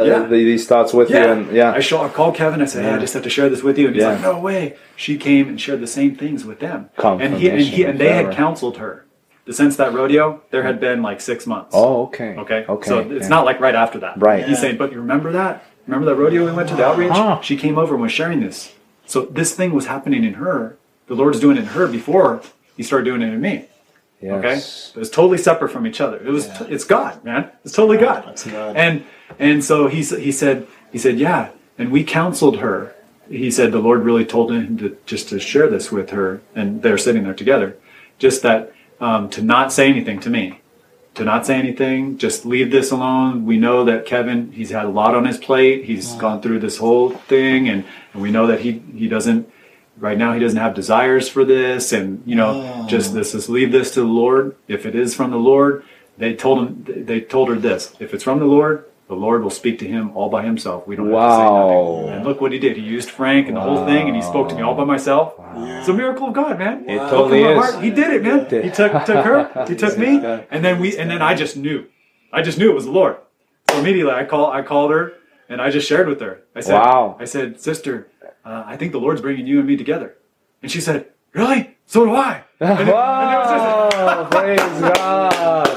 Yeah. 0.10 0.20
the, 0.32 0.38
these 0.52 0.66
thoughts 0.72 0.92
with 1.00 1.10
you, 1.12 1.18
Yeah. 1.18 1.32
and 1.34 1.42
yeah. 1.60 1.72
I, 1.80 1.82
show, 1.82 2.02
I 2.02 2.10
called 2.10 2.34
Kevin. 2.42 2.62
I 2.64 2.66
said, 2.66 2.84
"Hey, 2.86 2.94
I 2.98 3.00
just 3.06 3.14
have 3.14 3.24
to 3.30 3.30
share 3.38 3.48
this 3.54 3.62
with 3.68 3.78
you." 3.78 3.86
And 3.88 3.96
he's 3.96 4.04
Yeah. 4.04 4.14
like, 4.14 4.22
"No 4.32 4.40
way." 4.40 4.62
She 4.96 5.14
came 5.18 5.48
and 5.48 5.62
shared 5.62 5.82
the 5.82 5.94
same 6.00 6.16
things 6.24 6.40
with 6.50 6.60
them. 6.66 6.90
And 7.26 7.36
he 7.36 7.46
and 7.50 7.62
he 7.62 7.84
and 7.90 8.00
they 8.00 8.14
had 8.20 8.28
counseled 8.32 8.78
her. 8.78 9.06
Since 9.52 9.78
that 9.78 9.94
rodeo, 9.94 10.42
there 10.52 10.64
had 10.64 10.80
been 10.80 11.02
like 11.02 11.22
six 11.22 11.48
months. 11.48 11.72
oh, 11.74 12.04
okay. 12.08 12.36
Okay. 12.36 12.66
Okay. 12.68 12.88
So 12.88 13.00
it's 13.00 13.24
yeah. 13.24 13.28
not 13.30 13.46
like 13.46 13.60
right 13.60 13.76
after 13.76 14.00
that. 14.00 14.22
Right. 14.22 14.48
He's 14.48 14.60
saying, 14.60 14.78
but 14.78 14.92
you 14.92 15.00
remember 15.00 15.32
that? 15.32 15.66
Remember 15.88 16.06
that 16.08 16.16
rodeo 16.22 16.46
we 16.46 16.52
went 16.52 16.70
to 16.70 16.76
the 16.76 16.86
outreach? 16.86 17.12
Uh-huh. 17.12 17.42
She 17.42 17.58
came 17.58 17.78
over 17.78 17.96
and 17.96 18.04
was 18.04 18.12
sharing 18.12 18.42
this. 18.42 18.74
So 19.06 19.26
this 19.26 19.56
thing 19.56 19.74
was 19.74 19.88
happening 19.88 20.24
in 20.24 20.36
her. 20.36 20.78
The 21.08 21.16
Lord's 21.16 21.40
doing 21.40 21.58
it 21.58 21.62
in 21.62 21.66
her 21.68 21.88
before 21.88 22.44
He 22.78 22.84
started 22.84 23.06
doing 23.06 23.24
it 23.24 23.34
in 23.34 23.42
me. 23.42 23.66
Okay. 24.22 24.50
Yes. 24.50 24.92
It 24.96 25.00
was 25.00 25.10
totally 25.10 25.38
separate 25.38 25.70
from 25.70 25.88
each 25.88 26.02
other. 26.02 26.18
It 26.18 26.30
was. 26.30 26.48
It's 26.62 26.84
God, 26.84 27.24
man. 27.24 27.50
It's 27.64 27.74
totally 27.74 27.98
God. 27.98 28.28
It's 28.30 28.46
God. 28.46 28.76
And 28.76 29.06
and 29.40 29.64
so 29.64 29.88
he 29.88 30.04
he 30.04 30.32
said 30.32 30.68
he 30.92 30.98
said 30.98 31.18
yeah. 31.18 31.50
And 31.78 31.92
we 31.92 32.04
counseled 32.04 32.58
her. 32.60 32.94
He 33.30 33.50
said 33.50 33.72
the 33.72 33.80
Lord 33.80 34.04
really 34.04 34.26
told 34.26 34.52
him 34.52 34.78
to 34.80 34.98
just 35.06 35.30
to 35.30 35.40
share 35.40 35.70
this 35.70 35.92
with 35.92 36.10
her, 36.10 36.42
and 36.54 36.82
they're 36.82 36.98
sitting 36.98 37.24
there 37.24 37.34
together. 37.34 37.78
Just 38.18 38.42
that 38.42 38.74
um, 39.00 39.30
to 39.32 39.42
not 39.42 39.72
say 39.72 39.90
anything 39.90 40.20
to 40.22 40.30
me, 40.30 40.62
to 41.16 41.24
not 41.24 41.46
say 41.46 41.58
anything. 41.58 42.18
Just 42.18 42.46
leave 42.46 42.72
this 42.72 42.92
alone. 42.92 43.46
We 43.46 43.58
know 43.58 43.86
that 43.86 44.06
Kevin 44.06 44.52
he's 44.52 44.72
had 44.72 44.86
a 44.86 44.90
lot 44.90 45.16
on 45.16 45.26
his 45.26 45.38
plate. 45.38 45.86
He's 45.86 46.14
gone 46.14 46.42
through 46.42 46.60
this 46.60 46.78
whole 46.78 47.12
thing, 47.12 47.70
and, 47.70 47.86
and 48.14 48.22
we 48.22 48.32
know 48.32 48.48
that 48.48 48.62
he 48.62 48.84
he 48.96 49.08
doesn't 49.08 49.52
right 49.98 50.18
now 50.18 50.34
he 50.34 50.40
doesn't 50.40 50.60
have 50.60 50.74
desires 50.74 51.28
for 51.28 51.44
this 51.44 51.92
and 51.92 52.24
you 52.26 52.34
know 52.34 52.86
just 52.88 53.14
this 53.14 53.36
is 53.36 53.50
leave 53.50 53.70
this 53.74 53.94
to 53.94 54.00
the 54.00 54.08
lord 54.08 54.56
if 54.66 54.86
it 54.86 54.96
is 54.96 55.14
from 55.14 55.30
the 55.30 55.38
lord 55.38 55.84
they 56.20 56.36
told 56.36 56.60
him 56.60 57.06
they 57.06 57.22
told 57.22 57.48
her 57.48 57.56
this: 57.56 57.96
if 58.00 58.14
it's 58.14 58.26
from 58.26 58.40
the 58.40 58.46
Lord, 58.46 58.86
the 59.10 59.16
Lord 59.16 59.44
will 59.44 59.50
speak 59.50 59.80
to 59.80 59.88
him 59.88 60.16
all 60.16 60.30
by 60.30 60.44
himself. 60.44 60.88
We 60.88 60.96
don't 60.96 61.12
have 61.12 61.16
to 61.32 61.36
say 61.36 61.44
Wow. 61.44 61.68
nothing. 62.02 62.14
And 62.14 62.26
look 62.26 62.40
what 62.42 62.52
he 62.52 62.60
did. 62.60 62.78
He 62.78 62.84
used 62.84 63.10
Frank 63.10 63.48
and 63.50 63.58
the 63.58 63.62
whole 63.62 63.84
thing, 63.86 64.08
and 64.08 64.16
he 64.16 64.22
spoke 64.22 64.48
to 64.50 64.56
me 64.56 64.62
all 64.62 64.76
by 64.76 64.86
myself. 64.86 65.34
It's 65.58 65.88
a 65.90 65.94
miracle 65.94 66.28
of 66.28 66.34
God, 66.34 66.58
man. 66.60 66.88
It 66.88 67.00
totally 67.10 67.42
is. 67.44 67.58
heart. 67.60 67.84
He 67.84 67.90
did 67.90 68.10
it, 68.14 68.22
man. 68.24 68.46
He 68.64 68.70
took 68.70 68.92
took 69.06 69.26
her. 69.26 69.66
He 69.68 69.76
took 69.76 69.98
me, 69.98 70.12
and 70.54 70.64
then 70.64 70.80
we 70.80 70.96
and 70.98 71.10
then 71.12 71.22
I 71.22 71.34
just 71.34 71.58
knew. 71.58 71.80
I 72.32 72.42
just 72.44 72.58
knew 72.60 72.70
it 72.70 72.76
was 72.76 72.86
the 72.86 72.92
Lord. 72.92 73.18
So 73.72 73.80
immediately 73.80 74.14
I 74.14 74.24
call 74.26 74.52
I 74.52 74.62
called 74.62 74.92
her 74.92 75.14
and 75.50 75.60
I 75.60 75.72
just 75.72 75.88
shared 75.88 76.08
with 76.08 76.22
her. 76.22 76.44
I 76.56 76.62
said, 76.62 76.74
Wow. 76.80 77.18
I 77.20 77.26
said, 77.26 77.60
sister, 77.60 78.08
uh, 78.46 78.64
I 78.72 78.78
think 78.78 78.92
the 78.92 79.00
Lord's 79.00 79.22
bringing 79.22 79.48
you 79.48 79.58
and 79.60 79.68
me 79.68 79.76
together. 79.76 80.16
And 80.62 80.72
she 80.72 80.80
said, 80.82 81.08
really? 81.34 81.76
So 81.88 82.06
do 82.06 82.14
I. 82.16 82.44
And, 82.60 82.88
it- 82.88 82.94
and 82.94 83.30
it 83.34 83.42
just- 83.54 84.32
Praise 84.36 84.82
God! 84.98 85.68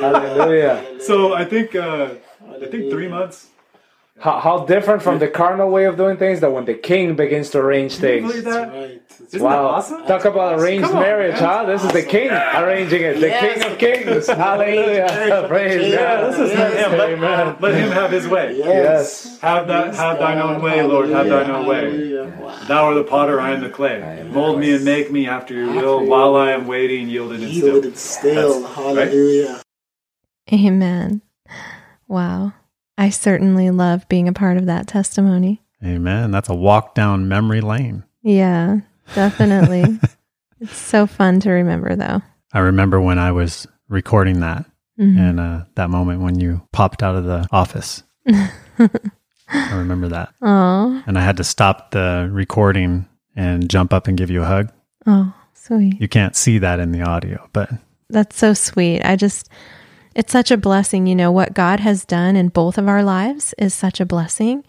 Hallelujah! 0.00 1.00
so 1.00 1.32
I 1.34 1.44
think 1.44 1.74
uh, 1.74 2.10
I 2.62 2.66
think 2.66 2.90
three 2.90 3.08
months. 3.08 3.48
How, 4.20 4.40
how 4.40 4.66
different 4.66 5.00
from 5.02 5.20
the 5.20 5.28
carnal 5.28 5.70
way 5.70 5.84
of 5.84 5.96
doing 5.96 6.16
things 6.16 6.40
that 6.40 6.50
when 6.50 6.64
the 6.64 6.74
king 6.74 7.14
begins 7.14 7.50
to 7.50 7.58
arrange 7.60 8.00
Can 8.00 8.14
you 8.16 8.20
believe 8.22 8.32
things. 8.42 8.44
that? 8.46 8.68
Right. 8.72 9.02
Isn't 9.28 9.40
Wow! 9.42 9.50
that 9.50 9.58
awesome? 9.62 10.06
Talk 10.06 10.24
about 10.24 10.58
arranged 10.58 10.88
on, 10.88 10.94
marriage, 10.94 11.34
man. 11.34 11.42
huh? 11.44 11.64
This 11.66 11.84
is 11.84 11.92
the 11.92 12.02
king 12.02 12.28
arranging 12.30 13.02
it. 13.02 13.20
The 13.20 13.28
Yes. 13.28 13.62
king 13.62 13.72
of 13.72 13.78
kings. 13.78 14.26
Hallelujah! 14.44 15.44
Praise 15.48 15.92
Yeah, 15.92 15.98
God! 16.20 16.32
This 16.32 16.50
is 16.50 16.58
let 16.58 16.72
him. 16.72 16.98
Let, 16.98 17.10
Amen. 17.10 17.56
let 17.60 17.74
him 17.74 17.90
have 17.92 18.10
his 18.10 18.26
way. 18.26 18.58
Yes. 18.58 19.38
Have 19.40 19.68
that. 19.68 19.94
Have 19.94 20.18
thine 20.18 20.38
own 20.38 20.62
way, 20.62 20.82
Lord. 20.82 21.10
Have 21.10 21.28
thine 21.28 21.50
own 21.52 21.66
way. 21.68 21.76
Hallelujah. 21.82 22.36
Wow. 22.40 22.64
Thou 22.66 22.84
art 22.86 22.94
the 22.96 23.04
potter, 23.04 23.40
I 23.40 23.52
am 23.52 23.60
the 23.60 23.70
clay. 23.70 24.26
Mold 24.32 24.58
me 24.58 24.74
and 24.74 24.84
make 24.84 25.12
me 25.12 25.28
after 25.28 25.54
your 25.54 25.72
will, 25.74 26.04
while 26.06 26.34
I 26.34 26.50
am 26.50 26.66
waiting, 26.66 27.08
yielded 27.08 27.40
and 27.40 27.52
still. 27.54 27.66
Yielded 27.74 27.96
still. 27.96 28.62
That's- 28.62 28.74
Hallelujah. 28.74 29.62
Amen. 30.52 31.22
Wow. 32.08 32.52
I 32.96 33.10
certainly 33.10 33.70
love 33.70 34.08
being 34.08 34.26
a 34.28 34.32
part 34.32 34.56
of 34.56 34.66
that 34.66 34.86
testimony. 34.88 35.62
Amen. 35.84 36.30
That's 36.32 36.48
a 36.48 36.54
walk 36.54 36.94
down 36.94 37.28
memory 37.28 37.60
lane. 37.60 38.02
Yeah, 38.22 38.78
definitely. 39.14 40.00
it's 40.60 40.76
so 40.76 41.06
fun 41.06 41.38
to 41.40 41.50
remember, 41.50 41.94
though. 41.94 42.20
I 42.52 42.58
remember 42.60 43.00
when 43.00 43.18
I 43.18 43.30
was 43.32 43.66
recording 43.88 44.40
that 44.40 44.64
Mhm. 44.98 45.16
and 45.18 45.38
uh, 45.40 45.64
that 45.76 45.90
moment 45.90 46.22
when 46.22 46.40
you 46.40 46.60
popped 46.72 47.04
out 47.04 47.14
of 47.14 47.24
the 47.24 47.46
office. 47.52 48.02
I 48.28 49.74
remember 49.76 50.08
that. 50.08 50.34
Oh, 50.42 51.02
And 51.06 51.16
I 51.16 51.22
had 51.22 51.36
to 51.38 51.44
stop 51.44 51.92
the 51.92 52.28
recording 52.32 53.06
and 53.36 53.70
jump 53.70 53.92
up 53.92 54.08
and 54.08 54.18
give 54.18 54.30
you 54.30 54.42
a 54.42 54.46
hug. 54.46 54.72
oh, 55.06 55.32
sweet. 55.54 56.00
You 56.00 56.08
can't 56.08 56.34
see 56.36 56.58
that 56.58 56.80
in 56.80 56.90
the 56.92 57.02
audio, 57.02 57.48
but 57.52 57.70
That's 58.10 58.36
so 58.36 58.54
sweet. 58.54 59.02
I 59.04 59.16
just, 59.16 59.48
it's 60.18 60.32
such 60.32 60.50
a 60.50 60.56
blessing. 60.56 61.06
You 61.06 61.14
know, 61.14 61.30
what 61.30 61.54
God 61.54 61.78
has 61.78 62.04
done 62.04 62.34
in 62.34 62.48
both 62.48 62.76
of 62.76 62.88
our 62.88 63.04
lives 63.04 63.54
is 63.56 63.72
such 63.72 64.00
a 64.00 64.06
blessing. 64.06 64.64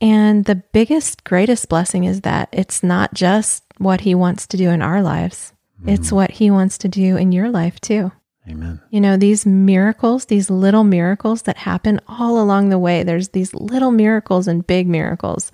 And 0.00 0.44
the 0.44 0.56
biggest, 0.56 1.22
greatest 1.22 1.68
blessing 1.68 2.02
is 2.02 2.22
that 2.22 2.48
it's 2.52 2.82
not 2.82 3.14
just 3.14 3.62
what 3.78 4.00
He 4.00 4.14
wants 4.16 4.48
to 4.48 4.56
do 4.56 4.70
in 4.70 4.82
our 4.82 5.00
lives, 5.00 5.52
mm-hmm. 5.80 5.90
it's 5.90 6.10
what 6.10 6.32
He 6.32 6.50
wants 6.50 6.78
to 6.78 6.88
do 6.88 7.16
in 7.16 7.30
your 7.30 7.48
life 7.48 7.80
too. 7.80 8.10
amen. 8.48 8.80
You 8.90 9.00
know, 9.00 9.16
these 9.16 9.46
miracles, 9.46 10.24
these 10.24 10.50
little 10.50 10.84
miracles 10.84 11.42
that 11.42 11.58
happen 11.58 12.00
all 12.08 12.40
along 12.40 12.70
the 12.70 12.78
way, 12.78 13.04
there's 13.04 13.28
these 13.28 13.54
little 13.54 13.92
miracles 13.92 14.48
and 14.48 14.66
big 14.66 14.88
miracles 14.88 15.52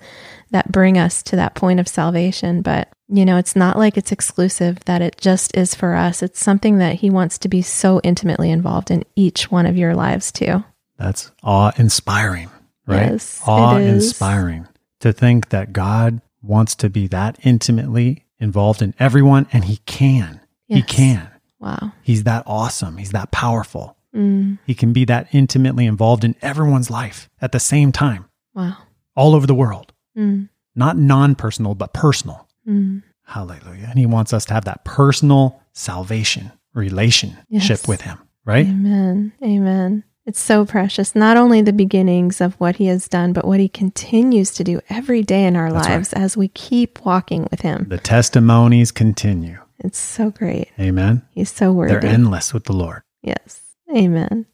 that 0.55 0.71
bring 0.71 0.97
us 0.97 1.21
to 1.21 1.35
that 1.35 1.53
point 1.53 1.81
of 1.81 1.87
salvation. 1.87 2.61
But, 2.61 2.87
you 3.09 3.25
know, 3.25 3.35
it's 3.35 3.57
not 3.57 3.77
like 3.77 3.97
it's 3.97 4.13
exclusive, 4.13 4.79
that 4.85 5.01
it 5.01 5.17
just 5.17 5.55
is 5.55 5.75
for 5.75 5.95
us. 5.95 6.23
It's 6.23 6.39
something 6.39 6.77
that 6.77 6.95
He 6.95 7.09
wants 7.09 7.37
to 7.39 7.49
be 7.49 7.61
so 7.61 7.99
intimately 8.05 8.49
involved 8.49 8.89
in 8.89 9.03
each 9.17 9.51
one 9.51 9.65
of 9.65 9.75
your 9.75 9.93
lives, 9.93 10.31
too. 10.31 10.63
That's 10.97 11.29
awe 11.43 11.73
inspiring, 11.75 12.49
right? 12.87 13.11
Yes, 13.11 13.41
awe 13.45 13.75
inspiring 13.75 14.65
to 15.01 15.11
think 15.11 15.49
that 15.49 15.73
God 15.73 16.21
wants 16.41 16.73
to 16.75 16.89
be 16.89 17.07
that 17.07 17.37
intimately 17.43 18.23
involved 18.39 18.81
in 18.81 18.93
everyone, 18.97 19.47
and 19.51 19.65
He 19.65 19.77
can. 19.85 20.39
He 20.69 20.81
can. 20.81 21.29
Wow. 21.59 21.91
He's 22.01 22.23
that 22.23 22.43
awesome. 22.47 22.95
He's 22.95 23.11
that 23.11 23.31
powerful. 23.31 23.97
Mm, 24.15 24.59
He 24.65 24.73
can 24.73 24.93
be 24.93 25.03
that 25.05 25.27
intimately 25.33 25.85
involved 25.85 26.23
in 26.23 26.35
everyone's 26.41 26.89
life 26.89 27.29
at 27.41 27.51
the 27.51 27.59
same 27.59 27.91
time, 27.91 28.29
wow. 28.53 28.77
all 29.17 29.35
over 29.35 29.45
the 29.45 29.53
world. 29.53 29.91
Mm, 30.17 30.49
Not 30.75 30.97
non 30.97 31.35
personal, 31.35 31.75
but 31.75 31.93
personal. 31.93 32.47
mm. 32.67 33.01
Hallelujah. 33.27 33.87
And 33.89 33.97
He 33.99 34.05
wants 34.05 34.33
us 34.33 34.45
to 34.45 34.53
have 34.53 34.65
that 34.65 34.85
personal 34.85 35.61
salvation 35.73 36.51
relationship 36.73 37.39
Yes. 37.49 37.87
with 37.87 38.01
Him, 38.01 38.17
right? 38.45 38.65
Amen. 38.67 39.31
Amen. 39.43 40.03
It's 40.27 40.39
so 40.39 40.65
precious. 40.65 41.13
Not 41.15 41.37
only 41.37 41.61
the 41.61 41.71
beginnings 41.73 42.41
of 42.41 42.55
what 42.55 42.77
he 42.77 42.87
has 42.87 43.07
done, 43.07 43.31
but 43.31 43.45
what 43.45 43.59
he 43.59 43.69
continues 43.69 44.49
to 44.55 44.63
do 44.63 44.79
every 44.89 45.21
day 45.21 45.45
in 45.45 45.55
our 45.55 45.71
That's 45.71 45.87
lives 45.87 46.13
as 46.13 46.35
we 46.35 46.47
keep 46.47 47.05
walking 47.05 47.47
with 47.51 47.61
him. 47.61 47.85
The 47.89 47.99
testimonies 47.99 48.91
continue. 48.91 49.59
It's 49.79 49.99
so 49.99 50.31
great. 50.31 50.69
Amen. 50.79 51.21
He's 51.29 51.51
so 51.51 51.71
worthy. 51.71 51.93
They're 51.99 52.05
endless 52.11 52.53
with 52.55 52.63
the 52.63 52.73
Lord. 52.73 53.03
Yes. 53.21 53.61
Amen. 53.95 54.47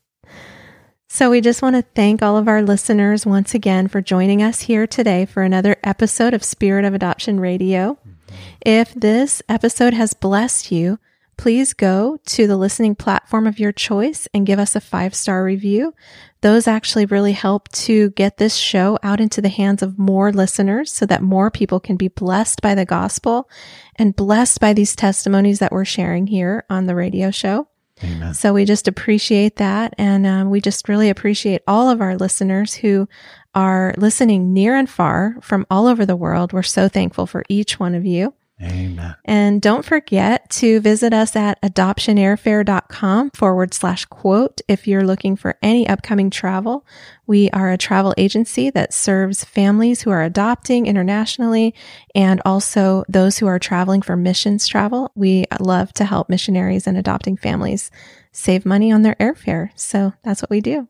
So 1.13 1.29
we 1.29 1.41
just 1.41 1.61
want 1.61 1.75
to 1.75 1.81
thank 1.81 2.21
all 2.21 2.37
of 2.37 2.47
our 2.47 2.61
listeners 2.61 3.25
once 3.25 3.53
again 3.53 3.89
for 3.89 3.99
joining 3.99 4.41
us 4.41 4.61
here 4.61 4.87
today 4.87 5.25
for 5.25 5.43
another 5.43 5.75
episode 5.83 6.33
of 6.33 6.41
Spirit 6.41 6.85
of 6.85 6.93
Adoption 6.93 7.37
Radio. 7.37 7.99
Mm-hmm. 7.99 8.35
If 8.65 8.93
this 8.93 9.41
episode 9.49 9.93
has 9.93 10.13
blessed 10.13 10.71
you, 10.71 10.99
please 11.35 11.73
go 11.73 12.17
to 12.27 12.47
the 12.47 12.55
listening 12.55 12.95
platform 12.95 13.45
of 13.45 13.59
your 13.59 13.73
choice 13.73 14.25
and 14.33 14.47
give 14.47 14.57
us 14.57 14.73
a 14.73 14.79
five 14.79 15.13
star 15.13 15.43
review. 15.43 15.93
Those 16.39 16.65
actually 16.65 17.07
really 17.07 17.33
help 17.33 17.67
to 17.73 18.11
get 18.11 18.37
this 18.37 18.55
show 18.55 18.97
out 19.03 19.19
into 19.19 19.41
the 19.41 19.49
hands 19.49 19.83
of 19.83 19.99
more 19.99 20.31
listeners 20.31 20.93
so 20.93 21.05
that 21.07 21.21
more 21.21 21.51
people 21.51 21.81
can 21.81 21.97
be 21.97 22.07
blessed 22.07 22.61
by 22.61 22.73
the 22.73 22.85
gospel 22.85 23.49
and 23.97 24.15
blessed 24.15 24.61
by 24.61 24.71
these 24.71 24.95
testimonies 24.95 25.59
that 25.59 25.73
we're 25.73 25.83
sharing 25.83 26.27
here 26.27 26.63
on 26.69 26.85
the 26.85 26.95
radio 26.95 27.31
show. 27.31 27.67
Amen. 28.03 28.33
So 28.33 28.53
we 28.53 28.65
just 28.65 28.87
appreciate 28.87 29.57
that. 29.57 29.93
And 29.97 30.25
um, 30.25 30.49
we 30.49 30.61
just 30.61 30.89
really 30.89 31.09
appreciate 31.09 31.61
all 31.67 31.89
of 31.89 32.01
our 32.01 32.15
listeners 32.15 32.75
who 32.75 33.07
are 33.53 33.93
listening 33.97 34.53
near 34.53 34.75
and 34.75 34.89
far 34.89 35.35
from 35.41 35.65
all 35.69 35.87
over 35.87 36.05
the 36.05 36.15
world. 36.15 36.53
We're 36.53 36.63
so 36.63 36.87
thankful 36.87 37.27
for 37.27 37.43
each 37.49 37.79
one 37.79 37.95
of 37.95 38.05
you. 38.05 38.33
Amen. 38.61 39.15
And 39.25 39.61
don't 39.61 39.83
forget 39.83 40.49
to 40.51 40.79
visit 40.81 41.13
us 41.13 41.35
at 41.35 41.61
adoptionairfare.com 41.61 43.31
forward 43.31 43.73
slash 43.73 44.05
quote 44.05 44.61
if 44.67 44.87
you're 44.87 45.03
looking 45.03 45.35
for 45.35 45.57
any 45.61 45.87
upcoming 45.87 46.29
travel. 46.29 46.85
We 47.25 47.49
are 47.51 47.71
a 47.71 47.77
travel 47.77 48.13
agency 48.17 48.69
that 48.71 48.93
serves 48.93 49.43
families 49.43 50.01
who 50.01 50.11
are 50.11 50.21
adopting 50.21 50.85
internationally 50.85 51.73
and 52.13 52.41
also 52.45 53.03
those 53.09 53.37
who 53.37 53.47
are 53.47 53.59
traveling 53.59 54.01
for 54.01 54.15
missions 54.15 54.67
travel. 54.67 55.11
We 55.15 55.45
love 55.59 55.93
to 55.93 56.05
help 56.05 56.29
missionaries 56.29 56.85
and 56.85 56.97
adopting 56.97 57.37
families 57.37 57.89
save 58.31 58.65
money 58.65 58.91
on 58.91 59.01
their 59.01 59.15
airfare. 59.15 59.71
So 59.75 60.13
that's 60.23 60.41
what 60.41 60.51
we 60.51 60.61
do. 60.61 60.87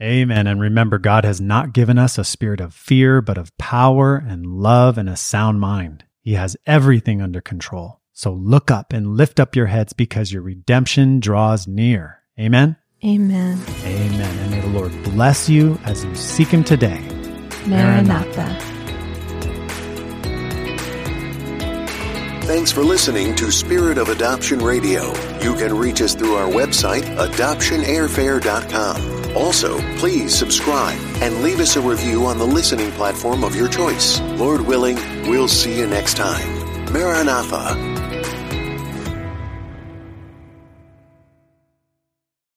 Amen. 0.00 0.46
And 0.46 0.60
remember, 0.60 0.98
God 0.98 1.24
has 1.24 1.40
not 1.40 1.72
given 1.72 1.98
us 1.98 2.18
a 2.18 2.24
spirit 2.24 2.60
of 2.60 2.72
fear, 2.72 3.20
but 3.20 3.36
of 3.36 3.56
power 3.58 4.16
and 4.16 4.46
love 4.46 4.96
and 4.96 5.08
a 5.08 5.16
sound 5.16 5.60
mind. 5.60 6.04
He 6.20 6.34
has 6.34 6.56
everything 6.66 7.22
under 7.22 7.40
control. 7.40 8.00
So 8.12 8.32
look 8.32 8.70
up 8.70 8.92
and 8.92 9.16
lift 9.16 9.38
up 9.38 9.54
your 9.54 9.66
heads 9.66 9.92
because 9.92 10.32
your 10.32 10.42
redemption 10.42 11.20
draws 11.20 11.68
near. 11.68 12.20
Amen. 12.38 12.76
Amen. 13.04 13.60
Amen. 13.84 14.38
And 14.38 14.50
may 14.50 14.60
the 14.60 14.66
Lord 14.68 14.92
bless 15.04 15.48
you 15.48 15.78
as 15.84 16.04
you 16.04 16.14
seek 16.16 16.48
Him 16.48 16.64
today. 16.64 17.00
Maranatha. 17.66 18.77
Thanks 22.48 22.72
for 22.72 22.82
listening 22.82 23.36
to 23.36 23.52
Spirit 23.52 23.98
of 23.98 24.08
Adoption 24.08 24.60
Radio. 24.60 25.12
You 25.42 25.54
can 25.54 25.76
reach 25.76 26.00
us 26.00 26.14
through 26.14 26.36
our 26.36 26.48
website, 26.48 27.02
adoptionairfare.com. 27.18 29.36
Also, 29.36 29.78
please 29.98 30.34
subscribe 30.34 30.98
and 31.20 31.42
leave 31.42 31.60
us 31.60 31.76
a 31.76 31.80
review 31.82 32.24
on 32.24 32.38
the 32.38 32.46
listening 32.46 32.90
platform 32.92 33.44
of 33.44 33.54
your 33.54 33.68
choice. 33.68 34.18
Lord 34.38 34.62
willing, 34.62 34.96
we'll 35.28 35.46
see 35.46 35.76
you 35.76 35.86
next 35.86 36.16
time. 36.16 36.48
Maranatha. 36.90 38.07